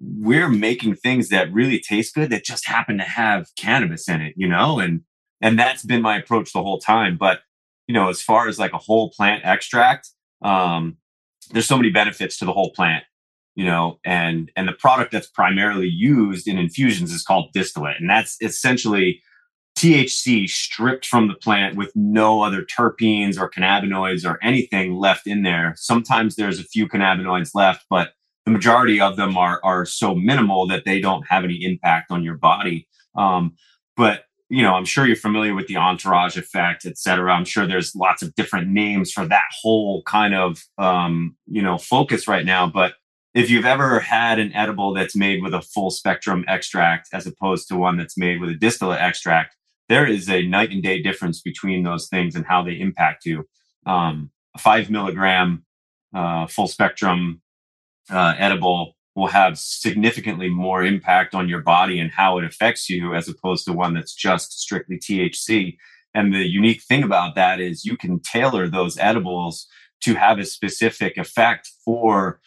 we're 0.00 0.48
making 0.48 0.96
things 0.96 1.28
that 1.30 1.52
really 1.52 1.78
taste 1.78 2.14
good 2.14 2.30
that 2.30 2.44
just 2.44 2.66
happen 2.66 2.98
to 2.98 3.04
have 3.04 3.48
cannabis 3.58 4.08
in 4.08 4.20
it. 4.20 4.34
You 4.36 4.48
know, 4.48 4.78
and 4.78 5.02
and 5.40 5.58
that's 5.58 5.84
been 5.84 6.02
my 6.02 6.18
approach 6.18 6.52
the 6.52 6.62
whole 6.62 6.78
time. 6.78 7.16
But 7.16 7.40
you 7.86 7.94
know, 7.94 8.08
as 8.08 8.22
far 8.22 8.48
as 8.48 8.58
like 8.58 8.72
a 8.72 8.78
whole 8.78 9.10
plant 9.10 9.44
extract, 9.44 10.10
um, 10.42 10.96
there's 11.50 11.66
so 11.66 11.76
many 11.76 11.90
benefits 11.90 12.38
to 12.38 12.44
the 12.44 12.52
whole 12.52 12.72
plant 12.72 13.04
you 13.54 13.64
know 13.64 13.98
and 14.04 14.52
and 14.54 14.68
the 14.68 14.72
product 14.72 15.10
that's 15.10 15.28
primarily 15.28 15.88
used 15.88 16.46
in 16.46 16.58
infusions 16.58 17.10
is 17.10 17.22
called 17.22 17.52
distillate 17.54 17.96
and 17.98 18.10
that's 18.10 18.36
essentially 18.42 19.22
THC 19.76 20.48
stripped 20.48 21.06
from 21.06 21.28
the 21.28 21.34
plant 21.34 21.76
with 21.76 21.92
no 21.94 22.42
other 22.42 22.62
terpenes 22.62 23.38
or 23.38 23.50
cannabinoids 23.50 24.28
or 24.28 24.42
anything 24.42 24.96
left 24.96 25.26
in 25.26 25.42
there. 25.42 25.74
Sometimes 25.76 26.34
there's 26.34 26.58
a 26.58 26.64
few 26.64 26.88
cannabinoids 26.88 27.50
left, 27.54 27.84
but 27.90 28.12
the 28.46 28.52
majority 28.52 29.00
of 29.00 29.16
them 29.16 29.36
are 29.36 29.60
are 29.62 29.84
so 29.84 30.14
minimal 30.14 30.66
that 30.68 30.84
they 30.84 31.00
don't 31.00 31.26
have 31.28 31.44
any 31.44 31.62
impact 31.64 32.10
on 32.10 32.22
your 32.22 32.36
body. 32.36 32.88
Um, 33.14 33.56
but 33.96 34.22
you 34.48 34.62
know, 34.62 34.74
I'm 34.74 34.84
sure 34.84 35.06
you're 35.06 35.16
familiar 35.16 35.54
with 35.54 35.66
the 35.66 35.76
entourage 35.76 36.36
effect, 36.36 36.86
et 36.86 36.96
cetera. 36.96 37.32
I'm 37.32 37.44
sure 37.44 37.66
there's 37.66 37.96
lots 37.96 38.22
of 38.22 38.34
different 38.36 38.68
names 38.68 39.10
for 39.10 39.26
that 39.26 39.46
whole 39.60 40.02
kind 40.04 40.34
of, 40.34 40.62
um, 40.78 41.36
you 41.46 41.60
know, 41.60 41.78
focus 41.78 42.28
right 42.28 42.44
now. 42.44 42.68
But 42.68 42.94
if 43.34 43.50
you've 43.50 43.64
ever 43.64 43.98
had 43.98 44.38
an 44.38 44.52
edible 44.54 44.94
that's 44.94 45.16
made 45.16 45.42
with 45.42 45.52
a 45.52 45.62
full 45.62 45.90
spectrum 45.90 46.44
extract 46.46 47.08
as 47.12 47.26
opposed 47.26 47.66
to 47.68 47.76
one 47.76 47.96
that's 47.96 48.16
made 48.16 48.40
with 48.40 48.50
a 48.50 48.54
distillate 48.54 49.00
extract, 49.00 49.56
there 49.88 50.06
is 50.06 50.30
a 50.30 50.46
night 50.46 50.70
and 50.70 50.82
day 50.82 51.02
difference 51.02 51.40
between 51.42 51.82
those 51.82 52.08
things 52.08 52.36
and 52.36 52.46
how 52.46 52.62
they 52.62 52.78
impact 52.78 53.26
you. 53.26 53.44
Um, 53.84 54.30
a 54.54 54.58
five 54.58 54.90
milligram 54.90 55.64
uh, 56.14 56.46
full 56.46 56.68
spectrum 56.68 57.42
uh, 58.10 58.34
edible 58.38 58.96
will 59.14 59.26
have 59.28 59.58
significantly 59.58 60.48
more 60.48 60.84
impact 60.84 61.34
on 61.34 61.48
your 61.48 61.62
body 61.62 61.98
and 61.98 62.10
how 62.10 62.38
it 62.38 62.44
affects 62.44 62.90
you 62.90 63.14
as 63.14 63.28
opposed 63.28 63.64
to 63.64 63.72
one 63.72 63.94
that's 63.94 64.14
just 64.14 64.60
strictly 64.60 64.98
THC. 64.98 65.76
And 66.14 66.34
the 66.34 66.46
unique 66.46 66.82
thing 66.82 67.02
about 67.02 67.34
that 67.34 67.60
is 67.60 67.84
you 67.84 67.96
can 67.96 68.20
tailor 68.20 68.68
those 68.68 68.98
edibles 68.98 69.66
to 70.02 70.14
have 70.14 70.38
a 70.38 70.44
specific 70.44 71.16
effect 71.16 71.70
for 71.84 72.40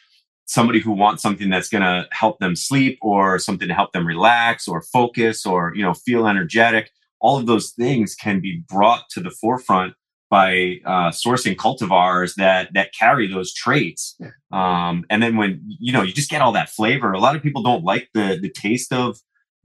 somebody 0.45 0.79
who 0.79 0.91
wants 0.91 1.21
something 1.21 1.49
that's 1.49 1.69
going 1.69 1.83
to 1.83 2.07
help 2.11 2.39
them 2.39 2.55
sleep 2.55 2.97
or 3.01 3.37
something 3.37 3.67
to 3.67 3.73
help 3.73 3.91
them 3.91 4.05
relax 4.05 4.67
or 4.67 4.81
focus 4.81 5.45
or 5.45 5.73
you 5.75 5.83
know 5.83 5.93
feel 5.93 6.27
energetic 6.27 6.91
all 7.21 7.37
of 7.37 7.45
those 7.45 7.71
things 7.71 8.15
can 8.15 8.39
be 8.39 8.63
brought 8.67 9.09
to 9.09 9.19
the 9.19 9.29
forefront 9.29 9.93
by 10.29 10.77
uh, 10.85 11.09
sourcing 11.09 11.55
cultivars 11.55 12.35
that 12.35 12.69
that 12.73 12.93
carry 12.93 13.27
those 13.27 13.53
traits. 13.53 14.17
Um, 14.51 15.05
and 15.09 15.21
then 15.21 15.37
when 15.37 15.61
you 15.79 15.91
know 15.91 16.01
you 16.03 16.13
just 16.13 16.29
get 16.29 16.41
all 16.41 16.51
that 16.53 16.69
flavor. 16.69 17.13
A 17.13 17.19
lot 17.19 17.35
of 17.35 17.43
people 17.43 17.63
don't 17.63 17.83
like 17.83 18.09
the 18.13 18.37
the 18.41 18.49
taste 18.49 18.93
of 18.93 19.17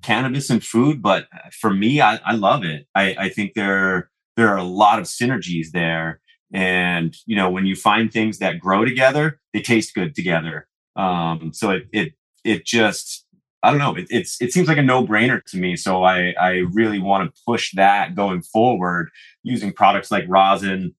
cannabis 0.03 0.51
and 0.51 0.63
food, 0.63 1.03
but 1.03 1.27
for 1.53 1.73
me, 1.73 2.01
I, 2.01 2.21
I 2.25 2.35
love 2.35 2.65
it. 2.65 2.87
I, 2.95 3.17
I 3.19 3.29
think 3.29 3.55
there 3.55 4.11
there 4.37 4.49
are 4.49 4.59
a 4.59 4.65
lot 4.65 4.99
of 4.99 5.07
synergies 5.07 5.69
there. 5.73 6.21
And 6.53 7.17
you 7.27 7.37
know 7.37 7.51
when 7.51 7.67
you 7.67 7.77
find 7.77 8.13
things 8.13 8.39
that 8.39 8.61
grow 8.61 8.85
together, 8.85 9.41
they 9.53 9.61
taste 9.61 9.95
good 9.95 10.15
together. 10.15 10.69
Um, 10.97 11.53
so 11.53 11.71
it 11.71 11.89
it 11.93 12.13
it 12.45 12.65
just 12.67 13.24
I 13.65 13.71
don't 13.71 13.79
know. 13.79 13.97
It, 13.97 14.07
it's 14.11 14.41
it 14.43 14.53
seems 14.53 14.69
like 14.69 14.77
a 14.79 14.83
no 14.83 15.07
brainer 15.07 15.43
to 15.47 15.57
me. 15.57 15.75
So 15.77 16.05
I 16.05 16.35
I 16.39 16.65
really 16.73 16.99
want 16.99 17.35
to 17.35 17.43
push 17.47 17.73
that 17.75 18.15
going 18.15 18.43
forward 18.43 19.11
using 19.43 19.73
products 19.73 20.11
like 20.11 20.25
rosin 20.29 20.95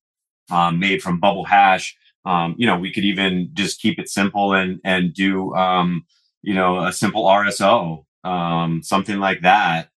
um, 0.49 0.79
made 0.79 1.01
from 1.01 1.19
bubble 1.19 1.45
hash. 1.45 1.95
Um, 2.25 2.55
you 2.57 2.65
know, 2.65 2.79
we 2.79 2.91
could 2.91 3.05
even 3.05 3.51
just 3.53 3.79
keep 3.79 3.99
it 3.99 4.09
simple 4.09 4.53
and 4.53 4.79
and 4.83 5.13
do 5.13 5.53
um, 5.53 6.05
you 6.41 6.55
know 6.55 6.83
a 6.83 6.91
simple 6.91 7.25
RSO, 7.25 8.03
um, 8.23 8.81
something 8.81 9.19
like 9.19 9.41
that. 9.41 9.89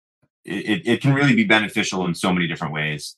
It, 0.44 0.86
it 0.86 1.02
can 1.02 1.12
really 1.12 1.34
be 1.34 1.44
beneficial 1.44 2.06
in 2.06 2.14
so 2.14 2.32
many 2.32 2.46
different 2.46 2.72
ways. 2.72 3.16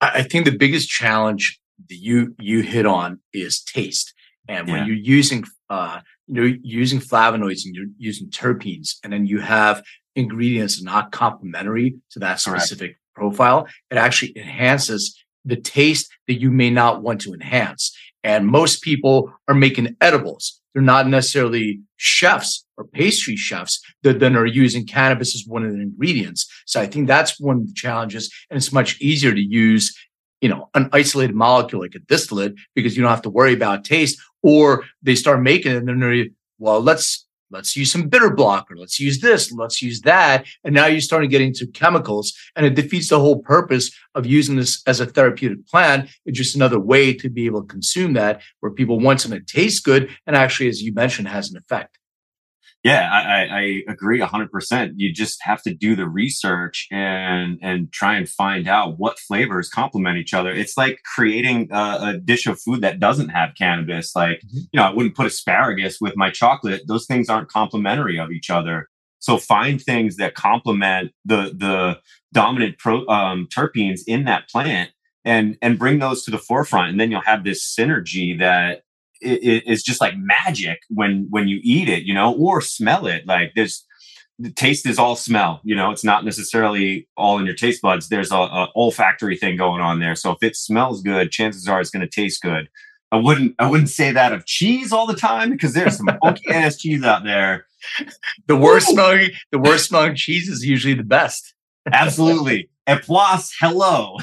I 0.00 0.22
think 0.24 0.44
the 0.44 0.56
biggest 0.56 0.88
challenge 0.88 1.60
that 1.88 1.96
you 1.96 2.34
you 2.38 2.60
hit 2.60 2.86
on 2.86 3.20
is 3.32 3.60
taste, 3.62 4.11
and 4.48 4.68
when 4.68 4.78
yeah. 4.78 4.86
you're 4.86 4.96
using 4.96 5.44
uh, 5.70 6.00
you're 6.26 6.46
using 6.62 7.00
flavonoids 7.00 7.64
and 7.64 7.74
you're 7.74 7.86
using 7.98 8.28
terpenes, 8.28 8.96
and 9.02 9.12
then 9.12 9.26
you 9.26 9.40
have 9.40 9.82
ingredients 10.14 10.82
not 10.82 11.12
complementary 11.12 11.96
to 12.10 12.18
that 12.18 12.40
specific 12.40 12.98
profile, 13.14 13.66
it 13.90 13.96
actually 13.96 14.36
enhances 14.36 15.18
the 15.44 15.56
taste 15.56 16.10
that 16.28 16.34
you 16.34 16.50
may 16.50 16.70
not 16.70 17.02
want 17.02 17.20
to 17.22 17.32
enhance. 17.32 17.96
And 18.24 18.46
most 18.46 18.82
people 18.82 19.32
are 19.48 19.54
making 19.54 19.96
edibles. 20.00 20.60
They're 20.72 20.82
not 20.82 21.08
necessarily 21.08 21.80
chefs 21.96 22.64
or 22.76 22.84
pastry 22.84 23.36
chefs 23.36 23.82
that 24.02 24.20
then 24.20 24.36
are 24.36 24.46
using 24.46 24.86
cannabis 24.86 25.34
as 25.34 25.44
one 25.46 25.64
of 25.64 25.72
the 25.72 25.80
ingredients. 25.80 26.48
So 26.66 26.80
I 26.80 26.86
think 26.86 27.08
that's 27.08 27.40
one 27.40 27.56
of 27.56 27.66
the 27.66 27.74
challenges. 27.74 28.32
And 28.48 28.56
it's 28.56 28.72
much 28.72 29.00
easier 29.00 29.34
to 29.34 29.40
use 29.40 29.94
you 30.42 30.48
know, 30.48 30.68
an 30.74 30.90
isolated 30.92 31.36
molecule 31.36 31.80
like 31.80 31.94
a 31.94 32.00
distillate 32.00 32.54
because 32.74 32.96
you 32.96 33.02
don't 33.02 33.12
have 33.12 33.22
to 33.22 33.30
worry 33.30 33.54
about 33.54 33.84
taste. 33.84 34.20
Or 34.42 34.84
they 35.02 35.14
start 35.14 35.42
making 35.42 35.72
it 35.72 35.78
and 35.78 35.88
then 35.88 36.00
they're, 36.00 36.26
well, 36.58 36.80
let's 36.80 37.26
let's 37.52 37.76
use 37.76 37.92
some 37.92 38.08
bitter 38.08 38.30
blocker, 38.30 38.74
let's 38.76 38.98
use 38.98 39.20
this, 39.20 39.52
let's 39.52 39.82
use 39.82 40.00
that. 40.00 40.46
And 40.64 40.74
now 40.74 40.86
you're 40.86 41.00
starting 41.00 41.28
to 41.28 41.30
get 41.30 41.42
into 41.42 41.66
chemicals 41.66 42.32
and 42.56 42.64
it 42.64 42.74
defeats 42.74 43.10
the 43.10 43.20
whole 43.20 43.40
purpose 43.40 43.94
of 44.14 44.26
using 44.26 44.56
this 44.56 44.82
as 44.86 45.00
a 45.00 45.06
therapeutic 45.06 45.66
plant. 45.66 46.10
It's 46.24 46.38
just 46.38 46.56
another 46.56 46.80
way 46.80 47.12
to 47.14 47.28
be 47.28 47.46
able 47.46 47.60
to 47.60 47.66
consume 47.66 48.14
that 48.14 48.40
where 48.60 48.72
people 48.72 48.98
want 48.98 49.20
something 49.20 49.40
that 49.40 49.46
tastes 49.46 49.80
good 49.80 50.10
and 50.26 50.34
actually, 50.34 50.68
as 50.68 50.82
you 50.82 50.92
mentioned, 50.94 51.28
has 51.28 51.50
an 51.50 51.58
effect. 51.58 51.98
Yeah, 52.84 53.08
I, 53.12 53.46
I 53.46 53.82
agree 53.92 54.18
hundred 54.20 54.50
percent. 54.50 54.94
You 54.96 55.12
just 55.12 55.38
have 55.42 55.62
to 55.62 55.72
do 55.72 55.94
the 55.94 56.08
research 56.08 56.88
and 56.90 57.58
and 57.62 57.92
try 57.92 58.16
and 58.16 58.28
find 58.28 58.66
out 58.66 58.98
what 58.98 59.20
flavors 59.20 59.68
complement 59.68 60.18
each 60.18 60.34
other. 60.34 60.50
It's 60.50 60.76
like 60.76 60.98
creating 61.14 61.68
a, 61.70 61.98
a 62.00 62.18
dish 62.18 62.46
of 62.46 62.60
food 62.60 62.80
that 62.80 62.98
doesn't 62.98 63.28
have 63.28 63.54
cannabis. 63.56 64.16
Like 64.16 64.38
mm-hmm. 64.38 64.58
you 64.72 64.80
know, 64.80 64.82
I 64.82 64.92
wouldn't 64.92 65.14
put 65.14 65.26
asparagus 65.26 65.98
with 66.00 66.16
my 66.16 66.30
chocolate. 66.30 66.82
Those 66.88 67.06
things 67.06 67.28
aren't 67.28 67.48
complementary 67.48 68.18
of 68.18 68.32
each 68.32 68.50
other. 68.50 68.88
So 69.20 69.38
find 69.38 69.80
things 69.80 70.16
that 70.16 70.34
complement 70.34 71.12
the 71.24 71.54
the 71.56 72.00
dominant 72.32 72.78
pro, 72.78 73.06
um, 73.06 73.46
terpenes 73.54 74.00
in 74.08 74.24
that 74.24 74.48
plant 74.48 74.90
and 75.24 75.56
and 75.62 75.78
bring 75.78 76.00
those 76.00 76.24
to 76.24 76.32
the 76.32 76.38
forefront, 76.38 76.90
and 76.90 77.00
then 77.00 77.12
you'll 77.12 77.20
have 77.20 77.44
this 77.44 77.64
synergy 77.64 78.36
that 78.40 78.82
is 79.22 79.82
just 79.82 80.00
like 80.00 80.14
magic 80.16 80.80
when 80.88 81.26
when 81.30 81.48
you 81.48 81.60
eat 81.62 81.88
it, 81.88 82.04
you 82.04 82.14
know, 82.14 82.34
or 82.34 82.60
smell 82.60 83.06
it. 83.06 83.26
Like 83.26 83.52
there's 83.54 83.84
the 84.38 84.50
taste 84.50 84.86
is 84.86 84.98
all 84.98 85.14
smell, 85.14 85.60
you 85.62 85.74
know, 85.74 85.90
it's 85.90 86.04
not 86.04 86.24
necessarily 86.24 87.08
all 87.16 87.38
in 87.38 87.46
your 87.46 87.54
taste 87.54 87.82
buds. 87.82 88.08
There's 88.08 88.32
a, 88.32 88.36
a 88.36 88.68
olfactory 88.74 89.36
thing 89.36 89.56
going 89.56 89.80
on 89.80 90.00
there. 90.00 90.16
So 90.16 90.32
if 90.32 90.42
it 90.42 90.56
smells 90.56 91.02
good, 91.02 91.30
chances 91.30 91.68
are 91.68 91.80
it's 91.80 91.90
going 91.90 92.06
to 92.06 92.08
taste 92.08 92.42
good. 92.42 92.68
I 93.12 93.16
wouldn't 93.16 93.54
I 93.58 93.68
wouldn't 93.68 93.90
say 93.90 94.10
that 94.10 94.32
of 94.32 94.46
cheese 94.46 94.92
all 94.92 95.06
the 95.06 95.14
time 95.14 95.50
because 95.50 95.74
there's 95.74 95.98
some 95.98 96.08
funky 96.22 96.44
ass 96.50 96.78
cheese 96.78 97.04
out 97.04 97.24
there. 97.24 97.66
The 98.48 98.56
worst 98.56 98.88
Ooh. 98.88 98.94
smelling 98.94 99.30
the 99.50 99.58
worst 99.58 99.88
smelling 99.88 100.16
cheese 100.16 100.48
is 100.48 100.64
usually 100.64 100.94
the 100.94 101.04
best. 101.04 101.54
Absolutely. 101.92 102.70
Et 102.86 103.02
plus, 103.02 103.54
hello. 103.60 104.16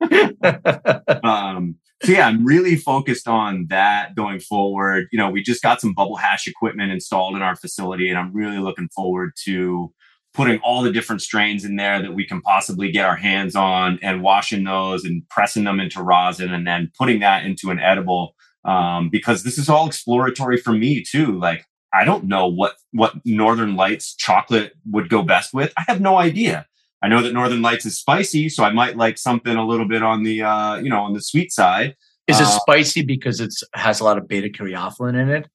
um, 1.24 1.76
so 2.02 2.12
yeah, 2.12 2.26
I'm 2.26 2.44
really 2.44 2.76
focused 2.76 3.28
on 3.28 3.66
that 3.70 4.14
going 4.16 4.40
forward. 4.40 5.08
You 5.12 5.18
know, 5.18 5.30
we 5.30 5.42
just 5.42 5.62
got 5.62 5.80
some 5.80 5.94
bubble 5.94 6.16
hash 6.16 6.46
equipment 6.48 6.92
installed 6.92 7.36
in 7.36 7.42
our 7.42 7.56
facility, 7.56 8.08
and 8.08 8.18
I'm 8.18 8.32
really 8.32 8.58
looking 8.58 8.88
forward 8.94 9.32
to 9.44 9.92
putting 10.34 10.58
all 10.60 10.82
the 10.82 10.92
different 10.92 11.20
strains 11.20 11.64
in 11.64 11.76
there 11.76 12.00
that 12.00 12.14
we 12.14 12.26
can 12.26 12.40
possibly 12.40 12.90
get 12.90 13.04
our 13.04 13.16
hands 13.16 13.54
on 13.54 13.98
and 14.02 14.22
washing 14.22 14.64
those 14.64 15.04
and 15.04 15.28
pressing 15.28 15.64
them 15.64 15.78
into 15.78 16.02
rosin 16.02 16.52
and 16.54 16.66
then 16.66 16.90
putting 16.98 17.20
that 17.20 17.44
into 17.44 17.70
an 17.70 17.78
edible. 17.78 18.34
Um, 18.64 19.10
because 19.10 19.42
this 19.42 19.58
is 19.58 19.68
all 19.68 19.86
exploratory 19.86 20.56
for 20.56 20.72
me 20.72 21.02
too. 21.02 21.38
Like 21.38 21.66
I 21.92 22.04
don't 22.04 22.24
know 22.24 22.46
what 22.46 22.76
what 22.92 23.14
Northern 23.24 23.76
Lights 23.76 24.14
chocolate 24.14 24.72
would 24.90 25.08
go 25.08 25.22
best 25.22 25.52
with. 25.52 25.72
I 25.76 25.84
have 25.88 26.00
no 26.00 26.16
idea. 26.16 26.66
I 27.02 27.08
know 27.08 27.20
that 27.22 27.32
Northern 27.32 27.62
Lights 27.62 27.84
is 27.84 27.98
spicy, 27.98 28.48
so 28.48 28.62
I 28.62 28.72
might 28.72 28.96
like 28.96 29.18
something 29.18 29.56
a 29.56 29.66
little 29.66 29.88
bit 29.88 30.02
on 30.02 30.22
the 30.22 30.42
uh, 30.42 30.76
you 30.76 30.88
know 30.88 31.00
on 31.00 31.12
the 31.12 31.20
sweet 31.20 31.52
side. 31.52 31.96
Is 32.28 32.38
it 32.38 32.46
uh, 32.46 32.58
spicy 32.60 33.02
because 33.02 33.40
it 33.40 33.52
has 33.74 34.00
a 34.00 34.04
lot 34.04 34.16
of 34.16 34.28
beta 34.28 34.48
caryophyllene 34.48 35.20
in 35.20 35.28
it? 35.28 35.48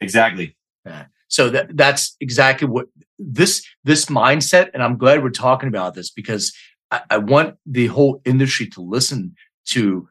Exactly. 0.00 0.56
Yeah. 0.86 1.06
So 1.28 1.50
that 1.50 1.76
that's 1.76 2.16
exactly 2.20 2.68
what 2.68 2.86
this 3.18 3.66
this 3.84 4.06
mindset, 4.06 4.70
and 4.74 4.82
I'm 4.82 4.96
glad 4.96 5.22
we're 5.22 5.30
talking 5.30 5.68
about 5.68 5.94
this 5.94 6.10
because 6.10 6.54
I, 6.90 7.00
I 7.10 7.18
want 7.18 7.56
the 7.66 7.88
whole 7.88 8.20
industry 8.24 8.66
to 8.68 8.80
listen 8.80 9.34
to 9.70 10.08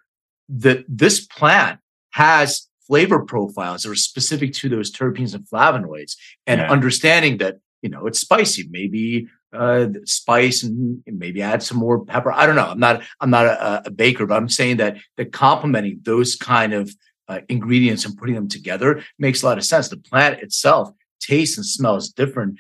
that 0.50 0.84
this 0.90 1.26
plant 1.26 1.80
has 2.12 2.68
flavor 2.86 3.20
profiles 3.20 3.84
that 3.84 3.92
are 3.92 3.96
specific 3.96 4.52
to 4.54 4.68
those 4.68 4.92
terpenes 4.92 5.34
and 5.34 5.48
flavonoids, 5.48 6.16
and 6.46 6.60
yeah. 6.60 6.70
understanding 6.70 7.38
that 7.38 7.60
you 7.82 7.90
know 7.90 8.08
it's 8.08 8.20
spicy, 8.20 8.68
maybe 8.70 9.28
uh, 9.54 9.88
spice 10.06 10.64
and 10.64 11.04
maybe 11.06 11.42
add 11.42 11.64
some 11.64 11.78
more 11.78 12.04
pepper. 12.06 12.32
I 12.32 12.46
don't 12.46 12.56
know. 12.56 12.68
I'm 12.68 12.80
not 12.80 13.04
I'm 13.20 13.30
not 13.30 13.46
a, 13.46 13.84
a 13.88 13.92
baker, 13.92 14.26
but 14.26 14.36
I'm 14.36 14.50
saying 14.50 14.78
that 14.78 14.98
the 15.18 15.26
complementing 15.26 16.00
those 16.04 16.36
kind 16.36 16.74
of 16.74 16.92
uh, 17.28 17.40
ingredients 17.50 18.06
and 18.06 18.18
putting 18.18 18.36
them 18.36 18.48
together 18.48 19.04
makes 19.20 19.44
a 19.44 19.46
lot 19.46 19.58
of 19.58 19.66
sense. 19.66 19.90
The 19.90 19.98
plant 19.98 20.42
itself 20.42 20.92
tastes 21.20 21.58
and 21.58 21.66
smells 21.66 22.10
different. 22.10 22.60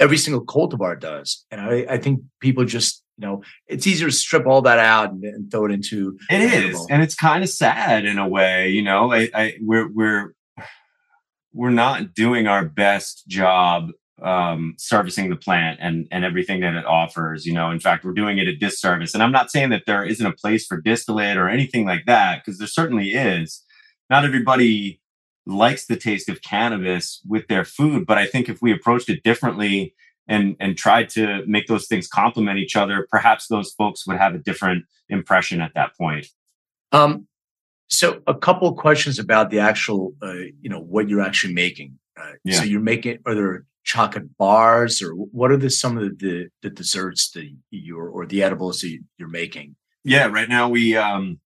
Every 0.00 0.16
single 0.16 0.44
cultivar 0.44 0.98
does, 0.98 1.44
and 1.50 1.60
I, 1.60 1.86
I 1.88 1.98
think 1.98 2.22
people 2.40 2.64
just 2.64 3.02
you 3.18 3.26
know 3.26 3.42
it's 3.66 3.86
easier 3.86 4.08
to 4.08 4.12
strip 4.12 4.46
all 4.46 4.62
that 4.62 4.78
out 4.78 5.12
and, 5.12 5.22
and 5.24 5.50
throw 5.50 5.66
it 5.66 5.70
into. 5.70 6.18
It 6.28 6.40
is, 6.40 6.86
and 6.90 7.02
it's 7.02 7.14
kind 7.14 7.44
of 7.44 7.50
sad 7.50 8.04
in 8.04 8.18
a 8.18 8.26
way. 8.26 8.70
You 8.70 8.82
know, 8.82 9.12
I, 9.12 9.30
I 9.34 9.54
we're 9.60 9.88
we're 9.88 10.34
we're 11.52 11.70
not 11.70 12.14
doing 12.14 12.46
our 12.46 12.64
best 12.64 13.26
job 13.28 13.90
um, 14.20 14.74
servicing 14.78 15.30
the 15.30 15.36
plant 15.36 15.78
and 15.80 16.06
and 16.10 16.24
everything 16.24 16.60
that 16.60 16.74
it 16.74 16.86
offers. 16.86 17.46
You 17.46 17.54
know, 17.54 17.70
in 17.70 17.80
fact, 17.80 18.04
we're 18.04 18.12
doing 18.12 18.38
it 18.38 18.48
a 18.48 18.54
disservice. 18.54 19.14
And 19.14 19.22
I'm 19.22 19.32
not 19.32 19.50
saying 19.50 19.70
that 19.70 19.84
there 19.86 20.04
isn't 20.04 20.26
a 20.26 20.32
place 20.32 20.66
for 20.66 20.80
distillate 20.80 21.36
or 21.36 21.48
anything 21.48 21.86
like 21.86 22.04
that, 22.06 22.44
because 22.44 22.58
there 22.58 22.68
certainly 22.68 23.12
is. 23.12 23.62
Not 24.10 24.24
everybody 24.24 25.00
likes 25.46 25.86
the 25.86 25.96
taste 25.96 26.28
of 26.28 26.42
cannabis 26.42 27.20
with 27.26 27.48
their 27.48 27.64
food, 27.64 28.06
but 28.06 28.18
I 28.18 28.26
think 28.26 28.48
if 28.48 28.60
we 28.62 28.72
approached 28.72 29.08
it 29.08 29.22
differently 29.24 29.94
and 30.28 30.54
and 30.60 30.76
tried 30.76 31.08
to 31.10 31.44
make 31.46 31.66
those 31.66 31.86
things 31.86 32.06
complement 32.06 32.58
each 32.58 32.76
other, 32.76 33.06
perhaps 33.10 33.48
those 33.48 33.72
folks 33.72 34.06
would 34.06 34.18
have 34.18 34.34
a 34.34 34.38
different 34.38 34.84
impression 35.08 35.60
at 35.60 35.72
that 35.74 35.96
point. 35.96 36.26
Um, 36.92 37.26
so 37.88 38.22
a 38.26 38.34
couple 38.34 38.68
of 38.68 38.76
questions 38.76 39.18
about 39.18 39.50
the 39.50 39.58
actual, 39.58 40.14
uh, 40.22 40.32
you 40.60 40.70
know, 40.70 40.80
what 40.80 41.08
you're 41.08 41.20
actually 41.20 41.54
making. 41.54 41.98
Uh, 42.18 42.32
yeah. 42.44 42.58
So 42.58 42.64
you're 42.64 42.80
making, 42.80 43.18
are 43.26 43.34
there 43.34 43.64
chocolate 43.84 44.36
bars 44.36 45.02
or 45.02 45.10
what 45.12 45.50
are 45.50 45.56
the 45.56 45.70
some 45.70 45.98
of 45.98 46.18
the 46.18 46.48
the 46.62 46.70
desserts 46.70 47.30
that 47.32 47.48
you're 47.70 48.08
or 48.08 48.26
the 48.26 48.42
edibles 48.42 48.80
that 48.80 48.98
you're 49.18 49.28
making? 49.28 49.76
Yeah 50.04 50.26
right 50.26 50.48
now 50.48 50.68
we 50.68 50.96
um 50.96 51.40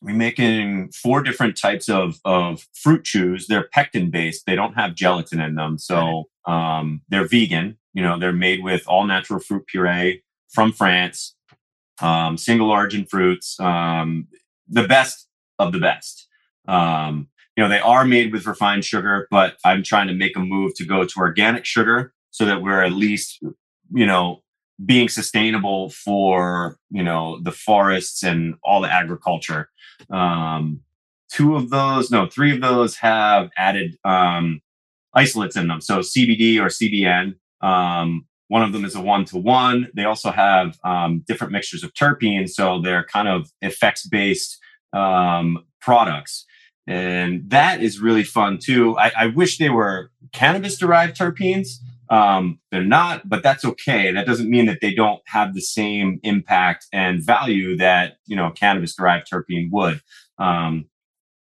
we're 0.00 0.16
making 0.16 0.90
four 0.90 1.22
different 1.22 1.56
types 1.56 1.88
of 1.88 2.16
of 2.24 2.66
fruit 2.74 3.04
chews. 3.04 3.46
They're 3.46 3.68
pectin 3.68 4.10
based 4.10 4.46
they 4.46 4.56
don't 4.56 4.74
have 4.74 4.94
gelatin 4.94 5.40
in 5.40 5.54
them. 5.54 5.78
So 5.78 6.24
um 6.46 7.02
they're 7.08 7.28
vegan. 7.28 7.78
You 7.94 8.02
know 8.02 8.18
they're 8.18 8.32
made 8.32 8.62
with 8.62 8.86
all 8.86 9.04
natural 9.04 9.40
fruit 9.40 9.66
puree 9.66 10.22
from 10.50 10.72
france 10.72 11.34
um 12.00 12.36
single 12.36 12.70
origin 12.70 13.06
fruits 13.06 13.58
um 13.60 14.26
the 14.68 14.86
best 14.86 15.28
of 15.58 15.72
the 15.72 15.78
best. 15.78 16.26
Um 16.66 17.28
you 17.56 17.62
know, 17.62 17.68
they 17.68 17.80
are 17.80 18.04
made 18.04 18.32
with 18.32 18.46
refined 18.46 18.84
sugar, 18.84 19.28
but 19.30 19.56
I'm 19.64 19.82
trying 19.82 20.08
to 20.08 20.14
make 20.14 20.36
a 20.36 20.40
move 20.40 20.74
to 20.76 20.84
go 20.84 21.04
to 21.04 21.14
organic 21.18 21.64
sugar 21.64 22.12
so 22.30 22.46
that 22.46 22.62
we're 22.62 22.82
at 22.82 22.92
least, 22.92 23.42
you 23.92 24.06
know, 24.06 24.42
being 24.84 25.08
sustainable 25.08 25.90
for, 25.90 26.78
you 26.90 27.02
know, 27.02 27.38
the 27.42 27.52
forests 27.52 28.22
and 28.22 28.54
all 28.64 28.80
the 28.80 28.92
agriculture. 28.92 29.68
Um, 30.10 30.80
two 31.30 31.56
of 31.56 31.70
those, 31.70 32.10
no, 32.10 32.26
three 32.26 32.52
of 32.52 32.60
those 32.60 32.96
have 32.96 33.50
added 33.56 33.96
um, 34.04 34.60
isolates 35.14 35.56
in 35.56 35.68
them. 35.68 35.80
So 35.80 35.98
CBD 35.98 36.58
or 36.58 36.66
CBN. 36.66 37.34
Um, 37.60 38.26
one 38.48 38.62
of 38.62 38.72
them 38.72 38.84
is 38.84 38.94
a 38.94 39.00
one 39.00 39.24
to 39.26 39.38
one. 39.38 39.88
They 39.94 40.04
also 40.04 40.30
have 40.30 40.78
um, 40.84 41.24
different 41.26 41.52
mixtures 41.52 41.84
of 41.84 41.94
terpenes. 41.94 42.50
So 42.50 42.80
they're 42.80 43.04
kind 43.04 43.28
of 43.28 43.50
effects 43.60 44.06
based 44.06 44.58
um, 44.92 45.64
products. 45.80 46.44
And 46.86 47.48
that 47.50 47.82
is 47.82 48.00
really 48.00 48.24
fun 48.24 48.58
too. 48.58 48.98
I, 48.98 49.12
I 49.16 49.26
wish 49.26 49.58
they 49.58 49.70
were 49.70 50.10
cannabis 50.32 50.78
derived 50.78 51.16
terpenes. 51.16 51.78
Um, 52.10 52.58
they're 52.70 52.84
not, 52.84 53.28
but 53.28 53.42
that's 53.42 53.64
okay. 53.64 54.12
That 54.12 54.26
doesn't 54.26 54.50
mean 54.50 54.66
that 54.66 54.80
they 54.82 54.92
don't 54.92 55.22
have 55.26 55.54
the 55.54 55.60
same 55.60 56.20
impact 56.22 56.86
and 56.92 57.22
value 57.22 57.76
that, 57.78 58.16
you 58.26 58.36
know, 58.36 58.50
cannabis 58.50 58.94
derived 58.94 59.30
terpene 59.32 59.70
would. 59.70 60.00
Um, 60.38 60.86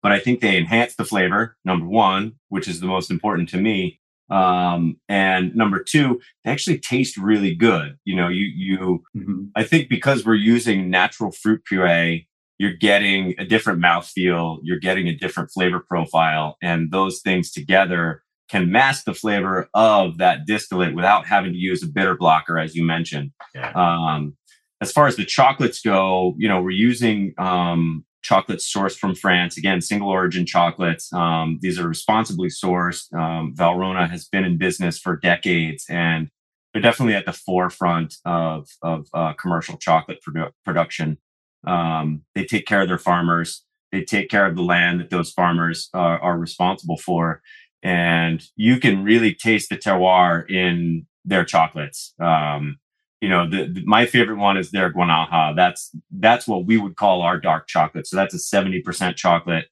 but 0.03 0.11
I 0.11 0.19
think 0.19 0.41
they 0.41 0.57
enhance 0.57 0.95
the 0.95 1.05
flavor, 1.05 1.55
number 1.63 1.85
one, 1.85 2.33
which 2.49 2.67
is 2.67 2.79
the 2.79 2.88
most 2.88 3.09
important 3.11 3.49
to 3.49 3.57
me. 3.57 3.99
Um, 4.29 4.97
and 5.07 5.55
number 5.55 5.81
two, 5.81 6.19
they 6.43 6.51
actually 6.51 6.79
taste 6.79 7.17
really 7.17 7.55
good. 7.55 7.97
You 8.03 8.15
know, 8.15 8.27
you, 8.27 8.45
you, 8.45 9.03
mm-hmm. 9.15 9.45
I 9.55 9.63
think 9.63 9.88
because 9.88 10.25
we're 10.25 10.35
using 10.35 10.89
natural 10.89 11.31
fruit 11.31 11.63
puree 11.63 12.27
you're 12.60 12.74
getting 12.74 13.36
a 13.38 13.45
different 13.45 13.80
mouthfeel, 13.82 14.60
you're 14.64 14.80
getting 14.80 15.08
a 15.08 15.16
different 15.16 15.51
flavor 15.51 15.80
profile, 15.80 16.58
and 16.62 16.91
those 16.91 17.22
things 17.22 17.51
together 17.51 18.24
can 18.49 18.72
mask 18.72 19.05
the 19.05 19.14
flavor 19.14 19.70
of 19.74 20.18
that 20.20 20.45
distillate 20.45 20.95
without 20.95 21.28
having 21.28 21.51
to 21.51 21.58
use 21.58 21.84
a 21.84 21.88
bitter 21.88 22.16
blocker, 22.16 22.58
as 22.58 22.76
you 22.76 22.84
mentioned. 22.84 23.32
Yeah. 23.53 23.72
Um, 23.74 24.38
as 24.82 24.91
far 24.91 25.08
as 25.08 25.16
the 25.16 25.26
chocolates 25.26 25.82
go, 25.82 26.36
you 26.38 26.47
know, 26.47 26.62
we're 26.62 26.72
using 26.72 27.34
um, 27.38 28.05
chocolates 28.22 28.72
sourced 28.72 28.97
from 28.97 29.16
France. 29.16 29.58
Again, 29.58 29.82
single 29.82 30.10
origin 30.10 30.45
chocolates. 30.45 31.12
Um, 31.14 31.60
these 31.62 31.80
are 31.80 31.88
responsibly 31.88 32.49
sourced. 32.49 33.12
Um, 33.14 33.53
Valrhona 33.55 34.10
has 34.10 34.28
been 34.28 34.45
in 34.45 34.58
business 34.58 34.99
for 34.99 35.18
decades, 35.18 35.86
and 35.89 36.30
they're 36.74 36.82
definitely 36.82 37.16
at 37.16 37.26
the 37.26 37.34
forefront 37.34 38.16
of 38.26 38.68
of 38.82 39.08
uh, 39.14 39.34
commercial 39.34 39.78
chocolate 39.78 40.20
produ- 40.28 40.51
production. 40.64 41.18
Um, 41.66 42.24
they 42.36 42.45
take 42.45 42.66
care 42.66 42.82
of 42.82 42.88
their 42.88 42.97
farmers. 42.97 43.64
They 43.91 44.03
take 44.03 44.30
care 44.30 44.45
of 44.45 44.55
the 44.55 44.62
land 44.64 44.99
that 44.99 45.10
those 45.10 45.32
farmers 45.32 45.89
are, 45.93 46.20
are 46.20 46.38
responsible 46.38 46.97
for. 46.97 47.41
And 47.84 48.43
you 48.55 48.80
can 48.80 49.03
really 49.03 49.34
taste 49.34 49.70
the 49.70 49.78
terroir 49.78 50.49
in 50.49 51.08
their 51.24 51.45
chocolates. 51.45 52.14
Um, 52.20 52.80
you 53.22 53.30
know, 53.30 53.49
the, 53.49 53.66
the, 53.66 53.84
my 53.86 54.05
favorite 54.05 54.38
one 54.38 54.58
is 54.58 54.72
their 54.72 54.91
guanaja. 54.91 55.55
That's 55.55 55.91
that's 56.12 56.47
what 56.47 56.66
we 56.66 56.78
would 56.78 56.95
call 56.95 57.22
our 57.22 57.39
dark 57.39 57.68
chocolate. 57.68 58.08
So 58.08 58.16
that's 58.16 58.34
a 58.34 58.39
seventy 58.39 58.82
percent 58.82 59.18
chocolate. 59.18 59.66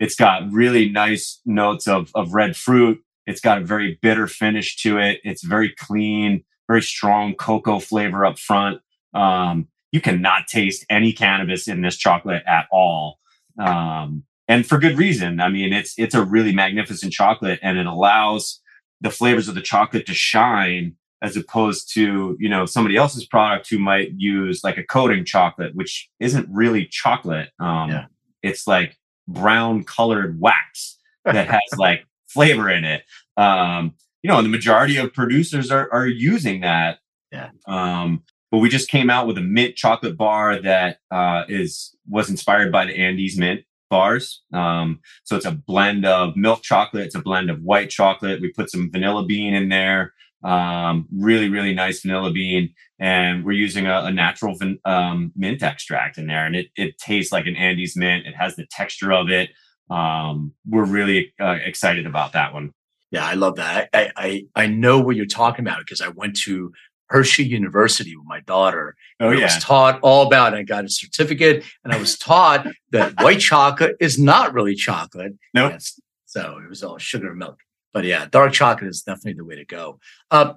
It's 0.00 0.14
got 0.14 0.50
really 0.50 0.88
nice 0.88 1.40
notes 1.44 1.86
of 1.88 2.10
of 2.14 2.32
red 2.32 2.56
fruit. 2.56 3.00
It's 3.26 3.40
got 3.40 3.58
a 3.58 3.64
very 3.64 3.98
bitter 4.00 4.26
finish 4.26 4.76
to 4.82 4.98
it. 4.98 5.20
It's 5.22 5.44
very 5.44 5.74
clean, 5.78 6.44
very 6.66 6.82
strong 6.82 7.34
cocoa 7.34 7.78
flavor 7.78 8.24
up 8.24 8.38
front. 8.38 8.80
Um, 9.12 9.68
you 9.92 10.00
cannot 10.00 10.46
taste 10.46 10.84
any 10.90 11.12
cannabis 11.12 11.68
in 11.68 11.82
this 11.82 11.96
chocolate 11.96 12.42
at 12.46 12.66
all. 12.70 13.18
Um, 13.58 14.24
and 14.46 14.66
for 14.66 14.78
good 14.78 14.96
reason. 14.96 15.40
I 15.40 15.48
mean, 15.48 15.72
it's 15.72 15.94
it's 15.98 16.14
a 16.14 16.24
really 16.24 16.54
magnificent 16.54 17.12
chocolate 17.12 17.58
and 17.62 17.78
it 17.78 17.86
allows 17.86 18.60
the 19.00 19.10
flavors 19.10 19.48
of 19.48 19.54
the 19.54 19.60
chocolate 19.60 20.06
to 20.06 20.14
shine 20.14 20.96
as 21.20 21.36
opposed 21.36 21.92
to, 21.94 22.36
you 22.38 22.48
know, 22.48 22.64
somebody 22.64 22.96
else's 22.96 23.26
product 23.26 23.68
who 23.68 23.78
might 23.78 24.12
use 24.16 24.62
like 24.62 24.78
a 24.78 24.84
coating 24.84 25.24
chocolate, 25.24 25.74
which 25.74 26.08
isn't 26.20 26.48
really 26.50 26.86
chocolate. 26.86 27.50
Um, 27.58 27.90
yeah. 27.90 28.06
it's 28.42 28.66
like 28.66 28.96
brown 29.26 29.84
colored 29.84 30.40
wax 30.40 30.98
that 31.24 31.48
has 31.48 31.78
like 31.78 32.06
flavor 32.28 32.70
in 32.70 32.84
it. 32.84 33.02
Um, 33.36 33.94
you 34.22 34.28
know, 34.28 34.38
and 34.38 34.44
the 34.44 34.50
majority 34.50 34.96
of 34.96 35.12
producers 35.12 35.70
are, 35.70 35.92
are 35.92 36.06
using 36.06 36.60
that. 36.62 36.98
Yeah. 37.32 37.50
Um, 37.66 38.22
but 38.50 38.58
we 38.58 38.68
just 38.68 38.90
came 38.90 39.10
out 39.10 39.26
with 39.26 39.38
a 39.38 39.42
mint 39.42 39.76
chocolate 39.76 40.16
bar 40.16 40.60
that 40.60 40.98
uh, 41.10 41.44
is 41.48 41.94
was 42.08 42.30
inspired 42.30 42.72
by 42.72 42.86
the 42.86 42.96
Andes 42.96 43.38
mint 43.38 43.62
bars. 43.90 44.42
Um, 44.52 45.00
so 45.24 45.36
it's 45.36 45.46
a 45.46 45.52
blend 45.52 46.04
of 46.04 46.36
milk 46.36 46.62
chocolate, 46.62 47.06
it's 47.06 47.14
a 47.14 47.22
blend 47.22 47.50
of 47.50 47.62
white 47.62 47.90
chocolate. 47.90 48.40
We 48.40 48.52
put 48.52 48.70
some 48.70 48.90
vanilla 48.90 49.24
bean 49.24 49.54
in 49.54 49.68
there, 49.68 50.12
um, 50.44 51.06
really, 51.14 51.48
really 51.48 51.74
nice 51.74 52.02
vanilla 52.02 52.32
bean. 52.32 52.74
And 52.98 53.44
we're 53.44 53.52
using 53.52 53.86
a, 53.86 54.00
a 54.04 54.12
natural 54.12 54.56
um, 54.84 55.32
mint 55.36 55.62
extract 55.62 56.18
in 56.18 56.26
there. 56.26 56.46
And 56.46 56.56
it, 56.56 56.68
it 56.76 56.98
tastes 56.98 57.32
like 57.32 57.46
an 57.46 57.56
Andes 57.56 57.96
mint. 57.96 58.26
It 58.26 58.34
has 58.36 58.56
the 58.56 58.66
texture 58.70 59.12
of 59.12 59.30
it. 59.30 59.50
Um, 59.90 60.52
we're 60.68 60.84
really 60.84 61.32
uh, 61.40 61.56
excited 61.64 62.06
about 62.06 62.32
that 62.32 62.52
one. 62.52 62.72
Yeah, 63.10 63.24
I 63.24 63.34
love 63.34 63.56
that. 63.56 63.88
I, 63.94 64.10
I, 64.16 64.44
I 64.54 64.66
know 64.66 65.00
what 65.00 65.16
you're 65.16 65.24
talking 65.24 65.64
about 65.64 65.78
because 65.78 66.02
I 66.02 66.08
went 66.08 66.36
to 66.40 66.72
Hershey 67.10 67.44
University 67.44 68.16
with 68.16 68.26
my 68.26 68.40
daughter. 68.40 68.96
Oh, 69.20 69.30
yeah. 69.30 69.40
I 69.40 69.42
was 69.44 69.58
taught 69.62 70.00
all 70.02 70.26
about 70.26 70.54
it. 70.54 70.58
I 70.58 70.62
got 70.62 70.84
a 70.84 70.88
certificate 70.88 71.64
and 71.84 71.92
I 71.92 71.98
was 71.98 72.18
taught 72.18 72.66
that 72.90 73.20
white 73.22 73.40
chocolate 73.40 73.96
is 74.00 74.18
not 74.18 74.52
really 74.52 74.74
chocolate. 74.74 75.34
No. 75.54 75.68
Nope. 75.70 75.80
So 76.26 76.60
it 76.62 76.68
was 76.68 76.82
all 76.82 76.98
sugar 76.98 77.30
and 77.30 77.38
milk. 77.38 77.58
But 77.92 78.04
yeah, 78.04 78.26
dark 78.30 78.52
chocolate 78.52 78.90
is 78.90 79.02
definitely 79.02 79.34
the 79.34 79.44
way 79.44 79.56
to 79.56 79.64
go. 79.64 79.98
Uh, 80.30 80.54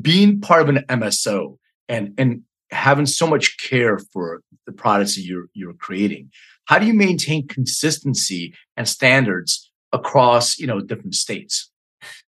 being 0.00 0.40
part 0.40 0.62
of 0.62 0.68
an 0.68 0.84
MSO 0.88 1.58
and, 1.88 2.14
and 2.16 2.42
having 2.70 3.06
so 3.06 3.26
much 3.26 3.58
care 3.58 3.98
for 3.98 4.42
the 4.66 4.72
products 4.72 5.16
that 5.16 5.22
you're, 5.22 5.46
you're 5.52 5.74
creating, 5.74 6.30
how 6.66 6.78
do 6.78 6.86
you 6.86 6.94
maintain 6.94 7.48
consistency 7.48 8.54
and 8.76 8.88
standards 8.88 9.72
across, 9.92 10.58
you 10.58 10.68
know, 10.68 10.80
different 10.80 11.16
states? 11.16 11.70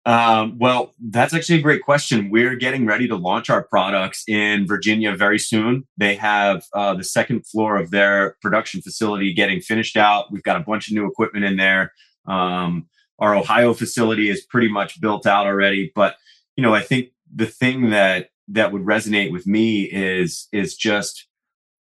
Um, 0.05 0.57
well, 0.57 0.93
that's 0.99 1.33
actually 1.33 1.59
a 1.59 1.61
great 1.61 1.83
question. 1.83 2.29
We're 2.29 2.55
getting 2.55 2.85
ready 2.85 3.07
to 3.07 3.15
launch 3.15 3.49
our 3.49 3.63
products 3.63 4.23
in 4.27 4.65
Virginia 4.65 5.15
very 5.15 5.39
soon. 5.39 5.87
They 5.97 6.15
have 6.15 6.63
uh, 6.73 6.95
the 6.95 7.03
second 7.03 7.45
floor 7.45 7.77
of 7.77 7.91
their 7.91 8.37
production 8.41 8.81
facility 8.81 9.33
getting 9.33 9.61
finished 9.61 9.97
out. 9.97 10.31
We've 10.31 10.43
got 10.43 10.57
a 10.57 10.63
bunch 10.63 10.87
of 10.87 10.95
new 10.95 11.05
equipment 11.05 11.45
in 11.45 11.57
there. 11.57 11.93
Um, 12.25 12.87
our 13.19 13.35
Ohio 13.35 13.73
facility 13.73 14.29
is 14.29 14.45
pretty 14.45 14.69
much 14.69 15.01
built 15.01 15.27
out 15.27 15.45
already. 15.45 15.91
But 15.93 16.15
you 16.55 16.63
know, 16.63 16.73
I 16.73 16.81
think 16.81 17.09
the 17.33 17.45
thing 17.45 17.89
that 17.91 18.29
that 18.49 18.71
would 18.71 18.83
resonate 18.83 19.31
with 19.31 19.45
me 19.45 19.83
is 19.83 20.47
is 20.51 20.75
just 20.75 21.27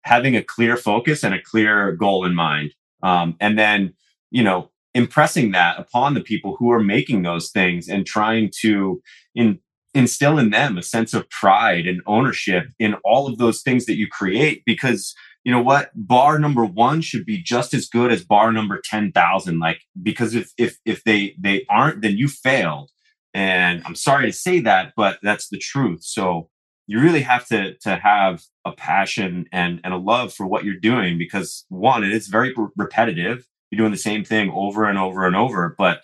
having 0.03 0.35
a 0.35 0.43
clear 0.43 0.77
focus 0.77 1.23
and 1.23 1.33
a 1.33 1.41
clear 1.41 1.91
goal 1.91 2.25
in 2.25 2.33
mind. 2.33 2.73
Um, 3.03 3.35
and 3.39 3.57
then, 3.59 3.93
you 4.31 4.43
know, 4.43 4.71
impressing 4.97 5.51
that 5.51 5.79
upon 5.79 6.15
the 6.15 6.21
people 6.21 6.55
who 6.57 6.71
are 6.71 6.83
making 6.83 7.21
those 7.21 7.51
things 7.51 7.87
and 7.87 8.05
trying 8.05 8.51
to 8.61 8.99
in, 9.35 9.59
instill 9.93 10.39
in 10.39 10.49
them 10.49 10.75
a 10.75 10.81
sense 10.81 11.13
of 11.13 11.29
pride 11.29 11.85
and 11.85 12.01
ownership 12.07 12.65
in 12.79 12.95
all 13.05 13.27
of 13.27 13.37
those 13.37 13.61
things 13.61 13.85
that 13.85 13.95
you 13.95 14.07
create 14.07 14.63
because 14.65 15.13
you 15.43 15.51
know 15.53 15.61
what? 15.61 15.91
Bar 15.95 16.39
number 16.39 16.65
one 16.65 16.99
should 16.99 17.25
be 17.25 17.37
just 17.37 17.73
as 17.75 17.87
good 17.87 18.11
as 18.11 18.25
bar 18.25 18.51
number 18.51 18.81
10,000 18.83 19.59
like 19.59 19.81
because 20.01 20.33
if 20.33 20.51
if 20.57 20.77
if 20.83 21.03
they 21.03 21.35
they 21.39 21.63
aren't 21.69 22.01
then 22.01 22.17
you 22.17 22.27
failed. 22.27 22.89
And 23.33 23.83
i'm 23.85 23.93
sorry 23.93 24.25
to 24.25 24.33
say 24.33 24.59
that 24.61 24.93
but 24.97 25.19
that's 25.21 25.47
the 25.49 25.59
truth. 25.59 26.03
So 26.03 26.49
you 26.87 26.99
really 26.99 27.21
have 27.21 27.45
to 27.47 27.77
to 27.85 27.97
have 27.97 28.41
a 28.65 28.71
passion 28.71 29.45
and 29.51 29.79
and 29.83 29.93
a 29.93 29.97
love 29.97 30.33
for 30.33 30.47
what 30.47 30.65
you're 30.65 30.79
doing 30.91 31.19
because 31.19 31.65
one 31.69 32.03
it 32.03 32.11
is 32.11 32.27
very 32.27 32.53
repetitive 32.75 33.45
you're 33.69 33.77
doing 33.77 33.91
the 33.91 33.97
same 33.97 34.23
thing 34.23 34.51
over 34.51 34.85
and 34.85 34.97
over 34.97 35.25
and 35.25 35.35
over. 35.35 35.75
But 35.77 36.01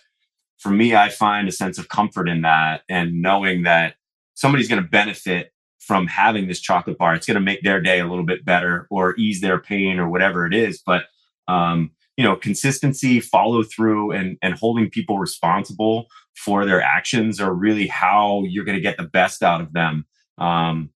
for 0.58 0.70
me, 0.70 0.94
I 0.94 1.08
find 1.08 1.48
a 1.48 1.52
sense 1.52 1.78
of 1.78 1.88
comfort 1.88 2.28
in 2.28 2.42
that 2.42 2.82
and 2.88 3.22
knowing 3.22 3.62
that 3.62 3.94
somebody's 4.34 4.68
going 4.68 4.82
to 4.82 4.88
benefit 4.88 5.52
from 5.78 6.06
having 6.06 6.48
this 6.48 6.60
chocolate 6.60 6.98
bar. 6.98 7.14
It's 7.14 7.26
going 7.26 7.34
to 7.34 7.40
make 7.40 7.62
their 7.62 7.80
day 7.80 8.00
a 8.00 8.06
little 8.06 8.24
bit 8.24 8.44
better 8.44 8.86
or 8.90 9.14
ease 9.16 9.40
their 9.40 9.58
pain 9.58 9.98
or 9.98 10.08
whatever 10.08 10.46
it 10.46 10.54
is. 10.54 10.82
But, 10.84 11.04
um, 11.48 11.90
you 12.16 12.24
know, 12.24 12.36
consistency, 12.36 13.20
follow 13.20 13.62
through, 13.62 14.12
and, 14.12 14.38
and 14.40 14.54
holding 14.54 14.88
people 14.88 15.18
responsible 15.18 16.06
for 16.36 16.64
their 16.64 16.80
actions 16.80 17.40
are 17.40 17.52
really 17.52 17.86
how 17.86 18.44
you're 18.44 18.64
going 18.64 18.76
to 18.76 18.82
get 18.82 18.96
the 18.96 19.04
best 19.04 19.42
out 19.42 19.60
of 19.60 19.72
them. 19.72 20.06
Um, 20.38 20.90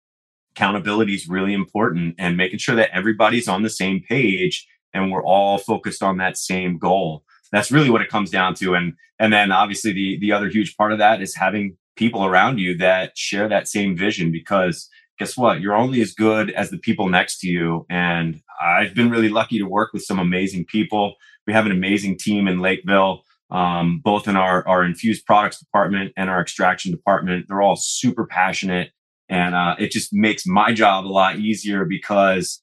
accountability 0.55 1.15
is 1.15 1.27
really 1.27 1.53
important 1.53 2.15
and 2.17 2.37
making 2.37 2.59
sure 2.59 2.75
that 2.75 2.91
everybody's 2.93 3.47
on 3.47 3.63
the 3.63 3.69
same 3.69 4.01
page 4.07 4.67
and 4.95 5.11
we're 5.11 5.23
all 5.23 5.59
focused 5.59 6.01
on 6.01 6.17
that 6.17 6.37
same 6.37 6.79
goal. 6.79 7.23
That's 7.51 7.71
really 7.71 7.91
what 7.91 8.01
it 8.01 8.09
comes 8.09 8.31
down 8.31 8.55
to. 8.55 8.73
And 8.73 8.93
and 9.19 9.31
then 9.31 9.51
obviously 9.51 9.91
the 9.93 10.17
the 10.19 10.31
other 10.31 10.49
huge 10.49 10.75
part 10.75 10.91
of 10.91 10.97
that 10.97 11.21
is 11.21 11.35
having 11.35 11.77
people 11.95 12.25
around 12.25 12.57
you 12.57 12.75
that 12.77 13.17
share 13.17 13.47
that 13.47 13.67
same 13.67 13.95
vision 13.95 14.31
because 14.31 14.89
guess 15.17 15.37
what? 15.37 15.61
You're 15.61 15.75
only 15.75 16.01
as 16.01 16.13
good 16.13 16.51
as 16.51 16.69
the 16.69 16.77
people 16.77 17.07
next 17.07 17.39
to 17.39 17.47
you. 17.47 17.85
And 17.89 18.41
I've 18.61 18.93
been 18.93 19.09
really 19.09 19.29
lucky 19.29 19.59
to 19.59 19.65
work 19.65 19.93
with 19.93 20.03
some 20.03 20.19
amazing 20.19 20.65
people. 20.65 21.15
We 21.47 21.53
have 21.53 21.65
an 21.65 21.71
amazing 21.71 22.17
team 22.17 22.47
in 22.47 22.59
Lakeville, 22.59 23.23
um, 23.49 24.01
both 24.03 24.27
in 24.27 24.35
our, 24.35 24.67
our 24.67 24.83
infused 24.83 25.25
products 25.25 25.59
department 25.59 26.11
and 26.17 26.29
our 26.29 26.41
extraction 26.41 26.91
department. 26.91 27.45
They're 27.47 27.61
all 27.61 27.77
super 27.77 28.25
passionate. 28.25 28.91
And 29.29 29.55
uh, 29.55 29.75
it 29.79 29.91
just 29.91 30.09
makes 30.11 30.45
my 30.45 30.73
job 30.73 31.05
a 31.05 31.07
lot 31.07 31.39
easier 31.39 31.85
because 31.85 32.61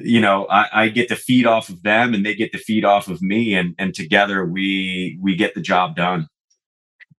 you 0.00 0.20
know 0.20 0.46
I, 0.50 0.68
I, 0.72 0.88
get 0.88 1.08
to 1.08 1.16
feed 1.16 1.46
off 1.46 1.68
of 1.68 1.82
them 1.82 2.14
and 2.14 2.26
they 2.26 2.34
get 2.34 2.52
to 2.52 2.58
feed 2.58 2.84
off 2.84 3.08
of 3.08 3.22
me 3.22 3.54
and 3.54 3.74
and 3.78 3.94
together 3.94 4.44
we 4.44 5.18
we 5.20 5.36
get 5.36 5.54
the 5.54 5.60
job 5.60 5.96
done 5.96 6.28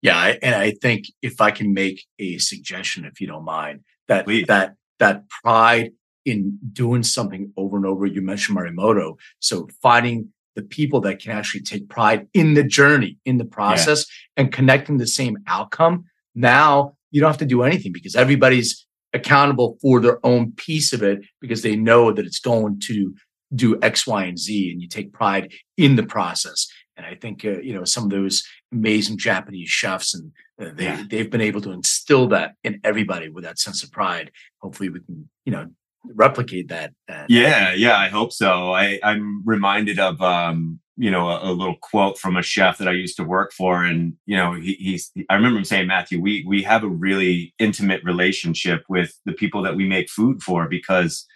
yeah 0.01 0.36
and 0.41 0.55
i 0.55 0.72
think 0.72 1.05
if 1.22 1.39
i 1.39 1.51
can 1.51 1.74
make 1.74 2.05
a 2.20 2.38
suggestion 2.39 3.05
if 3.05 3.22
you 3.22 3.28
don't 3.28 3.45
mind 3.45 3.82
that 4.07 4.26
Please. 4.26 4.47
that 4.47 4.76
that 4.99 5.28
pride 5.30 5.91
in 6.26 6.59
doing 6.74 7.03
something 7.03 7.53
over 7.55 7.78
and 7.78 7.86
over 7.86 8.05
you 8.05 8.22
mentioned 8.22 8.57
Morimoto 8.57 9.15
so 9.39 9.68
finding 9.82 10.30
the 10.55 10.63
people 10.63 10.99
that 11.01 11.20
can 11.20 11.32
actually 11.32 11.61
take 11.61 11.88
pride 11.88 12.28
in 12.34 12.53
the 12.53 12.63
journey 12.63 13.18
in 13.26 13.38
the 13.38 13.45
process 13.45 14.05
yeah. 14.09 14.41
and 14.41 14.51
connecting 14.51 14.97
the 14.97 15.07
same 15.07 15.38
outcome 15.47 16.03
now 16.36 16.97
you 17.11 17.22
don't 17.22 17.30
have 17.30 17.38
to 17.38 17.45
do 17.45 17.63
anything 17.63 17.93
because 17.93 18.15
everybody's 18.15 18.87
accountable 19.14 19.78
for 19.82 19.99
their 19.99 20.26
own 20.26 20.51
piece 20.53 20.93
of 20.93 21.01
it 21.03 21.20
because 21.41 21.62
they 21.62 21.76
know 21.76 22.12
that 22.12 22.26
it's 22.26 22.39
going 22.39 22.80
to 22.82 23.14
do 23.55 23.80
X, 23.82 24.05
Y, 24.05 24.24
and 24.24 24.38
Z, 24.38 24.72
and 24.72 24.82
you 24.82 24.88
take 24.88 25.14
pride 25.14 25.53
in 25.78 25.95
the 25.95 26.03
process. 26.03 26.68
And 26.95 27.05
I 27.05 27.16
think 27.16 27.45
uh, 27.45 27.60
you 27.60 27.74
know 27.74 27.84
some 27.84 28.05
of 28.05 28.10
those 28.10 28.43
amazing 28.72 29.18
Japanese 29.18 29.70
chefs, 29.70 30.16
and 30.16 30.32
uh, 30.60 30.72
they 30.76 30.86
yeah. 30.86 31.03
they've 31.10 31.30
been 31.30 31.41
able 31.41 31.62
to 31.62 31.72
instill 31.72 32.28
that 32.30 32.55
in 32.64 32.80
everybody 32.84 33.30
with 33.30 33.43
that 33.43 33.60
sense 33.60 33.84
of 33.84 33.91
pride. 33.91 34.32
Hopefully, 34.62 34.89
we 34.89 34.99
can 35.01 35.30
you 35.45 35.51
know 35.51 35.68
replicate 36.03 36.70
that. 36.70 36.93
that 37.08 37.30
yeah, 37.30 37.74
yeah, 37.74 37.97
I 37.97 38.08
hope 38.08 38.34
so. 38.34 38.74
I 38.74 38.99
I'm 39.03 39.43
reminded 39.45 39.99
of 39.99 40.22
um 40.22 40.80
you 40.98 41.12
know, 41.12 41.30
a, 41.30 41.52
a, 41.52 41.54
little 41.54 41.76
quote 41.82 42.18
from 42.18 42.36
a 42.36 42.41
chef 42.41 42.80
that 42.80 42.88
I 42.88 42.91
used 42.91 43.18
to 43.18 43.24
work 43.24 43.54
for. 43.54 43.84
And, 43.84 44.14
you 44.26 44.36
know, 44.36 44.54
he, 44.54 44.74
he's, 44.74 45.12
I 45.30 45.36
remember 45.36 45.60
him 45.60 45.66
saying, 45.66 45.88
Matthew, 45.88 46.20
we, 46.20 46.43
we 46.48 46.64
have 46.64 46.84
a 46.84 46.89
really 46.89 47.54
intimate 47.60 48.04
relationship 48.04 48.84
with 48.89 49.14
the 49.26 49.34
people 49.34 49.62
that 49.62 49.76
we 49.76 49.88
make 49.88 50.10
food 50.10 50.41
for 50.41 50.68
because 50.68 51.28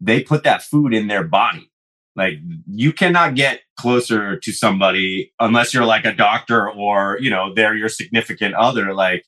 they 0.00 0.22
put 0.22 0.44
that 0.44 0.62
food 0.62 0.92
in 0.92 1.08
their 1.08 1.24
body. 1.24 1.70
Like 2.14 2.34
you 2.66 2.92
cannot 2.92 3.36
get 3.36 3.62
closer 3.78 4.36
to 4.36 4.52
somebody 4.52 5.32
unless 5.40 5.72
you're 5.72 5.86
like 5.86 6.04
a 6.04 6.12
doctor 6.12 6.70
or, 6.70 7.18
you 7.20 7.30
know, 7.30 7.54
they're 7.54 7.76
your 7.76 7.88
significant 7.88 8.54
other. 8.54 8.92
Like 8.92 9.24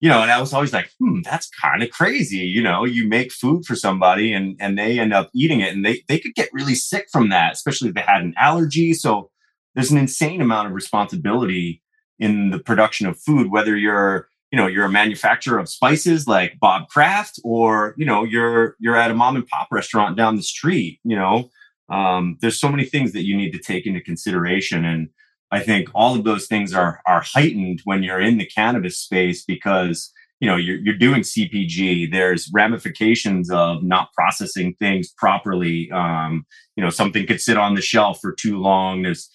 you 0.00 0.08
know, 0.08 0.20
and 0.20 0.30
I 0.30 0.40
was 0.40 0.52
always 0.52 0.72
like, 0.72 0.90
hmm, 1.00 1.22
that's 1.22 1.48
kind 1.60 1.82
of 1.82 1.90
crazy. 1.90 2.38
You 2.38 2.62
know, 2.62 2.84
you 2.84 3.08
make 3.08 3.32
food 3.32 3.64
for 3.64 3.74
somebody 3.74 4.32
and 4.32 4.56
and 4.60 4.78
they 4.78 4.98
end 4.98 5.14
up 5.14 5.30
eating 5.34 5.60
it 5.60 5.74
and 5.74 5.84
they 5.84 6.02
they 6.08 6.18
could 6.18 6.34
get 6.34 6.50
really 6.52 6.74
sick 6.74 7.06
from 7.10 7.30
that, 7.30 7.52
especially 7.54 7.88
if 7.88 7.94
they 7.94 8.02
had 8.02 8.22
an 8.22 8.34
allergy. 8.36 8.92
So 8.92 9.30
there's 9.74 9.90
an 9.90 9.98
insane 9.98 10.40
amount 10.40 10.68
of 10.68 10.74
responsibility 10.74 11.82
in 12.18 12.50
the 12.50 12.58
production 12.58 13.06
of 13.06 13.18
food, 13.18 13.50
whether 13.50 13.76
you're 13.76 14.28
you 14.50 14.56
know 14.56 14.66
you're 14.66 14.84
a 14.84 14.90
manufacturer 14.90 15.58
of 15.58 15.68
spices 15.68 16.28
like 16.28 16.58
Bob 16.60 16.88
Kraft, 16.88 17.40
or 17.42 17.94
you 17.96 18.06
know 18.06 18.24
you're 18.24 18.76
you're 18.78 18.96
at 18.96 19.10
a 19.10 19.14
mom 19.14 19.36
and 19.36 19.46
pop 19.46 19.68
restaurant 19.70 20.16
down 20.16 20.36
the 20.36 20.42
street. 20.42 21.00
You 21.02 21.16
know, 21.16 21.50
um, 21.88 22.36
there's 22.40 22.60
so 22.60 22.68
many 22.68 22.84
things 22.84 23.12
that 23.12 23.24
you 23.24 23.36
need 23.36 23.52
to 23.52 23.58
take 23.58 23.86
into 23.86 24.00
consideration, 24.00 24.84
and 24.84 25.08
I 25.54 25.60
think 25.60 25.88
all 25.94 26.16
of 26.16 26.24
those 26.24 26.48
things 26.48 26.74
are 26.74 27.00
are 27.06 27.22
heightened 27.24 27.80
when 27.84 28.02
you're 28.02 28.20
in 28.20 28.38
the 28.38 28.44
cannabis 28.44 28.98
space 28.98 29.44
because 29.44 30.12
you 30.40 30.48
know 30.48 30.56
you're 30.56 30.78
you're 30.78 30.98
doing 30.98 31.20
CPG. 31.20 32.10
There's 32.10 32.50
ramifications 32.52 33.52
of 33.52 33.84
not 33.84 34.12
processing 34.14 34.74
things 34.80 35.12
properly. 35.16 35.92
Um, 35.92 36.44
you 36.74 36.82
know, 36.82 36.90
something 36.90 37.24
could 37.24 37.40
sit 37.40 37.56
on 37.56 37.76
the 37.76 37.80
shelf 37.80 38.18
for 38.20 38.32
too 38.32 38.58
long. 38.58 39.02
There's 39.02 39.30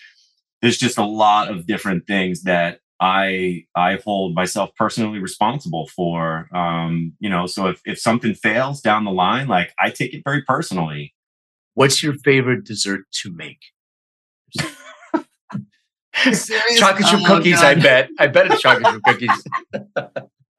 there's 0.61 0.77
just 0.77 0.97
a 0.97 1.05
lot 1.05 1.49
of 1.49 1.65
different 1.65 2.05
things 2.05 2.43
that 2.43 2.79
I 2.99 3.63
I 3.73 3.99
hold 4.03 4.35
myself 4.35 4.71
personally 4.75 5.19
responsible 5.19 5.87
for. 5.87 6.49
Um, 6.53 7.13
you 7.19 7.29
know, 7.29 7.45
so 7.45 7.67
if 7.67 7.79
if 7.85 7.97
something 7.97 8.33
fails 8.33 8.81
down 8.81 9.05
the 9.05 9.11
line, 9.11 9.47
like 9.47 9.71
I 9.79 9.89
take 9.89 10.13
it 10.13 10.23
very 10.25 10.41
personally. 10.41 11.13
What's 11.75 12.03
your 12.03 12.15
favorite 12.15 12.65
dessert 12.65 13.05
to 13.21 13.31
make? 13.33 13.61
chocolate 16.77 17.05
chip 17.07 17.19
oh, 17.21 17.25
cookies, 17.25 17.55
God. 17.55 17.65
I 17.65 17.81
bet. 17.81 18.09
I 18.19 18.27
bet 18.27 18.51
it's 18.51 18.61
chocolate 18.61 18.93
chip 18.93 19.01
cookies. 19.05 19.43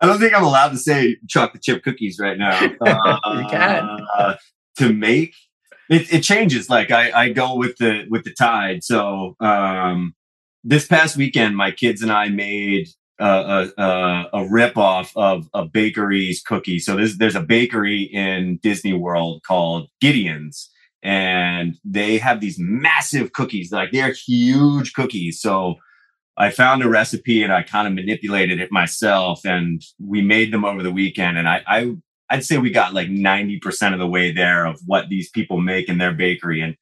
I 0.02 0.06
don't 0.06 0.18
think 0.18 0.34
I'm 0.34 0.44
allowed 0.44 0.70
to 0.70 0.78
say 0.78 1.16
chocolate 1.28 1.62
chip 1.62 1.82
cookies 1.82 2.18
right 2.18 2.38
now. 2.38 2.58
Uh, 2.80 3.18
you 3.42 3.46
can. 3.48 3.98
Uh, 4.16 4.36
to 4.78 4.92
make 4.92 5.34
it, 5.90 6.12
it 6.12 6.20
changes. 6.22 6.70
Like 6.70 6.90
I, 6.90 7.10
I 7.12 7.28
go 7.30 7.56
with 7.56 7.76
the 7.76 8.04
with 8.08 8.24
the 8.24 8.32
tide. 8.32 8.82
So 8.82 9.36
um, 9.40 10.14
this 10.64 10.86
past 10.86 11.16
weekend, 11.16 11.56
my 11.56 11.70
kids 11.70 12.00
and 12.02 12.10
I 12.10 12.28
made 12.28 12.88
a, 13.18 13.68
a, 13.76 14.26
a 14.32 14.48
rip 14.48 14.76
off 14.76 15.12
of 15.16 15.48
a 15.52 15.66
bakery's 15.66 16.42
cookie. 16.42 16.78
So 16.78 16.96
there's 16.96 17.18
there's 17.18 17.36
a 17.36 17.42
bakery 17.42 18.02
in 18.02 18.58
Disney 18.62 18.92
World 18.92 19.42
called 19.46 19.88
Gideon's, 20.00 20.70
and 21.02 21.76
they 21.84 22.18
have 22.18 22.40
these 22.40 22.56
massive 22.58 23.32
cookies. 23.32 23.72
Like 23.72 23.90
they're 23.92 24.12
huge 24.12 24.92
cookies. 24.92 25.40
So 25.40 25.76
I 26.36 26.50
found 26.50 26.82
a 26.82 26.88
recipe 26.88 27.42
and 27.42 27.52
I 27.52 27.62
kind 27.62 27.86
of 27.86 27.94
manipulated 27.94 28.60
it 28.60 28.72
myself, 28.72 29.40
and 29.44 29.82
we 29.98 30.22
made 30.22 30.52
them 30.52 30.64
over 30.64 30.82
the 30.82 30.92
weekend. 30.92 31.38
And 31.38 31.48
I, 31.48 31.62
I 31.66 31.94
I'd 32.30 32.44
say 32.44 32.58
we 32.58 32.70
got 32.70 32.94
like 32.94 33.08
90% 33.08 33.92
of 33.92 33.98
the 33.98 34.06
way 34.06 34.32
there 34.32 34.64
of 34.64 34.80
what 34.86 35.08
these 35.08 35.28
people 35.28 35.60
make 35.60 35.88
in 35.88 35.98
their 35.98 36.14
bakery. 36.14 36.60
And 36.62 36.76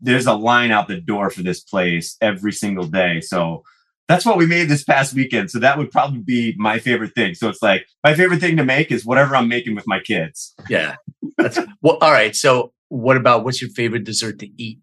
there's 0.00 0.26
a 0.26 0.34
line 0.34 0.70
out 0.70 0.86
the 0.86 1.00
door 1.00 1.30
for 1.30 1.42
this 1.42 1.60
place 1.60 2.16
every 2.20 2.52
single 2.52 2.84
day. 2.84 3.22
So 3.22 3.62
that's 4.06 4.26
what 4.26 4.36
we 4.36 4.46
made 4.46 4.68
this 4.68 4.84
past 4.84 5.14
weekend. 5.14 5.50
So 5.50 5.58
that 5.60 5.78
would 5.78 5.90
probably 5.90 6.20
be 6.20 6.54
my 6.58 6.78
favorite 6.78 7.14
thing. 7.14 7.34
So 7.34 7.48
it's 7.48 7.62
like 7.62 7.86
my 8.04 8.14
favorite 8.14 8.40
thing 8.40 8.58
to 8.58 8.64
make 8.64 8.92
is 8.92 9.06
whatever 9.06 9.34
I'm 9.34 9.48
making 9.48 9.74
with 9.74 9.86
my 9.86 10.00
kids. 10.00 10.54
Yeah. 10.68 10.96
That's 11.38 11.58
well, 11.80 11.96
all 12.02 12.12
right. 12.12 12.36
So 12.36 12.74
what 12.92 13.16
about 13.16 13.42
what's 13.42 13.62
your 13.62 13.70
favorite 13.70 14.04
dessert 14.04 14.38
to 14.40 14.48
eat? 14.62 14.78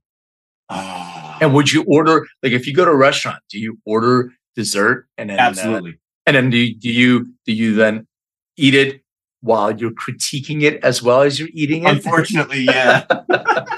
Oh. 0.69 1.37
And 1.41 1.53
would 1.53 1.71
you 1.71 1.83
order 1.87 2.25
like 2.41 2.53
if 2.53 2.65
you 2.65 2.73
go 2.73 2.83
to 2.83 2.91
a 2.91 2.97
restaurant, 2.97 3.39
do 3.49 3.59
you 3.59 3.77
order 3.85 4.31
dessert 4.55 5.07
and 5.17 5.29
then 5.29 5.39
uh, 5.39 5.43
absolutely, 5.43 5.91
uh, 5.91 5.95
and 6.25 6.35
then 6.35 6.49
do 6.49 6.57
you, 6.57 6.75
do 6.75 6.89
you 6.89 7.33
do 7.45 7.53
you 7.53 7.75
then 7.75 8.07
eat 8.57 8.73
it 8.73 9.01
while 9.41 9.71
you're 9.71 9.91
critiquing 9.91 10.63
it 10.63 10.83
as 10.83 11.03
well 11.03 11.21
as 11.21 11.39
you're 11.39 11.49
eating 11.53 11.83
it? 11.83 11.91
Unfortunately, 11.91 12.61
yeah. 12.61 13.05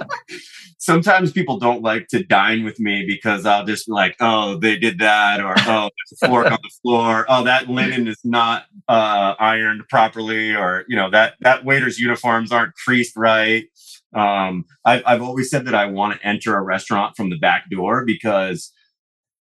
Sometimes 0.78 1.32
people 1.32 1.60
don't 1.60 1.84
like 1.84 2.08
to 2.08 2.24
dine 2.24 2.64
with 2.64 2.80
me 2.80 3.06
because 3.06 3.46
I'll 3.46 3.66
just 3.66 3.86
be 3.86 3.94
like, 3.94 4.16
oh, 4.20 4.58
they 4.58 4.78
did 4.78 4.98
that, 4.98 5.40
or 5.40 5.54
oh, 5.58 5.90
there's 5.90 6.24
a 6.24 6.28
fork 6.28 6.48
on 6.48 6.58
the 6.64 6.72
floor. 6.82 7.26
Oh, 7.30 7.44
that 7.44 7.70
linen 7.70 8.08
is 8.08 8.18
not 8.24 8.64
uh, 8.88 9.36
ironed 9.38 9.88
properly, 9.90 10.56
or 10.56 10.86
you 10.88 10.96
know 10.96 11.10
that 11.12 11.36
that 11.42 11.66
waiter's 11.66 12.00
uniforms 12.00 12.52
aren't 12.52 12.74
creased 12.76 13.16
right. 13.16 13.66
Um, 14.14 14.66
I've, 14.84 15.04
I've 15.06 15.22
always 15.22 15.50
said 15.50 15.66
that 15.66 15.76
I 15.76 15.86
want 15.86 16.20
to 16.20 16.28
enter 16.28 16.56
a 16.56 16.62
restaurant 16.62 17.16
from 17.16 17.30
the 17.30 17.38
back 17.38 17.70
door 17.70 18.04
because 18.06 18.72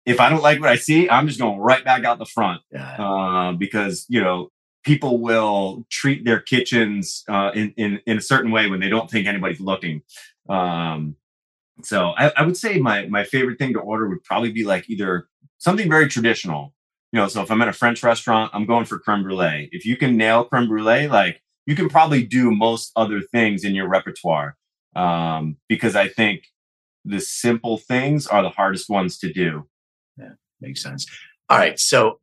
if 0.06 0.20
I 0.20 0.30
don't 0.30 0.44
like 0.44 0.60
what 0.60 0.70
I 0.70 0.76
see, 0.76 1.10
I'm 1.10 1.28
just 1.28 1.40
going 1.40 1.60
right 1.60 1.84
back 1.84 2.04
out 2.04 2.20
the 2.20 2.26
front. 2.26 2.62
Uh, 2.76 3.54
because 3.54 4.06
you 4.10 4.22
know 4.22 4.50
people 4.84 5.22
will 5.22 5.86
treat 5.90 6.26
their 6.26 6.40
kitchens 6.40 7.24
uh, 7.30 7.52
in, 7.54 7.74
in, 7.78 8.00
in 8.06 8.18
a 8.18 8.22
certain 8.22 8.52
way 8.52 8.70
when 8.70 8.80
they 8.80 8.90
don't 8.90 9.10
think 9.10 9.28
anybody's 9.28 9.60
looking. 9.60 10.02
Um, 10.48 11.16
so 11.84 12.12
I, 12.18 12.32
I, 12.36 12.44
would 12.44 12.58
say 12.58 12.80
my 12.80 13.06
my 13.08 13.24
favorite 13.24 13.60
thing 13.60 13.74
to 13.74 13.80
order 13.80 14.10
would 14.10 14.24
probably 14.24 14.52
be 14.52 14.66
like 14.66 14.90
either 14.90 15.28
something 15.58 15.90
very 15.90 16.08
traditional. 16.08 16.74
You 17.12 17.20
know, 17.20 17.28
so 17.28 17.42
if 17.42 17.52
I'm 17.52 17.62
at 17.62 17.68
a 17.68 17.74
French 17.74 18.04
restaurant, 18.04 18.52
I'm 18.54 18.66
going 18.66 18.86
for 18.86 19.00
creme 19.00 19.24
brulee. 19.24 19.70
If 19.72 19.86
you 19.86 19.98
can 19.98 20.18
nail 20.18 20.44
creme 20.44 20.68
brulee, 20.68 21.08
like 21.08 21.42
you 21.70 21.76
can 21.76 21.88
probably 21.88 22.24
do 22.24 22.50
most 22.50 22.92
other 22.96 23.22
things 23.22 23.64
in 23.64 23.76
your 23.76 23.88
repertoire. 23.88 24.58
Um, 24.96 25.58
because 25.68 25.96
I 25.96 26.08
think 26.08 26.46
the 27.06 27.20
simple 27.20 27.78
things 27.78 28.26
are 28.26 28.42
the 28.42 28.50
hardest 28.50 28.90
ones 28.90 29.20
to 29.20 29.32
do. 29.32 29.68
Yeah, 30.18 30.32
makes 30.60 30.82
sense. 30.82 31.06
All 31.48 31.60
right. 31.60 31.80
So 31.80 32.22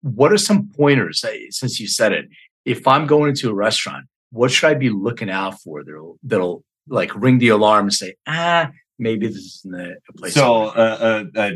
what 0.00 0.32
are 0.32 0.38
some 0.38 0.68
pointers 0.76 1.24
since 1.50 1.78
you 1.78 1.86
said 1.86 2.12
it? 2.12 2.26
If 2.64 2.88
I'm 2.88 3.06
going 3.06 3.28
into 3.30 3.50
a 3.50 3.54
restaurant, 3.54 4.06
what 4.30 4.50
should 4.50 4.68
I 4.68 4.74
be 4.74 4.90
looking 4.90 5.30
out 5.30 5.60
for 5.60 5.84
that'll, 5.84 6.18
that'll 6.24 6.64
like 6.88 7.14
ring 7.14 7.38
the 7.38 7.50
alarm 7.50 7.84
and 7.84 7.92
say, 7.92 8.16
ah, 8.26 8.68
maybe 8.98 9.28
this 9.28 9.62
isn't 9.64 9.80
a 9.80 10.12
place. 10.14 10.34
So, 10.34 10.66
uh, 10.66 11.24
a, 11.36 11.40
a 11.40 11.50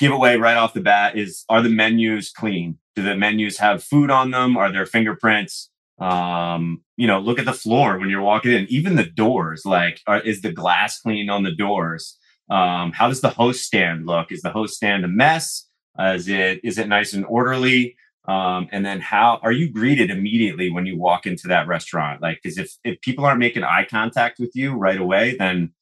giveaway 0.00 0.34
right 0.36 0.56
off 0.56 0.74
the 0.74 0.80
bat 0.80 1.16
is: 1.16 1.44
Are 1.48 1.62
the 1.62 1.68
menus 1.68 2.32
clean? 2.32 2.78
Do 2.96 3.02
the 3.02 3.16
menus 3.16 3.58
have 3.58 3.84
food 3.84 4.10
on 4.10 4.32
them? 4.32 4.56
Are 4.56 4.72
there 4.72 4.86
fingerprints? 4.86 5.70
Um, 6.02 6.82
you 6.96 7.06
know, 7.06 7.20
look 7.20 7.38
at 7.38 7.44
the 7.44 7.52
floor 7.52 7.98
when 7.98 8.10
you're 8.10 8.22
walking 8.22 8.52
in. 8.52 8.66
Even 8.68 8.96
the 8.96 9.06
doors, 9.06 9.62
like, 9.64 10.00
are, 10.06 10.20
is 10.20 10.42
the 10.42 10.52
glass 10.52 10.98
clean 11.00 11.30
on 11.30 11.44
the 11.44 11.54
doors? 11.54 12.18
Um, 12.50 12.92
how 12.92 13.08
does 13.08 13.20
the 13.20 13.30
host 13.30 13.64
stand 13.64 14.06
look? 14.06 14.32
Is 14.32 14.42
the 14.42 14.50
host 14.50 14.74
stand 14.74 15.04
a 15.04 15.08
mess? 15.08 15.68
Uh, 15.98 16.14
is 16.16 16.28
it 16.28 16.60
is 16.64 16.78
it 16.78 16.88
nice 16.88 17.12
and 17.12 17.24
orderly? 17.26 17.96
Um, 18.26 18.68
and 18.72 18.84
then 18.84 19.00
how 19.00 19.40
are 19.42 19.52
you 19.52 19.70
greeted 19.70 20.10
immediately 20.10 20.70
when 20.70 20.86
you 20.86 20.98
walk 20.98 21.26
into 21.26 21.48
that 21.48 21.68
restaurant? 21.68 22.20
Like, 22.20 22.40
because 22.42 22.58
if 22.58 22.72
if 22.84 23.00
people 23.00 23.24
aren't 23.24 23.38
making 23.38 23.62
eye 23.62 23.86
contact 23.88 24.40
with 24.40 24.50
you 24.54 24.74
right 24.74 25.00
away, 25.00 25.36
then 25.38 25.72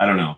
I 0.00 0.06
don't 0.06 0.16
know. 0.16 0.36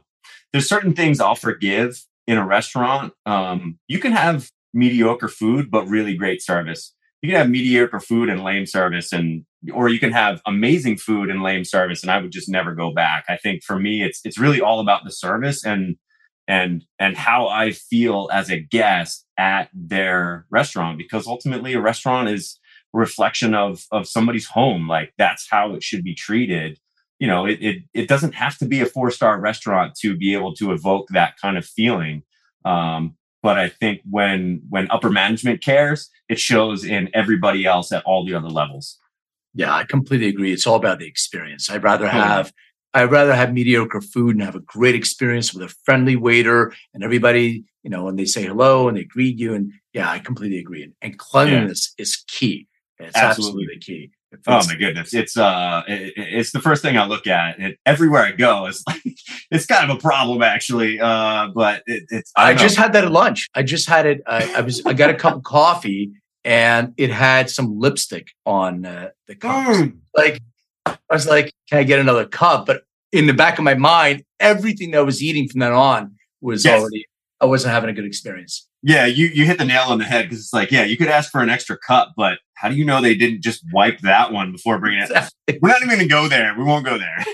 There's 0.53 0.69
certain 0.69 0.93
things 0.95 1.21
I'll 1.21 1.35
forgive 1.35 2.05
in 2.27 2.37
a 2.37 2.47
restaurant. 2.47 3.15
Um, 3.25 3.79
you 3.89 3.99
can 3.99 4.13
have 4.13 4.51
mediocre 4.75 5.29
food 5.29 5.71
but 5.71 5.87
really 5.89 6.15
great 6.15 6.43
service. 6.43 6.95
You 7.23 7.31
can 7.31 7.39
have 7.39 7.51
mediocre 7.51 8.01
food 8.01 8.29
and 8.29 8.43
lame 8.43 8.67
service, 8.67 9.13
and 9.13 9.45
or 9.73 9.89
you 9.89 10.01
can 10.01 10.13
have 10.13 10.43
amazing 10.45 10.99
food 10.99 11.31
and 11.31 11.43
lame 11.43 11.65
service, 11.65 12.03
and 12.03 12.11
I 12.11 12.21
would 12.21 12.33
just 12.33 12.49
never 12.49 12.75
go 12.75 12.93
back. 12.93 13.25
I 13.29 13.37
think 13.37 13.63
for 13.63 13.79
me, 13.79 14.03
it's 14.03 14.21
it's 14.25 14.39
really 14.39 14.61
all 14.61 14.81
about 14.81 15.05
the 15.05 15.13
service 15.13 15.65
and 15.65 15.97
and 16.49 16.85
and 16.99 17.17
how 17.17 17.47
I 17.47 17.73
feel 17.73 18.29
as 18.33 18.51
a 18.51 18.61
guest 18.61 19.27
at 19.39 19.69
their 19.73 20.47
restaurant 20.51 20.99
because 20.99 21.27
ultimately 21.27 21.75
a 21.75 21.81
restaurant 21.81 22.29
is 22.29 22.59
a 22.95 22.99
reflection 22.99 23.55
of 23.55 23.85
of 23.93 24.09
somebody's 24.09 24.47
home 24.47 24.89
like 24.89 25.13
that's 25.19 25.47
how 25.51 25.75
it 25.75 25.83
should 25.83 26.03
be 26.03 26.15
treated 26.15 26.79
you 27.19 27.27
know 27.29 27.47
it 27.47 27.59
it, 27.63 27.77
it 27.95 28.09
doesn't 28.09 28.35
have 28.35 28.59
to 28.59 28.67
be 28.67 28.81
a 28.81 28.87
four 28.87 29.11
star 29.11 29.41
restaurant 29.41 29.95
to 30.01 30.17
be 30.17 30.35
able 30.35 30.55
to 30.55 30.73
evoke 30.73 31.09
that 31.11 31.35
kind 31.41 31.57
of 31.57 31.65
feeling 31.65 32.23
um, 32.65 33.17
but 33.43 33.59
I 33.59 33.69
think 33.69 34.01
when 34.09 34.63
when 34.69 34.91
upper 34.91 35.11
management 35.11 35.63
cares 35.63 36.11
it 36.29 36.39
shows 36.39 36.85
in 36.85 37.11
everybody 37.15 37.65
else 37.67 37.93
at 37.93 38.05
all 38.05 38.25
the 38.25 38.35
other 38.35 38.49
levels 38.49 38.99
yeah 39.55 39.75
I 39.75 39.85
completely 39.85 40.29
agree 40.29 40.53
it's 40.53 40.67
all 40.67 40.77
about 40.77 40.99
the 40.99 41.07
experience 41.07 41.71
I'd 41.71 41.83
rather 41.83 42.09
have 42.09 42.53
I'd 42.95 43.11
rather 43.11 43.35
have 43.35 43.53
mediocre 43.53 44.01
food 44.01 44.37
and 44.37 44.45
have 44.45 44.55
a 44.55 44.61
great 44.61 44.95
experience 44.95 45.55
with 45.55 45.63
a 45.63 45.75
friendly 45.85 46.17
waiter 46.17 46.75
and 46.93 47.03
everybody, 47.03 47.65
you 47.83 47.91
know, 47.91 48.09
and 48.09 48.19
they 48.19 48.27
say 48.27 48.45
hello 48.45 48.89
and 48.89 48.97
they 48.97 49.05
greet 49.05 49.39
you. 49.39 49.55
And 49.55 49.73
yeah, 49.95 50.11
I 50.11 50.19
completely 50.19 50.59
agree. 50.59 50.83
And, 50.83 50.93
and 51.01 51.19
cleanliness 51.19 51.95
yeah. 51.97 52.03
is 52.03 52.23
key. 52.29 52.69
It's 52.99 53.17
absolutely, 53.17 53.65
absolutely 53.65 53.79
key. 53.79 54.11
Oh 54.47 54.61
my 54.67 54.75
goodness. 54.77 55.15
It's, 55.15 55.37
uh, 55.37 55.83
it, 55.87 56.13
it's 56.17 56.53
the 56.53 56.61
first 56.61 56.83
thing 56.83 56.97
I 56.97 57.07
look 57.07 57.27
at 57.27 57.59
it, 57.59 57.79
everywhere 57.87 58.23
I 58.23 58.33
go. 58.33 58.67
It's 58.67 58.83
like, 58.87 59.03
it's 59.51 59.67
kind 59.67 59.91
of 59.91 59.97
a 59.97 60.01
problem 60.01 60.43
actually. 60.43 61.01
Uh, 61.01 61.49
but 61.55 61.83
it, 61.87 62.05
it's, 62.11 62.33
I, 62.37 62.51
I 62.51 62.55
just 62.55 62.77
had 62.77 62.93
that 62.95 63.05
at 63.05 63.13
lunch. 63.13 63.49
I 63.55 63.63
just 63.63 63.89
had 63.89 64.07
it. 64.07 64.23
I, 64.27 64.55
I 64.57 64.61
was, 64.61 64.85
I 64.87 64.93
got 64.93 65.11
a 65.11 65.15
cup 65.15 65.37
of 65.37 65.43
coffee 65.43 66.13
and 66.45 66.95
it 66.97 67.11
had 67.11 67.51
some 67.51 67.79
lipstick 67.79 68.29
on 68.45 68.85
uh, 68.85 69.11
the 69.27 69.35
cup. 69.37 69.67
Mm. 69.67 69.99
Like 70.17 70.41
I 70.87 70.97
was 71.11 71.27
like, 71.27 71.53
can 71.69 71.79
I 71.79 71.85
get 71.85 72.01
another 72.01 72.27
cup? 72.27 72.67
But 72.67 72.83
in 73.13 73.27
the 73.27 73.35
back 73.35 73.59
of 73.59 73.65
my 73.65 73.75
mind, 73.75 74.25
everything 74.41 74.91
that 74.93 74.99
I 74.99 75.03
was 75.03 75.23
eating 75.23 75.49
from 75.49 75.61
then 75.61 75.73
on 75.73 76.17
was 76.41 76.65
yes. 76.65 76.81
already, 76.81 77.07
I 77.41 77.47
wasn't 77.47 77.75
having 77.75 77.91
a 77.91 77.93
good 77.93 78.05
experience. 78.05 78.67
Yeah, 78.83 79.07
you, 79.07 79.27
you 79.27 79.45
hit 79.45 79.59
the 79.59 79.65
nail 79.65 79.85
on 79.89 79.99
the 79.99 80.05
head 80.05 80.25
because 80.25 80.41
it's 80.41 80.53
like, 80.53 80.73
yeah, 80.73 80.85
you 80.85 80.97
could 80.97 81.09
ask 81.09 81.31
for 81.31 81.41
an 81.41 81.49
extra 81.49 81.79
cup, 81.79 82.15
but 82.17 82.39
how 82.55 82.69
do 82.69 82.75
you 82.75 82.85
know 82.85 83.01
they 83.01 83.15
didn't 83.15 83.43
just 83.43 83.65
wipe 83.73 84.01
that 84.01 84.33
one 84.33 84.53
before 84.53 84.79
bringing 84.79 85.01
it? 85.03 85.61
We're 85.61 85.69
not 85.69 85.83
even 85.83 85.89
going 85.89 86.01
to 86.01 86.07
go 86.07 86.29
there. 86.29 86.55
We 86.57 86.65
won't 86.65 86.85
go 86.85 86.99
there. 86.99 87.25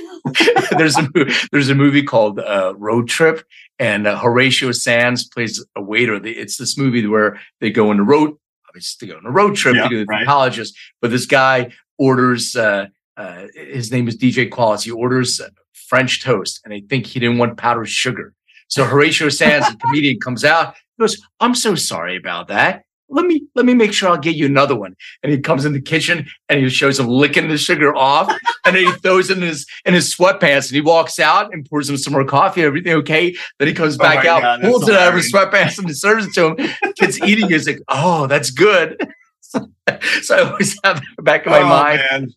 there's 0.78 0.98
a 0.98 1.08
there's 1.52 1.68
a 1.68 1.74
movie 1.74 2.02
called 2.02 2.38
uh, 2.38 2.74
Road 2.76 3.08
Trip, 3.08 3.44
and 3.78 4.06
uh, 4.06 4.18
Horatio 4.18 4.72
Sanz 4.72 5.26
plays 5.26 5.64
a 5.76 5.82
waiter. 5.82 6.14
It's 6.24 6.56
this 6.56 6.76
movie 6.76 7.06
where 7.06 7.40
they 7.60 7.70
go 7.70 7.90
on 7.90 8.00
a 8.00 8.04
road, 8.04 8.36
obviously 8.68 9.06
they 9.06 9.12
go 9.12 9.18
on 9.18 9.26
a 9.26 9.30
road 9.30 9.56
trip 9.56 9.74
to 9.74 9.82
go 9.82 9.88
to 9.88 10.04
right. 10.04 10.68
but 11.00 11.10
this 11.10 11.26
guy 11.26 11.72
orders. 11.98 12.56
Uh, 12.56 12.86
uh, 13.16 13.48
his 13.52 13.90
name 13.90 14.06
is 14.06 14.16
DJ 14.16 14.48
Qualls. 14.48 14.84
He 14.84 14.92
orders 14.92 15.40
French 15.72 16.22
toast, 16.22 16.60
and 16.64 16.72
I 16.72 16.82
think 16.88 17.04
he 17.04 17.18
didn't 17.18 17.38
want 17.38 17.56
powdered 17.56 17.88
sugar. 17.88 18.32
So 18.68 18.84
Horatio 18.84 19.28
Sanz, 19.28 19.68
the 19.68 19.76
comedian, 19.82 20.20
comes 20.20 20.44
out, 20.44 20.76
He 20.98 21.02
goes, 21.02 21.16
I'm 21.40 21.54
so 21.54 21.74
sorry 21.76 22.16
about 22.16 22.48
that. 22.48 22.82
Let 23.10 23.24
me 23.24 23.46
let 23.54 23.64
me 23.64 23.72
make 23.72 23.94
sure 23.94 24.10
I'll 24.10 24.18
get 24.18 24.36
you 24.36 24.44
another 24.44 24.76
one. 24.76 24.94
And 25.22 25.32
he 25.32 25.38
comes 25.40 25.64
in 25.64 25.72
the 25.72 25.80
kitchen 25.80 26.26
and 26.50 26.60
he 26.60 26.68
shows 26.68 27.00
him 27.00 27.06
licking 27.06 27.48
the 27.48 27.56
sugar 27.56 27.94
off, 27.96 28.28
and 28.66 28.76
then 28.76 28.84
he 28.84 28.92
throws 28.98 29.30
it 29.30 29.38
in 29.38 29.44
his 29.44 29.64
in 29.86 29.94
his 29.94 30.14
sweatpants 30.14 30.68
and 30.68 30.74
he 30.74 30.82
walks 30.82 31.18
out 31.18 31.50
and 31.54 31.64
pours 31.64 31.88
him 31.88 31.96
some 31.96 32.12
more 32.12 32.24
coffee. 32.26 32.62
Everything 32.62 32.92
okay? 32.96 33.34
Then 33.58 33.68
he 33.68 33.72
comes 33.72 33.94
Oh 33.94 34.02
back 34.02 34.24
my 34.24 34.30
out, 34.30 34.42
God, 34.42 34.60
pulls 34.60 34.86
it 34.90 34.94
out 34.94 35.08
of 35.08 35.14
his 35.14 35.32
sweatpants 35.32 35.78
and 35.78 35.96
serves 35.96 36.26
it 36.26 36.34
to 36.34 36.48
him. 36.54 36.92
Kid's 36.96 37.18
eating. 37.22 37.48
He's 37.48 37.66
like, 37.66 37.80
"Oh, 37.88 38.26
that's 38.26 38.50
good." 38.50 38.98
so 39.40 39.66
I 39.86 40.40
always 40.42 40.78
have 40.84 40.96
that 40.96 41.02
in 41.02 41.14
the 41.16 41.22
back 41.22 41.46
of 41.46 41.52
my 41.52 41.60
Oh, 41.60 41.66
mind. 41.68 42.02
man. 42.10 42.28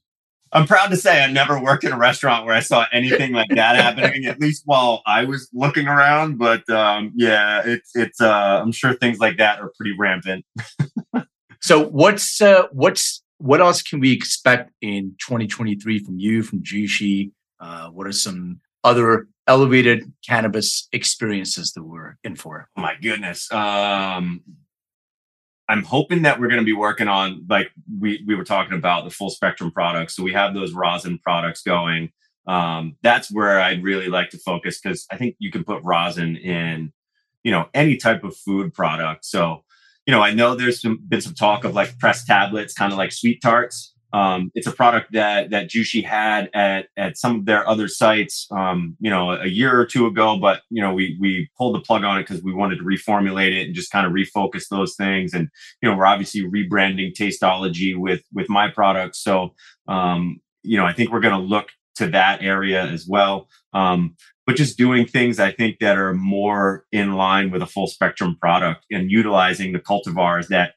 I'm 0.53 0.67
proud 0.67 0.87
to 0.87 0.97
say 0.97 1.23
I 1.23 1.31
never 1.31 1.61
worked 1.61 1.83
in 1.83 1.91
a 1.91 1.97
restaurant 1.97 2.45
where 2.45 2.55
I 2.55 2.59
saw 2.59 2.85
anything 2.91 3.31
like 3.31 3.49
that 3.51 3.75
happening, 3.75 4.25
at 4.25 4.39
least 4.39 4.63
while 4.65 5.01
I 5.05 5.23
was 5.23 5.49
looking 5.53 5.87
around. 5.87 6.37
But 6.37 6.69
um, 6.69 7.13
yeah, 7.15 7.61
it's 7.65 7.91
it's. 7.95 8.19
Uh, 8.19 8.61
I'm 8.61 8.71
sure 8.71 8.93
things 8.93 9.19
like 9.19 9.37
that 9.37 9.59
are 9.59 9.71
pretty 9.77 9.95
rampant. 9.97 10.45
So 11.61 11.87
what's 11.87 12.41
uh, 12.41 12.63
what's 12.71 13.23
what 13.37 13.61
else 13.61 13.81
can 13.81 13.99
we 13.99 14.11
expect 14.11 14.71
in 14.81 15.15
2023 15.19 16.03
from 16.03 16.17
you 16.17 16.41
from 16.43 16.63
Jushi? 16.63 17.31
Uh, 17.59 17.89
what 17.89 18.07
are 18.07 18.11
some 18.11 18.59
other 18.83 19.27
elevated 19.47 20.11
cannabis 20.27 20.87
experiences 20.91 21.71
that 21.73 21.83
we're 21.83 22.17
in 22.23 22.35
for? 22.35 22.67
Oh 22.75 22.81
my 22.81 22.95
goodness. 22.99 23.51
Um, 23.51 24.41
I'm 25.71 25.83
hoping 25.83 26.23
that 26.23 26.37
we're 26.37 26.49
going 26.49 26.59
to 26.59 26.65
be 26.65 26.73
working 26.73 27.07
on 27.07 27.45
like 27.49 27.71
we 27.97 28.21
we 28.27 28.35
were 28.35 28.43
talking 28.43 28.77
about 28.77 29.05
the 29.05 29.09
full 29.09 29.29
spectrum 29.29 29.71
products. 29.71 30.13
So 30.13 30.21
we 30.21 30.33
have 30.33 30.53
those 30.53 30.73
rosin 30.73 31.17
products 31.17 31.61
going. 31.61 32.11
Um, 32.45 32.97
that's 33.03 33.31
where 33.31 33.61
I'd 33.61 33.81
really 33.81 34.09
like 34.09 34.31
to 34.31 34.37
focus 34.37 34.81
because 34.81 35.05
I 35.09 35.15
think 35.15 35.37
you 35.39 35.49
can 35.49 35.63
put 35.63 35.81
rosin 35.85 36.35
in, 36.35 36.91
you 37.43 37.51
know, 37.51 37.69
any 37.73 37.95
type 37.95 38.25
of 38.25 38.35
food 38.35 38.73
product. 38.73 39.23
So, 39.23 39.63
you 40.05 40.11
know, 40.11 40.21
I 40.21 40.33
know 40.33 40.55
there's 40.55 40.81
some, 40.81 40.99
been 41.07 41.21
some 41.21 41.35
talk 41.35 41.63
of 41.63 41.73
like 41.73 41.97
pressed 41.99 42.27
tablets, 42.27 42.73
kind 42.73 42.91
of 42.91 42.97
like 42.97 43.13
sweet 43.13 43.41
tarts. 43.41 43.95
Um, 44.13 44.51
it's 44.55 44.67
a 44.67 44.71
product 44.71 45.13
that 45.13 45.51
that 45.51 45.69
Jushi 45.69 46.03
had 46.03 46.49
at 46.53 46.87
at 46.97 47.17
some 47.17 47.37
of 47.37 47.45
their 47.45 47.67
other 47.67 47.87
sites, 47.87 48.47
um, 48.51 48.97
you 48.99 49.09
know, 49.09 49.31
a 49.31 49.47
year 49.47 49.79
or 49.79 49.85
two 49.85 50.05
ago. 50.05 50.37
But 50.37 50.61
you 50.69 50.81
know, 50.81 50.93
we 50.93 51.17
we 51.19 51.49
pulled 51.57 51.75
the 51.75 51.79
plug 51.79 52.03
on 52.03 52.17
it 52.17 52.27
because 52.27 52.43
we 52.43 52.53
wanted 52.53 52.77
to 52.77 52.83
reformulate 52.83 53.57
it 53.57 53.67
and 53.67 53.75
just 53.75 53.91
kind 53.91 54.05
of 54.05 54.13
refocus 54.13 54.67
those 54.69 54.95
things. 54.95 55.33
And 55.33 55.49
you 55.81 55.89
know, 55.89 55.95
we're 55.95 56.05
obviously 56.05 56.41
rebranding 56.41 57.13
Tasteology 57.13 57.95
with 57.95 58.21
with 58.33 58.49
my 58.49 58.69
products. 58.69 59.23
So 59.23 59.53
um, 59.87 60.41
you 60.63 60.77
know, 60.77 60.85
I 60.85 60.93
think 60.93 61.11
we're 61.11 61.21
going 61.21 61.39
to 61.39 61.47
look 61.47 61.69
to 61.95 62.07
that 62.07 62.41
area 62.41 62.83
as 62.83 63.05
well. 63.07 63.47
Um, 63.73 64.15
but 64.45 64.55
just 64.55 64.77
doing 64.77 65.05
things 65.05 65.39
I 65.39 65.51
think 65.51 65.79
that 65.79 65.97
are 65.97 66.13
more 66.13 66.85
in 66.91 67.13
line 67.13 67.51
with 67.51 67.61
a 67.61 67.67
full 67.67 67.87
spectrum 67.87 68.37
product 68.39 68.85
and 68.91 69.11
utilizing 69.11 69.71
the 69.71 69.79
cultivars 69.79 70.47
that 70.47 70.73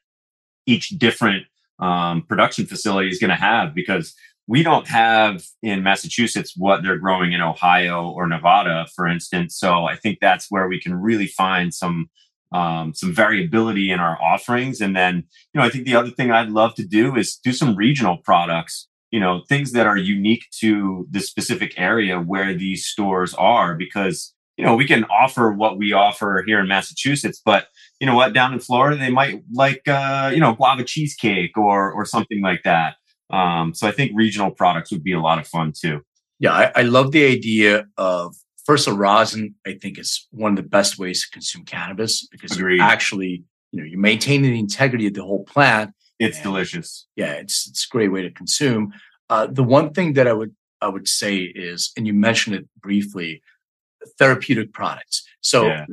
each 0.65 0.89
different 0.89 1.45
um, 1.79 2.23
production 2.23 2.65
facility 2.65 3.09
is 3.09 3.19
going 3.19 3.29
to 3.29 3.35
have 3.35 3.75
because 3.75 4.15
we 4.47 4.63
don't 4.63 4.87
have 4.87 5.43
in 5.63 5.83
Massachusetts 5.83 6.53
what 6.55 6.83
they're 6.83 6.99
growing 6.99 7.33
in 7.33 7.41
Ohio 7.41 8.09
or 8.09 8.27
Nevada, 8.27 8.85
for 8.95 9.07
instance. 9.07 9.57
So 9.57 9.85
I 9.85 9.95
think 9.95 10.19
that's 10.19 10.51
where 10.51 10.67
we 10.67 10.79
can 10.79 10.93
really 10.95 11.27
find 11.27 11.73
some 11.73 12.09
um, 12.51 12.93
some 12.93 13.11
variability 13.13 13.91
in 13.91 13.99
our 13.99 14.21
offerings. 14.21 14.79
And 14.79 14.95
then, 14.95 15.23
you 15.53 15.59
know, 15.59 15.65
I 15.65 15.69
think 15.69 15.85
the 15.85 15.95
other 15.95 16.11
thing 16.11 16.31
I'd 16.31 16.49
love 16.49 16.75
to 16.75 16.85
do 16.85 17.15
is 17.15 17.35
do 17.35 17.51
some 17.51 17.75
regional 17.75 18.17
products. 18.17 18.87
You 19.11 19.19
know, 19.19 19.41
things 19.49 19.71
that 19.71 19.87
are 19.87 19.97
unique 19.97 20.45
to 20.59 21.07
the 21.09 21.21
specific 21.21 21.73
area 21.77 22.19
where 22.19 22.53
these 22.53 22.85
stores 22.85 23.33
are, 23.33 23.73
because 23.75 24.34
you 24.57 24.65
know 24.65 24.75
we 24.75 24.85
can 24.85 25.03
offer 25.05 25.51
what 25.51 25.77
we 25.77 25.93
offer 25.93 26.43
here 26.45 26.59
in 26.59 26.67
Massachusetts, 26.67 27.41
but 27.43 27.67
you 27.99 28.07
know 28.07 28.15
what, 28.15 28.33
down 28.33 28.53
in 28.53 28.59
Florida, 28.59 28.97
they 28.97 29.09
might 29.09 29.41
like, 29.51 29.87
uh, 29.87 30.31
you 30.33 30.39
know, 30.39 30.53
guava 30.53 30.83
cheesecake 30.83 31.57
or, 31.57 31.91
or 31.91 32.05
something 32.05 32.41
like 32.41 32.61
that. 32.63 32.95
Um, 33.29 33.73
so 33.73 33.87
I 33.87 33.91
think 33.91 34.11
regional 34.13 34.51
products 34.51 34.91
would 34.91 35.03
be 35.03 35.13
a 35.13 35.19
lot 35.19 35.39
of 35.39 35.47
fun 35.47 35.73
too. 35.75 36.01
Yeah, 36.39 36.53
I, 36.53 36.71
I 36.75 36.81
love 36.81 37.11
the 37.11 37.25
idea 37.25 37.85
of 37.97 38.35
first 38.65 38.87
of 38.87 38.97
rosin. 38.97 39.55
I 39.65 39.73
think 39.73 39.97
is 39.97 40.27
one 40.31 40.51
of 40.51 40.57
the 40.57 40.69
best 40.69 40.99
ways 40.99 41.23
to 41.23 41.31
consume 41.31 41.65
cannabis 41.65 42.27
because 42.27 42.57
Agreed. 42.57 42.77
you 42.77 42.83
actually, 42.83 43.43
you 43.71 43.79
know, 43.79 43.85
you're 43.85 43.99
maintaining 43.99 44.51
the 44.51 44.59
integrity 44.59 45.07
of 45.07 45.13
the 45.13 45.23
whole 45.23 45.43
plant. 45.45 45.91
It's 46.19 46.41
delicious. 46.41 47.07
Yeah, 47.15 47.33
it's 47.33 47.67
it's 47.67 47.85
a 47.85 47.89
great 47.91 48.11
way 48.11 48.21
to 48.21 48.31
consume. 48.31 48.93
Uh, 49.29 49.47
the 49.47 49.63
one 49.63 49.91
thing 49.93 50.13
that 50.13 50.27
I 50.27 50.33
would 50.33 50.55
I 50.81 50.87
would 50.87 51.07
say 51.07 51.37
is, 51.37 51.91
and 51.97 52.05
you 52.05 52.13
mentioned 52.13 52.55
it 52.55 52.67
briefly, 52.79 53.41
therapeutic 54.19 54.73
products. 54.73 55.27
So 55.41 55.67
Yeah. 55.67 55.85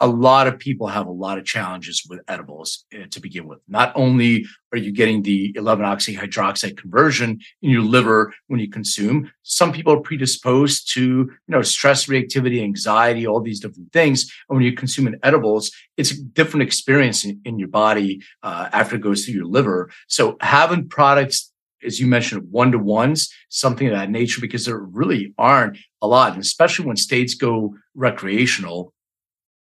a 0.00 0.08
lot 0.08 0.46
of 0.48 0.58
people 0.58 0.88
have 0.88 1.06
a 1.06 1.10
lot 1.10 1.38
of 1.38 1.44
challenges 1.44 2.04
with 2.08 2.20
edibles 2.28 2.84
uh, 2.94 3.06
to 3.10 3.20
begin 3.20 3.46
with. 3.46 3.60
Not 3.68 3.92
only 3.94 4.44
are 4.72 4.78
you 4.78 4.90
getting 4.92 5.22
the 5.22 5.52
11 5.56 5.84
oxy 5.84 6.16
hydroxide 6.16 6.76
conversion 6.76 7.38
in 7.62 7.70
your 7.70 7.82
liver 7.82 8.34
when 8.48 8.58
you 8.60 8.68
consume, 8.68 9.30
some 9.44 9.72
people 9.72 9.92
are 9.94 10.00
predisposed 10.00 10.92
to, 10.94 11.00
you 11.02 11.30
know, 11.46 11.62
stress 11.62 12.06
reactivity, 12.06 12.60
anxiety, 12.62 13.24
all 13.26 13.40
these 13.40 13.60
different 13.60 13.92
things. 13.92 14.30
And 14.48 14.56
when 14.56 14.64
you 14.66 14.72
consume 14.74 15.06
an 15.06 15.18
edibles, 15.22 15.70
it's 15.96 16.10
a 16.10 16.20
different 16.20 16.64
experience 16.64 17.24
in, 17.24 17.40
in 17.44 17.58
your 17.58 17.68
body 17.68 18.20
uh, 18.42 18.68
after 18.72 18.96
it 18.96 19.00
goes 19.00 19.24
through 19.24 19.34
your 19.34 19.46
liver. 19.46 19.90
So 20.08 20.36
having 20.40 20.88
products 20.88 21.52
as 21.84 22.00
you 22.00 22.06
mentioned, 22.06 22.50
one 22.50 22.72
to 22.72 22.78
ones, 22.78 23.32
something 23.48 23.86
of 23.86 23.94
that 23.94 24.10
nature, 24.10 24.40
because 24.40 24.64
there 24.64 24.78
really 24.78 25.34
aren't 25.38 25.78
a 26.02 26.06
lot, 26.06 26.32
and 26.32 26.42
especially 26.42 26.86
when 26.86 26.96
states 26.96 27.34
go 27.34 27.74
recreational, 27.94 28.92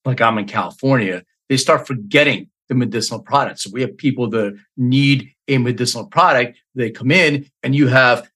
like 0.04 0.20
I'm 0.20 0.38
in 0.38 0.46
California, 0.46 1.24
they 1.48 1.56
start 1.56 1.86
forgetting 1.86 2.48
the 2.68 2.74
medicinal 2.74 3.20
products. 3.20 3.64
So 3.64 3.70
we 3.72 3.80
have 3.82 3.96
people 3.96 4.30
that 4.30 4.56
need 4.76 5.32
a 5.48 5.58
medicinal 5.58 6.06
product. 6.06 6.58
They 6.74 6.90
come 6.90 7.10
in 7.10 7.50
and 7.62 7.74
you 7.74 7.88
have 7.88 8.30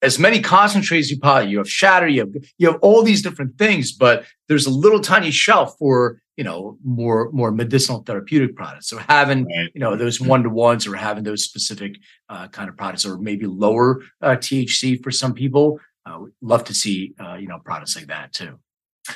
as 0.00 0.18
many 0.18 0.40
concentrates 0.40 1.10
you 1.10 1.18
probably 1.18 1.50
you 1.50 1.58
have 1.58 1.68
shatter, 1.68 2.08
you 2.08 2.20
have 2.20 2.34
you 2.58 2.70
have 2.70 2.80
all 2.80 3.02
these 3.02 3.22
different 3.22 3.58
things, 3.58 3.92
but 3.92 4.24
there's 4.48 4.66
a 4.66 4.70
little 4.70 5.00
tiny 5.00 5.30
shelf 5.30 5.76
for 5.78 6.21
you 6.36 6.44
know 6.44 6.78
more 6.84 7.30
more 7.32 7.50
medicinal 7.52 8.02
therapeutic 8.02 8.56
products. 8.56 8.88
So 8.88 8.98
having 8.98 9.44
Right. 9.44 9.70
you 9.74 9.80
know 9.80 9.96
those 9.96 10.20
one 10.20 10.42
to 10.42 10.50
ones 10.50 10.86
or 10.86 10.96
having 10.96 11.24
those 11.24 11.44
specific 11.44 11.96
uh, 12.28 12.48
kind 12.48 12.68
of 12.68 12.76
products 12.76 13.04
or 13.04 13.18
maybe 13.18 13.46
lower 13.46 14.00
uh, 14.22 14.36
THC 14.36 15.02
for 15.02 15.10
some 15.10 15.34
people, 15.34 15.78
uh, 16.06 16.18
love 16.40 16.64
to 16.64 16.74
see 16.74 17.14
uh, 17.20 17.34
you 17.34 17.48
know 17.48 17.58
products 17.64 17.96
like 17.96 18.06
that 18.06 18.32
too. 18.32 18.58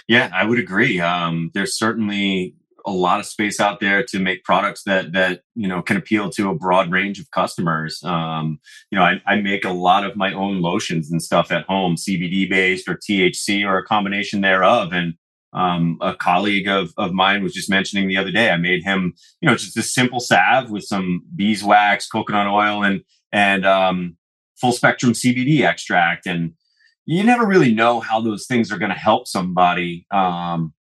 Yeah, 0.08 0.30
I 0.34 0.44
would 0.44 0.58
agree. 0.58 1.00
Um, 1.00 1.50
there's 1.54 1.78
certainly 1.78 2.54
a 2.84 2.90
lot 2.90 3.18
of 3.18 3.26
space 3.26 3.58
out 3.58 3.80
there 3.80 4.04
to 4.04 4.18
make 4.20 4.44
products 4.44 4.84
that 4.84 5.12
that 5.12 5.40
you 5.54 5.68
know 5.68 5.82
can 5.82 5.96
appeal 5.96 6.30
to 6.30 6.50
a 6.50 6.54
broad 6.54 6.90
range 6.92 7.18
of 7.18 7.30
customers. 7.30 8.02
Um, 8.04 8.60
you 8.90 8.98
know, 8.98 9.04
I, 9.04 9.20
I 9.26 9.40
make 9.40 9.64
a 9.64 9.72
lot 9.72 10.04
of 10.04 10.16
my 10.16 10.32
own 10.32 10.60
lotions 10.60 11.10
and 11.10 11.22
stuff 11.22 11.50
at 11.50 11.64
home, 11.66 11.96
CBD 11.96 12.48
based 12.48 12.88
or 12.88 12.94
THC 12.96 13.64
or 13.66 13.78
a 13.78 13.84
combination 13.84 14.40
thereof. 14.40 14.92
And 14.92 15.14
um, 15.56 15.98
a 16.00 16.14
colleague 16.14 16.68
of 16.68 16.92
of 16.96 17.12
mine 17.12 17.42
was 17.42 17.54
just 17.54 17.70
mentioning 17.70 18.08
the 18.08 18.16
other 18.16 18.30
day. 18.30 18.50
I 18.50 18.56
made 18.56 18.84
him, 18.84 19.14
you 19.40 19.48
know, 19.48 19.56
just 19.56 19.76
a 19.76 19.82
simple 19.82 20.20
salve 20.20 20.70
with 20.70 20.84
some 20.84 21.22
beeswax, 21.34 22.08
coconut 22.08 22.46
oil, 22.46 22.84
and 22.84 23.02
and 23.32 23.66
um, 23.66 24.16
full 24.60 24.72
spectrum 24.72 25.12
CBD 25.12 25.62
extract 25.62 26.26
and 26.26 26.52
you 27.06 27.22
never 27.22 27.46
really 27.46 27.72
know 27.72 28.00
how 28.00 28.20
those 28.20 28.46
things 28.46 28.70
are 28.70 28.78
going 28.78 28.90
to 28.90 28.98
help 28.98 29.28
somebody. 29.28 30.06
Um, 30.10 30.74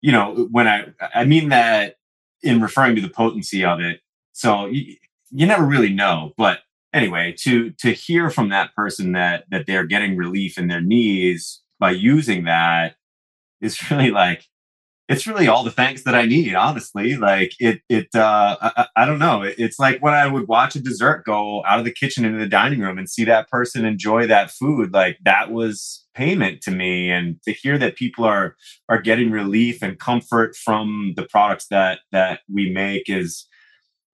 you 0.00 0.10
know, 0.12 0.48
when 0.50 0.66
I 0.66 0.86
I 1.14 1.24
mean 1.24 1.48
that 1.50 1.94
in 2.42 2.60
referring 2.60 2.96
to 2.96 3.00
the 3.00 3.08
potency 3.08 3.64
of 3.64 3.80
it. 3.80 4.00
So 4.32 4.66
you, 4.66 4.96
you 5.30 5.46
never 5.46 5.64
really 5.64 5.92
know, 5.94 6.32
but 6.36 6.58
anyway, 6.92 7.34
to 7.44 7.70
to 7.78 7.92
hear 7.92 8.28
from 8.28 8.48
that 8.48 8.74
person 8.74 9.12
that 9.12 9.44
that 9.50 9.66
they're 9.66 9.86
getting 9.86 10.16
relief 10.16 10.58
in 10.58 10.66
their 10.66 10.80
knees 10.80 11.62
by 11.78 11.92
using 11.92 12.44
that 12.44 12.96
is 13.62 13.90
really 13.90 14.10
like 14.10 14.44
it's 15.08 15.26
really 15.26 15.48
all 15.48 15.64
the 15.64 15.70
thanks 15.70 16.04
that 16.04 16.14
I 16.14 16.24
need, 16.26 16.54
honestly. 16.54 17.16
Like 17.16 17.52
it, 17.58 17.80
it, 17.90 18.08
uh, 18.14 18.56
I, 18.62 18.86
I 18.96 19.04
don't 19.04 19.18
know. 19.18 19.42
It- 19.42 19.56
It's 19.58 19.78
like 19.78 20.02
when 20.02 20.14
I 20.14 20.26
would 20.26 20.48
watch 20.48 20.76
a 20.76 20.80
dessert 20.80 21.24
go 21.26 21.62
out 21.66 21.78
of 21.78 21.84
the 21.84 21.92
kitchen 21.92 22.24
into 22.24 22.38
the 22.38 22.46
dining 22.48 22.80
room 22.80 22.98
and 22.98 23.10
see 23.10 23.24
that 23.24 23.48
person 23.50 23.84
enjoy 23.84 24.26
that 24.28 24.50
food. 24.52 24.92
Like 24.94 25.18
that 25.24 25.50
was 25.50 26.06
payment 26.14 26.62
to 26.62 26.70
me. 26.70 27.10
And 27.10 27.42
to 27.42 27.52
hear 27.52 27.76
that 27.78 27.96
people 27.96 28.24
are, 28.24 28.56
are 28.88 29.02
getting 29.02 29.30
relief 29.30 29.82
and 29.82 29.98
comfort 29.98 30.56
from 30.56 31.12
the 31.16 31.24
products 31.24 31.66
that, 31.70 31.98
that 32.12 32.40
we 32.50 32.70
make 32.70 33.10
is, 33.10 33.46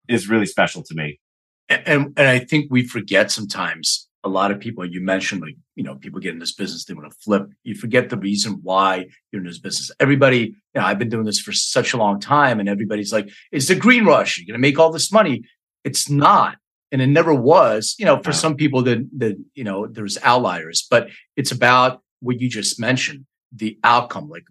is 0.08 0.28
really 0.28 0.46
special 0.46 0.82
to 0.82 0.94
me. 0.94 1.20
and 1.68 2.12
and 2.16 2.28
I 2.28 2.40
think 2.40 2.66
we 2.70 2.86
forget 2.86 3.30
sometimes 3.30 4.08
a 4.24 4.28
lot 4.28 4.50
of 4.50 4.60
people 4.60 4.84
you 4.84 5.00
mentioned 5.00 5.42
like 5.42 5.56
you 5.74 5.82
know 5.82 5.96
people 5.96 6.20
get 6.20 6.32
in 6.32 6.38
this 6.38 6.52
business 6.52 6.84
they 6.84 6.94
want 6.94 7.10
to 7.10 7.18
flip. 7.18 7.48
You 7.64 7.74
forget 7.74 8.08
the 8.08 8.16
reason 8.16 8.60
why 8.62 9.06
you're 9.30 9.40
in 9.40 9.46
this 9.46 9.58
business. 9.58 9.90
Everybody 9.98 10.38
you 10.38 10.56
know 10.74 10.82
I've 10.82 10.98
been 10.98 11.08
doing 11.08 11.24
this 11.24 11.40
for 11.40 11.52
such 11.52 11.92
a 11.92 11.96
long 11.96 12.20
time 12.20 12.60
and 12.60 12.68
everybody's 12.68 13.12
like 13.12 13.30
it's 13.50 13.68
the 13.68 13.74
green 13.74 14.04
rush. 14.04 14.38
You're 14.38 14.46
going 14.46 14.60
to 14.60 14.68
make 14.68 14.78
all 14.78 14.92
this 14.92 15.12
money. 15.12 15.44
It's 15.84 16.08
not 16.08 16.56
and 16.90 17.00
it 17.00 17.08
never 17.08 17.34
was 17.34 17.94
you 17.98 18.04
know 18.04 18.22
for 18.22 18.32
some 18.32 18.56
people 18.56 18.82
that 18.82 19.08
that 19.18 19.36
you 19.54 19.64
know 19.64 19.86
there's 19.86 20.18
outliers 20.22 20.86
but 20.90 21.08
it's 21.36 21.50
about 21.50 22.02
what 22.20 22.40
you 22.40 22.48
just 22.48 22.78
mentioned 22.78 23.26
the 23.54 23.78
outcome. 23.84 24.28
Like, 24.28 24.44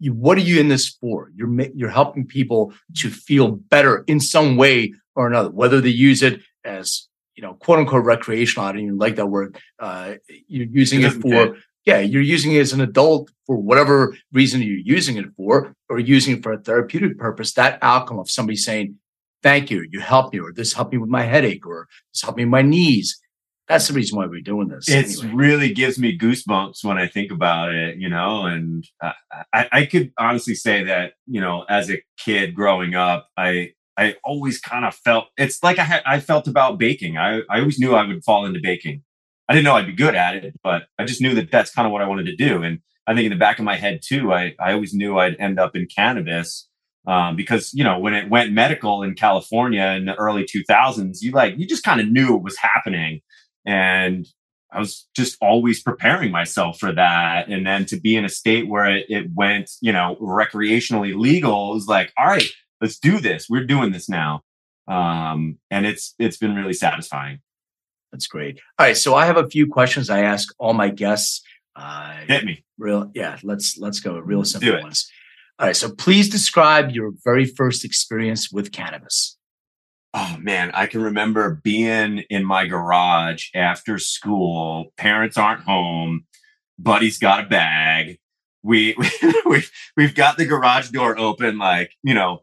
you, 0.00 0.12
what 0.12 0.36
are 0.36 0.42
you 0.42 0.60
in 0.60 0.68
this 0.68 0.88
for? 0.88 1.30
You're 1.34 1.50
you're 1.74 1.90
helping 1.90 2.26
people 2.26 2.72
to 2.96 3.10
feel 3.10 3.52
better 3.52 4.04
in 4.06 4.20
some 4.20 4.56
way 4.56 4.94
or 5.14 5.26
another, 5.26 5.50
whether 5.50 5.80
they 5.80 5.90
use 5.90 6.22
it 6.22 6.40
as 6.64 7.08
you 7.38 7.42
know, 7.42 7.54
quote 7.54 7.78
unquote 7.78 8.04
recreational. 8.04 8.66
I 8.66 8.72
don't 8.72 8.80
even 8.80 8.98
like 8.98 9.14
that 9.14 9.26
word. 9.26 9.56
Uh, 9.78 10.14
you're 10.48 10.66
using 10.66 11.02
it, 11.02 11.12
it 11.14 11.22
for 11.22 11.54
fit. 11.54 11.62
yeah, 11.84 12.00
you're 12.00 12.20
using 12.20 12.50
it 12.50 12.58
as 12.58 12.72
an 12.72 12.80
adult 12.80 13.30
for 13.46 13.56
whatever 13.56 14.16
reason 14.32 14.60
you're 14.60 14.76
using 14.76 15.18
it 15.18 15.26
for, 15.36 15.72
or 15.88 16.00
using 16.00 16.38
it 16.38 16.42
for 16.42 16.52
a 16.54 16.58
therapeutic 16.58 17.16
purpose. 17.16 17.52
That 17.52 17.78
outcome 17.80 18.18
of 18.18 18.28
somebody 18.28 18.56
saying, 18.56 18.96
"Thank 19.40 19.70
you, 19.70 19.86
you 19.88 20.00
helped 20.00 20.34
me," 20.34 20.40
or 20.40 20.52
"This 20.52 20.72
helped 20.72 20.90
me 20.90 20.98
with 20.98 21.10
my 21.10 21.22
headache," 21.22 21.64
or 21.64 21.86
"This 22.12 22.22
helped 22.22 22.38
me 22.38 22.44
with 22.44 22.50
my 22.50 22.62
knees." 22.62 23.20
that's 23.68 23.86
the 23.86 23.92
reason 23.92 24.16
why 24.16 24.24
we're 24.24 24.40
doing 24.40 24.68
this. 24.68 24.88
It 24.88 25.20
anyway. 25.20 25.34
really 25.34 25.74
gives 25.74 25.98
me 25.98 26.18
goosebumps 26.18 26.82
when 26.84 26.96
I 26.96 27.06
think 27.06 27.30
about 27.30 27.74
it, 27.74 27.98
you 27.98 28.08
know, 28.08 28.46
and 28.46 28.82
I, 29.02 29.68
I, 29.70 29.84
could 29.84 30.10
honestly 30.18 30.54
say 30.54 30.84
that, 30.84 31.12
you 31.26 31.42
know, 31.42 31.66
as 31.68 31.90
a 31.90 32.02
kid 32.18 32.54
growing 32.54 32.94
up, 32.94 33.28
I, 33.36 33.72
I 33.98 34.14
always 34.24 34.60
kind 34.60 34.84
of 34.84 34.94
felt 34.94 35.26
it's 35.36 35.62
like 35.62 35.78
I 35.78 35.84
had, 35.84 36.02
I 36.06 36.20
felt 36.20 36.46
about 36.46 36.78
baking. 36.78 37.18
I, 37.18 37.40
I 37.50 37.58
always 37.58 37.78
knew 37.78 37.94
I 37.94 38.06
would 38.06 38.24
fall 38.24 38.46
into 38.46 38.60
baking. 38.62 39.02
I 39.48 39.54
didn't 39.54 39.64
know 39.64 39.74
I'd 39.74 39.86
be 39.86 39.92
good 39.92 40.14
at 40.14 40.36
it, 40.36 40.54
but 40.62 40.84
I 40.98 41.04
just 41.04 41.20
knew 41.20 41.34
that 41.34 41.50
that's 41.50 41.72
kind 41.72 41.84
of 41.84 41.92
what 41.92 42.02
I 42.02 42.06
wanted 42.06 42.26
to 42.26 42.36
do. 42.36 42.62
And 42.62 42.78
I 43.06 43.14
think 43.14 43.24
in 43.24 43.32
the 43.32 43.38
back 43.38 43.58
of 43.58 43.64
my 43.64 43.76
head 43.76 44.00
too, 44.06 44.32
I, 44.32 44.54
I 44.60 44.72
always 44.72 44.94
knew 44.94 45.18
I'd 45.18 45.36
end 45.40 45.58
up 45.58 45.74
in 45.74 45.86
cannabis. 45.86 46.68
Um, 47.06 47.36
because 47.36 47.72
you 47.72 47.84
know 47.84 47.98
when 47.98 48.12
it 48.12 48.28
went 48.28 48.52
medical 48.52 49.02
in 49.02 49.14
California 49.14 49.82
in 49.96 50.04
the 50.04 50.14
early 50.16 50.44
2000s, 50.44 51.22
you 51.22 51.30
like 51.30 51.56
you 51.56 51.66
just 51.66 51.82
kind 51.82 52.02
of 52.02 52.08
knew 52.08 52.36
it 52.36 52.42
was 52.42 52.58
happening, 52.58 53.22
and 53.64 54.26
I 54.70 54.78
was 54.78 55.08
just 55.16 55.38
always 55.40 55.82
preparing 55.82 56.30
myself 56.30 56.78
for 56.78 56.92
that. 56.92 57.48
And 57.48 57.66
then 57.66 57.86
to 57.86 57.98
be 57.98 58.16
in 58.16 58.24
a 58.24 58.28
state 58.28 58.68
where 58.68 58.84
it, 58.84 59.06
it 59.08 59.26
went, 59.34 59.70
you 59.80 59.92
know, 59.92 60.16
recreationally 60.20 61.18
legal 61.18 61.72
was 61.72 61.86
like, 61.86 62.12
all 62.18 62.26
right, 62.26 62.50
let's 62.80 62.98
do 62.98 63.20
this. 63.20 63.46
We're 63.48 63.64
doing 63.64 63.92
this 63.92 64.08
now. 64.08 64.42
Um, 64.86 65.58
and 65.70 65.86
it's 65.86 66.14
it's 66.18 66.36
been 66.36 66.54
really 66.54 66.72
satisfying. 66.72 67.40
That's 68.12 68.26
great. 68.26 68.60
All 68.78 68.86
right. 68.86 68.96
So 68.96 69.14
I 69.14 69.26
have 69.26 69.36
a 69.36 69.48
few 69.48 69.66
questions 69.66 70.08
I 70.08 70.20
ask 70.20 70.48
all 70.58 70.72
my 70.72 70.88
guests. 70.88 71.42
Uh, 71.76 72.16
Hit 72.26 72.44
me. 72.44 72.64
Real, 72.78 73.10
yeah. 73.14 73.38
Let's 73.42 73.76
let's 73.78 74.00
go. 74.00 74.18
Real 74.18 74.44
simple 74.44 74.80
ones. 74.80 75.10
All 75.58 75.66
right. 75.66 75.76
So 75.76 75.90
please 75.90 76.28
describe 76.28 76.90
your 76.92 77.12
very 77.24 77.44
first 77.44 77.84
experience 77.84 78.50
with 78.50 78.72
cannabis 78.72 79.38
oh 80.14 80.36
man, 80.40 80.70
I 80.74 80.86
can 80.86 81.02
remember 81.02 81.60
being 81.62 82.24
in 82.30 82.44
my 82.44 82.66
garage 82.66 83.48
after 83.54 83.98
school. 83.98 84.92
Parents 84.96 85.36
aren't 85.36 85.62
home. 85.62 86.24
Buddy's 86.78 87.18
got 87.18 87.44
a 87.44 87.48
bag. 87.48 88.18
We, 88.62 88.96
we 89.46 89.64
we've 89.96 90.14
got 90.14 90.36
the 90.36 90.46
garage 90.46 90.90
door 90.90 91.18
open, 91.18 91.58
like 91.58 91.92
you 92.02 92.14
know, 92.14 92.42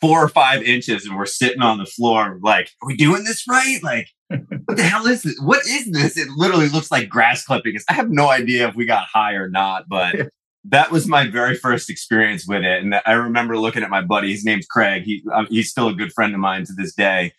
four 0.00 0.22
or 0.22 0.28
five 0.28 0.62
inches, 0.62 1.06
and 1.06 1.16
we're 1.16 1.26
sitting 1.26 1.62
on 1.62 1.78
the 1.78 1.86
floor. 1.86 2.38
Like, 2.42 2.70
are 2.82 2.86
we 2.86 2.96
doing 2.96 3.24
this 3.24 3.44
right? 3.48 3.78
Like, 3.82 4.08
what 4.28 4.76
the 4.76 4.82
hell 4.82 5.06
is 5.06 5.22
this? 5.22 5.38
What 5.40 5.66
is 5.66 5.90
this? 5.90 6.16
It 6.16 6.28
literally 6.36 6.68
looks 6.68 6.90
like 6.90 7.08
grass 7.08 7.44
clippings. 7.44 7.84
I 7.88 7.94
have 7.94 8.10
no 8.10 8.28
idea 8.28 8.68
if 8.68 8.74
we 8.74 8.86
got 8.86 9.06
high 9.12 9.34
or 9.34 9.48
not, 9.48 9.84
but 9.88 10.28
that 10.64 10.90
was 10.90 11.06
my 11.06 11.28
very 11.28 11.56
first 11.56 11.90
experience 11.90 12.46
with 12.46 12.62
it. 12.62 12.82
And 12.82 12.94
I 13.06 13.12
remember 13.12 13.58
looking 13.58 13.82
at 13.82 13.90
my 13.90 14.00
buddy. 14.00 14.32
His 14.32 14.44
name's 14.44 14.66
Craig. 14.66 15.02
He 15.04 15.22
um, 15.32 15.46
he's 15.50 15.70
still 15.70 15.88
a 15.88 15.94
good 15.94 16.12
friend 16.12 16.34
of 16.34 16.40
mine 16.40 16.64
to 16.64 16.72
this 16.72 16.94
day. 16.94 17.32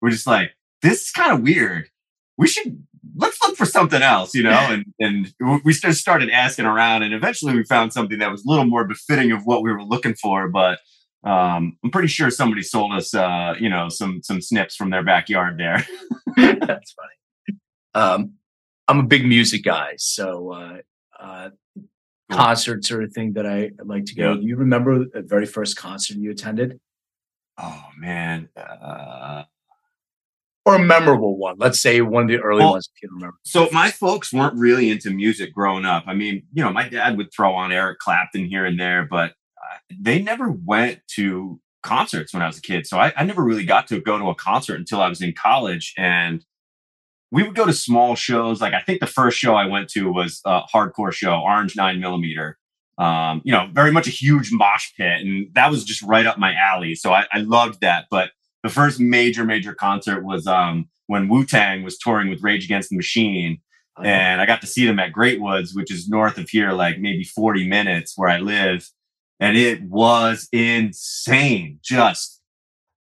We're 0.00 0.10
just 0.10 0.26
like, 0.26 0.52
this 0.82 1.04
is 1.04 1.10
kind 1.10 1.32
of 1.32 1.42
weird. 1.42 1.88
We 2.36 2.46
should 2.46 2.82
let's 3.16 3.38
look 3.42 3.56
for 3.56 3.64
something 3.64 4.02
else, 4.02 4.34
you 4.34 4.42
know. 4.42 4.50
And 5.00 5.32
and 5.38 5.62
we 5.64 5.72
just 5.72 6.00
started 6.00 6.30
asking 6.30 6.66
around, 6.66 7.02
and 7.02 7.14
eventually 7.14 7.54
we 7.54 7.64
found 7.64 7.92
something 7.92 8.18
that 8.18 8.30
was 8.30 8.44
a 8.44 8.48
little 8.48 8.66
more 8.66 8.84
befitting 8.84 9.32
of 9.32 9.44
what 9.44 9.62
we 9.62 9.72
were 9.72 9.84
looking 9.84 10.14
for. 10.14 10.48
But 10.48 10.80
um, 11.26 11.76
I'm 11.82 11.90
pretty 11.90 12.08
sure 12.08 12.30
somebody 12.30 12.62
sold 12.62 12.92
us, 12.92 13.12
uh, 13.12 13.54
you 13.58 13.68
know, 13.68 13.88
some 13.88 14.22
some 14.22 14.40
snips 14.40 14.76
from 14.76 14.90
their 14.90 15.02
backyard 15.02 15.58
there. 15.58 15.84
That's 16.36 16.94
funny. 16.94 17.58
Um, 17.94 18.34
I'm 18.86 19.00
a 19.00 19.02
big 19.02 19.26
music 19.26 19.64
guy, 19.64 19.94
so 19.96 20.52
uh, 20.52 20.78
uh, 21.18 21.50
concerts 22.30 22.92
are 22.92 23.02
a 23.02 23.08
thing 23.08 23.32
that 23.32 23.44
I 23.44 23.72
like 23.84 24.04
to 24.06 24.14
go. 24.14 24.36
Do 24.36 24.46
you 24.46 24.56
remember 24.56 25.04
the 25.04 25.22
very 25.22 25.46
first 25.46 25.76
concert 25.76 26.16
you 26.16 26.30
attended? 26.30 26.78
Oh 27.58 27.86
man. 27.98 28.48
Uh, 28.56 29.44
or 30.64 30.76
a 30.76 30.78
memorable 30.78 31.36
one. 31.36 31.56
Let's 31.58 31.80
say 31.80 32.00
one 32.02 32.24
of 32.24 32.28
the 32.28 32.38
early 32.38 32.60
well, 32.60 32.72
ones 32.72 32.88
you 33.02 33.08
remember. 33.12 33.36
So 33.44 33.68
my 33.72 33.90
folks 33.90 34.32
weren't 34.32 34.58
really 34.58 34.90
into 34.90 35.10
music 35.10 35.54
growing 35.54 35.84
up. 35.84 36.04
I 36.06 36.14
mean, 36.14 36.42
you 36.52 36.62
know, 36.62 36.72
my 36.72 36.88
dad 36.88 37.16
would 37.16 37.32
throw 37.32 37.54
on 37.54 37.72
Eric 37.72 37.98
Clapton 37.98 38.46
here 38.46 38.64
and 38.64 38.78
there, 38.78 39.06
but 39.08 39.32
they 39.90 40.20
never 40.20 40.50
went 40.50 41.00
to 41.14 41.60
concerts 41.82 42.32
when 42.34 42.42
I 42.42 42.46
was 42.46 42.58
a 42.58 42.62
kid. 42.62 42.86
So 42.86 42.98
I, 42.98 43.12
I 43.16 43.24
never 43.24 43.42
really 43.42 43.64
got 43.64 43.86
to 43.88 44.00
go 44.00 44.18
to 44.18 44.28
a 44.28 44.34
concert 44.34 44.76
until 44.76 45.00
I 45.00 45.08
was 45.08 45.22
in 45.22 45.32
college. 45.32 45.94
And 45.96 46.44
we 47.30 47.42
would 47.42 47.54
go 47.54 47.66
to 47.66 47.72
small 47.72 48.14
shows. 48.16 48.60
Like 48.60 48.74
I 48.74 48.80
think 48.80 49.00
the 49.00 49.06
first 49.06 49.38
show 49.38 49.54
I 49.54 49.66
went 49.66 49.88
to 49.90 50.12
was 50.12 50.40
a 50.44 50.62
hardcore 50.62 51.12
show, 51.12 51.40
Orange 51.40 51.76
Nine 51.76 52.00
Millimeter. 52.00 52.58
Um, 52.98 53.42
you 53.44 53.52
know, 53.52 53.68
very 53.72 53.92
much 53.92 54.06
a 54.06 54.10
huge 54.10 54.50
mosh 54.52 54.92
pit, 54.96 55.20
and 55.20 55.48
that 55.52 55.70
was 55.70 55.84
just 55.84 56.00
right 56.00 56.24
up 56.24 56.38
my 56.38 56.54
alley. 56.54 56.94
So 56.94 57.12
I, 57.12 57.26
I 57.30 57.40
loved 57.40 57.82
that. 57.82 58.06
But 58.10 58.30
the 58.62 58.70
first 58.70 58.98
major, 58.98 59.44
major 59.44 59.74
concert 59.74 60.24
was 60.24 60.46
um, 60.46 60.88
when 61.06 61.28
Wu 61.28 61.44
Tang 61.44 61.82
was 61.82 61.98
touring 61.98 62.30
with 62.30 62.42
Rage 62.42 62.64
Against 62.64 62.88
the 62.88 62.96
Machine, 62.96 63.60
and 64.02 64.40
I 64.40 64.46
got 64.46 64.62
to 64.62 64.66
see 64.66 64.86
them 64.86 64.98
at 64.98 65.12
Great 65.12 65.40
Woods, 65.40 65.74
which 65.74 65.92
is 65.92 66.08
north 66.08 66.38
of 66.38 66.48
here, 66.48 66.72
like 66.72 66.98
maybe 66.98 67.24
40 67.24 67.68
minutes 67.68 68.14
where 68.16 68.28
I 68.28 68.38
live, 68.38 68.88
and 69.40 69.56
it 69.56 69.82
was 69.82 70.48
insane. 70.52 71.78
Just 71.82 72.40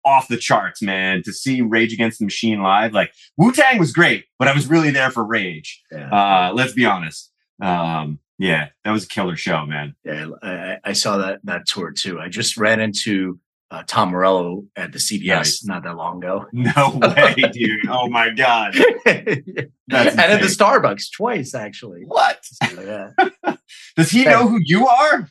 off 0.05 0.29
the 0.29 0.37
charts, 0.37 0.83
man. 0.83 1.23
To 1.25 1.33
see 1.33 1.63
Rage 1.63 1.93
Against 1.93 2.19
the 2.19 2.25
Machine 2.25 2.63
live, 2.63 2.93
like 2.93 3.13
Wu 3.37 3.53
Tang 3.53 3.79
was 3.79 3.93
great, 3.93 4.25
but 4.39 4.49
I 4.49 4.55
was 4.55 4.67
really 4.67 4.91
there 4.91 5.11
for 5.11 5.25
Rage. 5.25 5.83
Yeah. 5.91 6.11
Uh, 6.11 6.53
let's 6.55 6.73
be 6.73 6.85
honest. 6.85 7.31
Um, 7.63 8.19
yeah, 8.39 8.69
that 8.85 8.91
was 8.91 9.05
a 9.05 9.09
killer 9.09 9.37
show, 9.37 9.65
man. 9.65 9.95
Yeah, 10.05 10.29
I, 10.43 10.79
I, 10.85 10.93
saw 10.93 11.19
that 11.19 11.41
that 11.45 11.67
tour 11.67 11.93
too. 11.93 12.21
I 12.21 12.29
just 12.29 12.57
ran 12.57 12.81
into 12.81 13.39
uh, 13.75 13.83
Tom 13.87 14.11
Morello 14.11 14.65
at 14.77 14.93
the 14.93 14.99
CVS 14.99 15.67
not 15.67 15.83
that 15.85 15.97
long 15.97 16.19
ago. 16.19 16.47
No 16.53 16.99
way, 17.01 17.35
dude! 17.53 17.89
Oh 17.89 18.09
my 18.09 18.31
god! 18.31 18.77
and 19.07 19.69
at 19.89 20.41
the 20.41 20.47
Starbucks 20.47 21.13
twice, 21.15 21.55
actually. 21.55 22.03
What? 22.07 22.39
So, 22.45 23.13
yeah. 23.45 23.57
Does 23.97 24.11
he 24.11 24.25
know 24.25 24.49
who 24.49 24.59
you 24.63 24.87
are? 24.87 25.29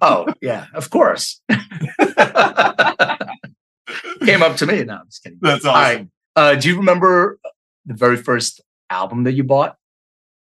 oh 0.00 0.26
yeah, 0.40 0.66
of 0.74 0.90
course 0.90 1.40
came 4.24 4.42
up 4.42 4.56
to 4.56 4.66
me. 4.66 4.84
No, 4.84 4.94
I'm 4.94 5.06
just 5.06 5.22
kidding. 5.22 5.38
That's 5.40 5.64
awesome. 5.64 5.68
All 5.68 5.82
right. 5.82 6.08
Uh, 6.34 6.54
do 6.54 6.68
you 6.68 6.76
remember 6.76 7.38
the 7.86 7.94
very 7.94 8.16
first 8.16 8.60
album 8.90 9.24
that 9.24 9.32
you 9.32 9.44
bought? 9.44 9.76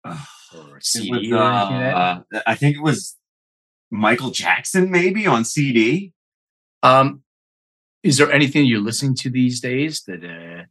or 0.05 0.79
CD? 0.79 1.31
Was, 1.31 1.41
uh, 1.41 2.21
I 2.45 2.55
think 2.55 2.77
it 2.77 2.83
was 2.83 3.15
Michael 3.91 4.31
Jackson, 4.31 4.89
maybe 4.91 5.27
on 5.27 5.45
CD. 5.45 6.13
Um, 6.83 7.23
is 8.03 8.17
there 8.17 8.31
anything 8.31 8.65
you're 8.65 8.81
listening 8.81 9.15
to 9.15 9.29
these 9.29 9.59
days 9.59 10.03
that 10.03 10.23
uh, 10.23 10.63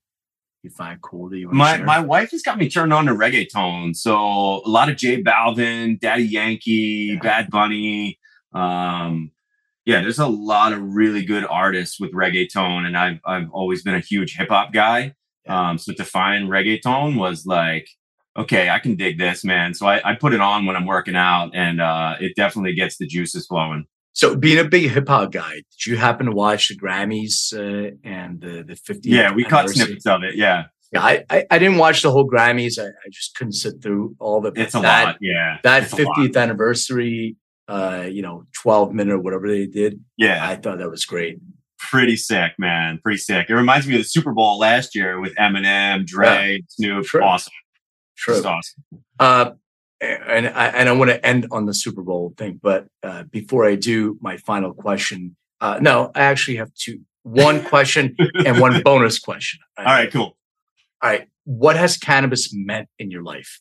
you 0.63 0.71
find 0.71 1.01
cool 1.03 1.29
that 1.31 1.39
you 1.39 1.49
want 1.49 1.57
my 1.57 1.77
share? 1.77 1.85
my 1.85 2.01
wife 2.01 2.31
has 2.31 2.43
got 2.43 2.59
me 2.59 2.69
turned 2.69 2.93
on 2.93 3.07
to 3.07 3.13
reggaeton, 3.13 3.95
so 3.97 4.17
a 4.65 4.69
lot 4.69 4.89
of 4.89 4.97
J 4.97 5.23
Balvin, 5.23 6.01
Daddy 6.01 6.25
Yankee, 6.25 7.13
yeah. 7.15 7.21
Bad 7.21 7.51
Bunny. 7.51 8.19
Um, 8.55 9.33
yeah, 9.85 10.01
there's 10.01 10.19
a 10.19 10.27
lot 10.27 10.73
of 10.73 10.81
really 10.81 11.25
good 11.25 11.45
artists 11.45 12.01
with 12.01 12.13
reggaeton, 12.13 12.87
and 12.87 12.97
I've 12.97 13.21
I've 13.25 13.51
always 13.51 13.83
been 13.83 13.95
a 13.95 14.01
huge 14.01 14.37
hip 14.37 14.49
hop 14.49 14.73
guy. 14.73 15.15
Um, 15.49 15.79
so 15.79 15.93
to 15.93 16.05
find 16.05 16.49
reggaeton 16.49 17.17
was 17.17 17.47
like, 17.47 17.89
okay, 18.37 18.69
I 18.69 18.79
can 18.79 18.97
dig 18.97 19.19
this, 19.19 19.45
man. 19.45 19.75
So 19.75 19.87
I, 19.87 20.01
I 20.05 20.15
put 20.15 20.33
it 20.33 20.41
on 20.41 20.67
when 20.67 20.77
I'm 20.77 20.87
working 20.87 21.17
out, 21.17 21.51
and 21.55 21.81
uh, 21.81 22.17
it 22.21 22.35
definitely 22.37 22.75
gets 22.75 22.99
the 22.99 23.07
juices 23.07 23.47
flowing. 23.47 23.87
So, 24.17 24.35
being 24.35 24.59
a 24.59 24.65
big 24.65 24.91
hip 24.91 25.09
hop 25.09 25.33
guy, 25.33 25.55
did 25.55 25.87
you 25.87 25.97
happen 25.97 26.27
to 26.27 26.33
watch 26.33 26.69
the 26.69 26.77
Grammys 26.77 27.53
uh, 27.53 27.97
and 28.03 28.41
the 28.41 28.63
the 28.63 28.75
50th? 28.75 29.01
Yeah, 29.05 29.33
we 29.33 29.45
caught 29.45 29.69
snippets 29.69 30.07
of 30.07 30.23
it. 30.23 30.37
Yeah. 30.37 30.65
Yeah, 30.93 31.03
I, 31.03 31.25
I, 31.29 31.45
I, 31.51 31.59
didn't 31.59 31.79
watch 31.79 32.03
the 32.03 32.13
whole 32.13 32.31
Grammys. 32.31 32.79
I, 32.79 32.87
I, 32.87 33.09
just 33.11 33.35
couldn't 33.35 33.55
sit 33.55 33.83
through 33.83 34.15
all 34.21 34.41
the. 34.41 34.53
It's 34.55 34.73
a 34.77 34.81
that, 34.81 35.05
lot, 35.05 35.17
yeah. 35.21 35.59
That 35.65 35.83
50th 35.91 36.37
anniversary 36.37 37.37
uh, 37.69 38.07
you 38.11 38.23
know, 38.23 38.47
12 38.63 38.93
minute 38.93 39.15
or 39.15 39.19
whatever 39.19 39.49
they 39.49 39.67
did. 39.67 40.03
Yeah. 40.17 40.47
I 40.47 40.57
thought 40.57 40.79
that 40.79 40.91
was 40.91 41.05
great. 41.05 41.39
Pretty 41.79 42.17
sick, 42.17 42.53
man. 42.59 43.01
Pretty 43.03 43.19
sick. 43.19 43.47
It 43.49 43.55
reminds 43.55 43.87
me 43.87 43.95
of 43.95 44.01
the 44.01 44.05
Super 44.05 44.33
Bowl 44.33 44.59
last 44.59 44.95
year 44.95 45.21
with 45.21 45.35
Eminem, 45.37 46.07
Dre, 46.07 46.53
yeah. 46.53 46.59
Snoop. 46.69 47.05
True. 47.05 47.23
Awesome. 47.23 47.53
True. 48.17 48.35
Just 48.35 48.47
awesome. 48.47 48.85
Uh, 49.19 49.51
and 50.01 50.49
I, 50.49 50.67
and 50.69 50.89
I 50.89 50.93
want 50.93 51.11
to 51.11 51.25
end 51.25 51.47
on 51.51 51.67
the 51.67 51.75
Super 51.75 52.03
Bowl 52.03 52.35
thing, 52.37 52.61
but 52.63 52.87
uh, 53.03 53.25
before 53.25 53.67
I 53.67 53.75
do 53.75 54.19
my 54.21 54.37
final 54.37 54.75
question, 54.75 55.37
uh, 55.61 55.79
no, 55.81 56.11
I 56.15 56.21
actually 56.21 56.57
have 56.57 56.73
two, 56.75 57.01
one 57.23 57.65
question 57.65 58.15
and 58.45 58.61
one 58.61 58.83
bonus 58.85 59.19
question. 59.19 59.61
All 59.79 59.85
right, 59.85 60.13
cool. 60.13 60.37
All 61.03 61.11
right. 61.11 61.29
What 61.45 61.77
has 61.77 61.97
cannabis 61.97 62.53
meant 62.53 62.89
in 62.99 63.11
your 63.11 63.23
life? 63.23 63.61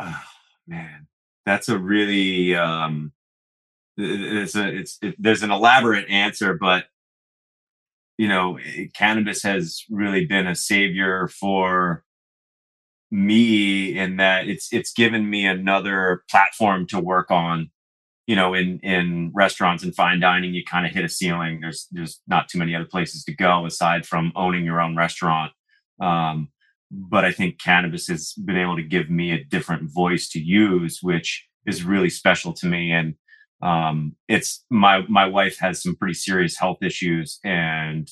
Oh, 0.00 0.22
man 0.66 1.06
that's 1.48 1.68
a 1.70 1.78
really 1.78 2.54
um, 2.54 3.12
it's 3.96 4.54
a 4.54 4.68
it's 4.68 4.98
it, 5.00 5.14
there's 5.18 5.42
an 5.42 5.50
elaborate 5.50 6.08
answer, 6.08 6.54
but 6.54 6.84
you 8.18 8.28
know, 8.28 8.58
cannabis 8.94 9.42
has 9.42 9.84
really 9.90 10.26
been 10.26 10.46
a 10.46 10.54
savior 10.54 11.28
for 11.28 12.04
me 13.10 13.96
in 13.96 14.16
that 14.16 14.46
it's 14.48 14.72
it's 14.72 14.92
given 14.92 15.28
me 15.30 15.46
another 15.46 16.24
platform 16.30 16.86
to 16.88 17.00
work 17.00 17.30
on. 17.30 17.70
You 18.26 18.36
know 18.36 18.52
in 18.52 18.78
in 18.80 19.32
restaurants 19.34 19.82
and 19.82 19.94
fine 19.94 20.20
dining 20.20 20.52
you 20.52 20.62
kind 20.64 20.86
of 20.86 20.92
hit 20.92 21.04
a 21.04 21.08
ceiling. 21.08 21.60
There's 21.60 21.88
there's 21.90 22.20
not 22.26 22.48
too 22.48 22.58
many 22.58 22.74
other 22.74 22.84
places 22.84 23.24
to 23.24 23.34
go 23.34 23.64
aside 23.64 24.04
from 24.06 24.32
owning 24.36 24.64
your 24.64 24.80
own 24.80 24.96
restaurant. 24.96 25.52
Um, 26.00 26.48
but 26.90 27.22
i 27.22 27.30
think 27.30 27.60
cannabis 27.60 28.06
has 28.08 28.32
been 28.32 28.56
able 28.56 28.74
to 28.74 28.82
give 28.82 29.10
me 29.10 29.30
a 29.30 29.44
different 29.44 29.92
voice 29.92 30.26
to 30.26 30.40
use 30.40 31.00
which 31.02 31.46
is 31.68 31.84
really 31.84 32.10
special 32.10 32.52
to 32.54 32.66
me. 32.66 32.90
And 32.90 33.14
um, 33.62 34.16
it's 34.26 34.64
my 34.70 35.02
my 35.08 35.26
wife 35.26 35.58
has 35.58 35.82
some 35.82 35.96
pretty 35.96 36.14
serious 36.14 36.58
health 36.58 36.78
issues 36.82 37.38
and 37.44 38.08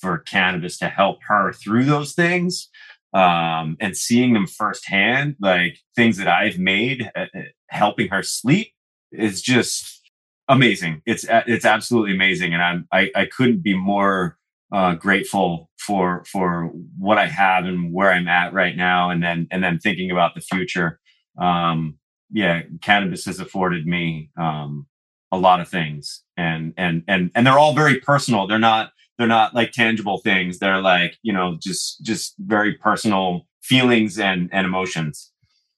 for 0.00 0.18
cannabis 0.18 0.78
to 0.78 0.88
help 0.88 1.18
her 1.28 1.52
through 1.52 1.84
those 1.84 2.14
things 2.14 2.68
um, 3.14 3.76
and 3.80 3.96
seeing 3.96 4.32
them 4.32 4.46
firsthand 4.46 5.36
like 5.40 5.78
things 5.96 6.16
that 6.16 6.28
i've 6.28 6.58
made 6.58 7.10
uh, 7.16 7.26
uh 7.34 7.40
helping 7.68 8.08
her 8.08 8.22
sleep 8.22 8.72
is 9.12 9.40
just 9.40 10.00
amazing 10.48 11.00
it's 11.06 11.28
uh, 11.28 11.42
it's 11.46 11.64
absolutely 11.64 12.14
amazing 12.14 12.52
and 12.52 12.62
i'm 12.62 12.86
i, 12.92 13.10
I 13.14 13.26
couldn't 13.26 13.62
be 13.62 13.74
more 13.74 14.36
uh, 14.72 14.94
grateful 14.94 15.70
for 15.78 16.24
for 16.30 16.70
what 16.98 17.18
i 17.18 17.26
have 17.26 17.64
and 17.64 17.92
where 17.92 18.10
i'm 18.10 18.28
at 18.28 18.52
right 18.52 18.76
now 18.76 19.10
and 19.10 19.22
then 19.22 19.46
and 19.50 19.62
then 19.62 19.78
thinking 19.78 20.10
about 20.10 20.34
the 20.34 20.40
future 20.40 20.98
um, 21.38 21.98
yeah, 22.30 22.62
cannabis 22.80 23.24
has 23.26 23.40
afforded 23.40 23.86
me 23.86 24.30
um, 24.36 24.86
a 25.32 25.38
lot 25.38 25.60
of 25.60 25.68
things, 25.68 26.22
and 26.36 26.74
and 26.76 27.02
and 27.08 27.30
and 27.34 27.46
they're 27.46 27.58
all 27.58 27.74
very 27.74 28.00
personal. 28.00 28.46
They're 28.46 28.58
not 28.58 28.92
they're 29.18 29.26
not 29.26 29.54
like 29.54 29.72
tangible 29.72 30.18
things. 30.18 30.58
They're 30.58 30.80
like 30.80 31.16
you 31.22 31.32
know 31.32 31.56
just 31.60 32.02
just 32.02 32.34
very 32.38 32.74
personal 32.74 33.46
feelings 33.62 34.18
and 34.18 34.48
and 34.52 34.66
emotions. 34.66 35.32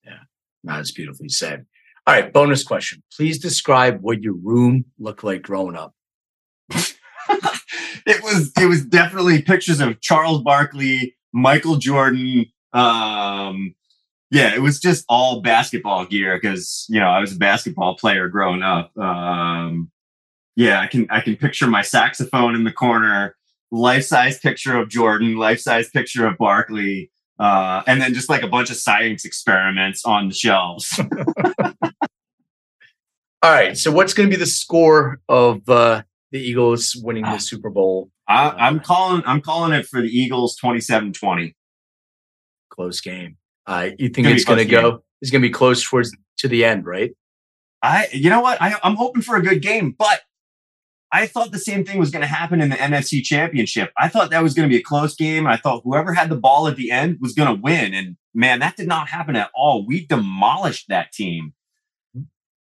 Yeah, 0.04 0.20
that's 0.64 0.92
beautifully 0.92 1.28
said. 1.28 1.66
All 2.06 2.14
right, 2.14 2.32
bonus 2.32 2.62
question. 2.62 3.02
Please 3.16 3.38
describe 3.38 4.00
what 4.00 4.22
your 4.22 4.34
room 4.34 4.84
looked 4.98 5.24
like 5.24 5.42
growing 5.42 5.76
up. 5.76 5.94
it 6.70 8.22
was 8.22 8.52
it 8.60 8.66
was 8.66 8.84
definitely 8.84 9.42
pictures 9.42 9.80
of 9.80 10.00
Charles 10.00 10.42
Barkley, 10.42 11.16
Michael 11.32 11.76
Jordan, 11.76 12.46
um, 12.76 13.74
yeah, 14.30 14.54
it 14.54 14.60
was 14.60 14.80
just 14.80 15.04
all 15.08 15.40
basketball 15.40 16.04
gear 16.04 16.38
because 16.40 16.84
you 16.88 17.00
know 17.00 17.08
I 17.08 17.20
was 17.20 17.32
a 17.32 17.38
basketball 17.38 17.96
player 17.96 18.28
growing 18.28 18.62
up. 18.62 18.96
Um, 18.98 19.90
yeah, 20.56 20.80
I 20.80 20.86
can 20.86 21.06
I 21.10 21.20
can 21.20 21.36
picture 21.36 21.66
my 21.66 21.82
saxophone 21.82 22.54
in 22.54 22.64
the 22.64 22.72
corner, 22.72 23.36
life 23.70 24.04
size 24.04 24.38
picture 24.38 24.76
of 24.76 24.88
Jordan, 24.88 25.36
life 25.36 25.60
size 25.60 25.90
picture 25.90 26.26
of 26.26 26.38
Barkley, 26.38 27.10
uh, 27.38 27.82
and 27.86 28.00
then 28.00 28.14
just 28.14 28.30
like 28.30 28.42
a 28.42 28.48
bunch 28.48 28.70
of 28.70 28.76
science 28.76 29.26
experiments 29.26 30.04
on 30.04 30.28
the 30.28 30.34
shelves. 30.34 30.98
all 33.42 33.52
right, 33.52 33.76
so 33.76 33.92
what's 33.92 34.14
going 34.14 34.30
to 34.30 34.34
be 34.34 34.40
the 34.40 34.46
score 34.46 35.20
of 35.28 35.68
uh, 35.68 36.02
the 36.32 36.40
Eagles 36.40 36.96
winning 37.02 37.24
the 37.24 37.30
ah. 37.30 37.38
Super 37.38 37.68
Bowl? 37.68 38.10
I, 38.26 38.66
am 38.66 38.80
calling 38.80 39.22
I'm 39.26 39.42
calling 39.42 39.72
it 39.72 39.86
for 39.86 40.00
the 40.00 40.08
Eagles 40.08 40.58
27-20. 40.58 41.54
Close 42.70 43.00
game. 43.00 43.36
Uh, 43.66 43.90
you 43.98 44.08
think 44.08 44.26
it's 44.28 44.44
going 44.44 44.58
to 44.58 44.64
go? 44.64 45.02
It's 45.20 45.30
going 45.30 45.42
to 45.42 45.48
be 45.48 45.52
close 45.52 45.86
towards 45.86 46.12
to 46.38 46.48
the 46.48 46.64
end, 46.64 46.86
right? 46.86 47.12
I, 47.82 48.08
you 48.12 48.30
know 48.30 48.40
what? 48.40 48.60
I, 48.60 48.74
I'm 48.82 48.96
hoping 48.96 49.22
for 49.22 49.36
a 49.36 49.42
good 49.42 49.62
game, 49.62 49.94
but 49.96 50.20
I 51.12 51.26
thought 51.26 51.52
the 51.52 51.58
same 51.58 51.84
thing 51.84 51.98
was 51.98 52.10
going 52.10 52.22
to 52.22 52.26
happen 52.26 52.60
in 52.60 52.68
the 52.68 52.76
NFC 52.76 53.22
Championship. 53.22 53.92
I 53.98 54.08
thought 54.08 54.30
that 54.30 54.42
was 54.42 54.54
going 54.54 54.68
to 54.68 54.72
be 54.72 54.78
a 54.78 54.82
close 54.82 55.14
game. 55.14 55.46
I 55.46 55.56
thought 55.56 55.82
whoever 55.84 56.12
had 56.12 56.28
the 56.28 56.36
ball 56.36 56.66
at 56.66 56.76
the 56.76 56.90
end 56.90 57.18
was 57.20 57.32
going 57.32 57.54
to 57.54 57.60
win. 57.60 57.94
And 57.94 58.16
man, 58.34 58.58
that 58.58 58.76
did 58.76 58.88
not 58.88 59.08
happen 59.08 59.36
at 59.36 59.50
all. 59.54 59.86
We 59.86 60.06
demolished 60.06 60.86
that 60.88 61.12
team. 61.12 61.52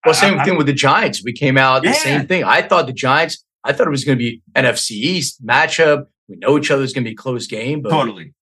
Well, 0.03 0.15
same 0.15 0.39
I, 0.39 0.43
thing 0.43 0.55
I, 0.55 0.57
with 0.57 0.67
the 0.67 0.73
Giants. 0.73 1.21
We 1.23 1.33
came 1.33 1.57
out 1.57 1.83
yeah. 1.83 1.91
the 1.91 1.97
same 1.97 2.27
thing. 2.27 2.43
I 2.43 2.63
thought 2.63 2.87
the 2.87 2.93
Giants. 2.93 3.43
I 3.63 3.73
thought 3.73 3.85
it 3.85 3.91
was 3.91 4.03
going 4.03 4.17
to 4.17 4.23
be 4.23 4.41
NFC 4.55 4.91
East 4.91 5.45
matchup. 5.45 6.05
We 6.27 6.37
know 6.37 6.57
each 6.57 6.71
other 6.71 6.81
is 6.81 6.93
going 6.93 7.03
to 7.03 7.09
be 7.09 7.13
a 7.13 7.17
close 7.17 7.45
game, 7.45 7.81
but 7.83 7.89
totally 7.89 8.33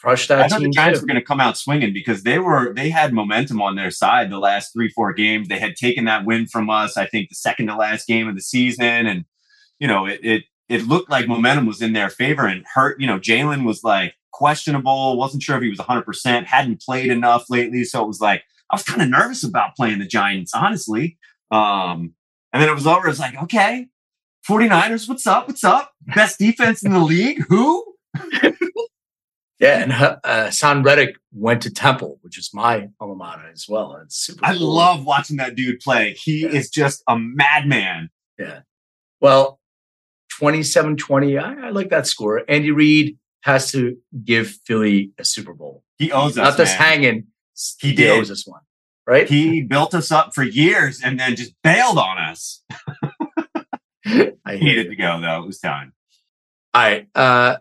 crush 0.00 0.28
that 0.28 0.40
I 0.40 0.48
thought 0.48 0.60
the 0.60 0.70
Giants 0.70 0.98
too. 0.98 1.02
were 1.02 1.06
going 1.08 1.20
to 1.20 1.24
come 1.24 1.40
out 1.40 1.56
swinging 1.56 1.92
because 1.92 2.22
they 2.22 2.38
were 2.38 2.72
they 2.74 2.90
had 2.90 3.12
momentum 3.12 3.60
on 3.60 3.76
their 3.76 3.90
side 3.90 4.30
the 4.30 4.38
last 4.38 4.72
three 4.72 4.88
four 4.88 5.12
games. 5.12 5.48
They 5.48 5.58
had 5.58 5.76
taken 5.76 6.04
that 6.06 6.24
win 6.24 6.46
from 6.46 6.70
us. 6.70 6.96
I 6.96 7.06
think 7.06 7.28
the 7.28 7.34
second 7.34 7.66
to 7.66 7.76
last 7.76 8.06
game 8.06 8.28
of 8.28 8.34
the 8.34 8.40
season, 8.40 9.06
and 9.06 9.24
you 9.80 9.88
know 9.88 10.06
it 10.06 10.20
it 10.22 10.44
it 10.68 10.86
looked 10.86 11.10
like 11.10 11.26
momentum 11.26 11.66
was 11.66 11.82
in 11.82 11.92
their 11.92 12.08
favor. 12.08 12.46
And 12.46 12.64
hurt, 12.72 13.00
you 13.00 13.06
know, 13.06 13.18
Jalen 13.18 13.64
was 13.64 13.82
like 13.82 14.14
questionable. 14.30 15.18
wasn't 15.18 15.42
sure 15.42 15.56
if 15.56 15.62
he 15.62 15.68
was 15.68 15.80
100. 15.80 16.02
percent 16.02 16.46
Hadn't 16.46 16.80
played 16.80 17.10
enough 17.10 17.46
lately, 17.50 17.82
so 17.84 18.02
it 18.02 18.06
was 18.06 18.20
like 18.20 18.44
I 18.70 18.76
was 18.76 18.84
kind 18.84 19.02
of 19.02 19.08
nervous 19.08 19.42
about 19.42 19.74
playing 19.74 19.98
the 19.98 20.06
Giants, 20.06 20.54
honestly. 20.54 21.18
Um, 21.50 22.14
and 22.52 22.62
then 22.62 22.68
it 22.68 22.74
was 22.74 22.86
over. 22.86 23.06
It 23.06 23.10
was 23.10 23.18
like 23.18 23.42
okay. 23.42 23.88
49ers, 24.48 25.06
what's 25.06 25.26
up? 25.26 25.48
What's 25.48 25.64
up? 25.64 25.92
Best 26.14 26.38
defense 26.38 26.82
in 26.82 26.92
the 26.92 27.00
league? 27.00 27.44
Who? 27.48 27.84
Yeah, 29.60 29.82
and 29.82 29.92
uh, 29.92 30.16
Haason 30.24 30.82
Reddick 30.82 31.16
went 31.32 31.60
to 31.62 31.70
Temple, 31.70 32.18
which 32.22 32.38
is 32.38 32.50
my 32.54 32.88
alma 32.98 33.14
mater 33.14 33.50
as 33.52 33.66
well. 33.68 33.94
It's 34.02 34.16
super. 34.16 34.40
I 34.42 34.56
cool. 34.56 34.74
love 34.74 35.04
watching 35.04 35.36
that 35.36 35.54
dude 35.54 35.80
play. 35.80 36.14
He 36.14 36.40
yeah. 36.40 36.48
is 36.48 36.70
just 36.70 37.02
a 37.06 37.18
madman. 37.18 38.08
Yeah. 38.38 38.60
Well, 39.20 39.59
27 40.40 40.96
20, 40.96 41.36
I, 41.36 41.66
I, 41.66 41.68
like 41.68 41.90
that 41.90 42.06
score. 42.06 42.42
Andy 42.48 42.70
Reid 42.70 43.18
has 43.42 43.70
to 43.72 43.98
give 44.24 44.48
Philly 44.64 45.12
a 45.18 45.24
Super 45.24 45.52
Bowl. 45.52 45.84
He 45.98 46.10
owes 46.12 46.38
us. 46.38 46.52
Not 46.52 46.56
just 46.56 46.76
hanging. 46.76 47.26
He, 47.78 47.88
he 47.88 47.94
did. 47.94 48.18
owes 48.18 48.30
us 48.30 48.46
one, 48.46 48.62
right? 49.06 49.28
He 49.28 49.60
built 49.60 49.94
us 49.94 50.10
up 50.10 50.34
for 50.34 50.42
years 50.42 51.02
and 51.04 51.20
then 51.20 51.36
just 51.36 51.52
bailed 51.62 51.98
on 51.98 52.16
us. 52.16 52.62
I 54.06 54.56
hated 54.56 54.88
to 54.88 54.96
go, 54.96 55.20
though. 55.20 55.42
It 55.42 55.46
was 55.46 55.58
time. 55.58 55.92
All 56.72 56.82
right. 56.84 57.06
Uh, 57.14 57.58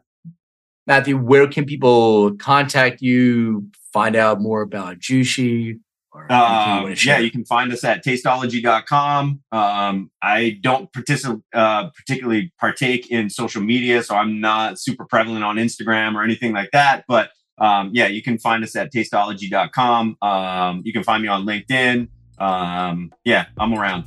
Matthew, 0.87 1.17
where 1.17 1.49
can 1.49 1.65
people 1.65 2.37
contact 2.37 3.01
you, 3.01 3.69
find 3.91 4.15
out 4.15 4.39
more 4.39 4.61
about 4.61 4.99
Jushi? 4.99 5.81
Um, 6.13 6.95
yeah, 7.03 7.19
you 7.19 7.31
can 7.31 7.45
find 7.45 7.71
us 7.71 7.83
at 7.83 8.03
tasteology.com. 8.03 9.41
Um, 9.51 10.11
I 10.21 10.57
don't 10.61 10.91
partic- 10.91 11.41
uh, 11.53 11.89
particularly 11.89 12.51
partake 12.59 13.11
in 13.11 13.29
social 13.29 13.61
media, 13.61 14.03
so 14.03 14.15
I'm 14.15 14.39
not 14.41 14.79
super 14.79 15.05
prevalent 15.05 15.43
on 15.43 15.57
Instagram 15.57 16.15
or 16.15 16.23
anything 16.23 16.53
like 16.53 16.69
that. 16.73 17.05
But 17.07 17.31
um, 17.59 17.91
yeah, 17.93 18.07
you 18.07 18.23
can 18.23 18.37
find 18.37 18.63
us 18.63 18.75
at 18.75 18.91
tasteology.com. 18.91 20.17
Um, 20.21 20.81
you 20.83 20.93
can 20.93 21.03
find 21.03 21.21
me 21.21 21.29
on 21.29 21.45
LinkedIn. 21.45 22.07
Um, 22.39 23.11
yeah, 23.25 23.45
I'm 23.57 23.73
around. 23.73 24.05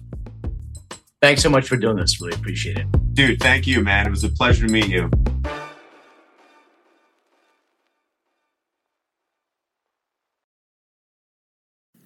Thanks 1.21 1.43
so 1.43 1.51
much 1.51 1.69
for 1.69 1.77
doing 1.77 1.97
this. 1.97 2.21
Really 2.21 2.35
appreciate 2.35 2.79
it. 2.79 3.15
Dude, 3.15 3.41
thank 3.41 3.67
you, 3.67 3.83
man. 3.83 4.07
It 4.07 4.11
was 4.11 4.25
a 4.25 4.29
pleasure 4.29 4.67
to 4.67 4.73
meet 4.73 4.89
you. 4.89 5.09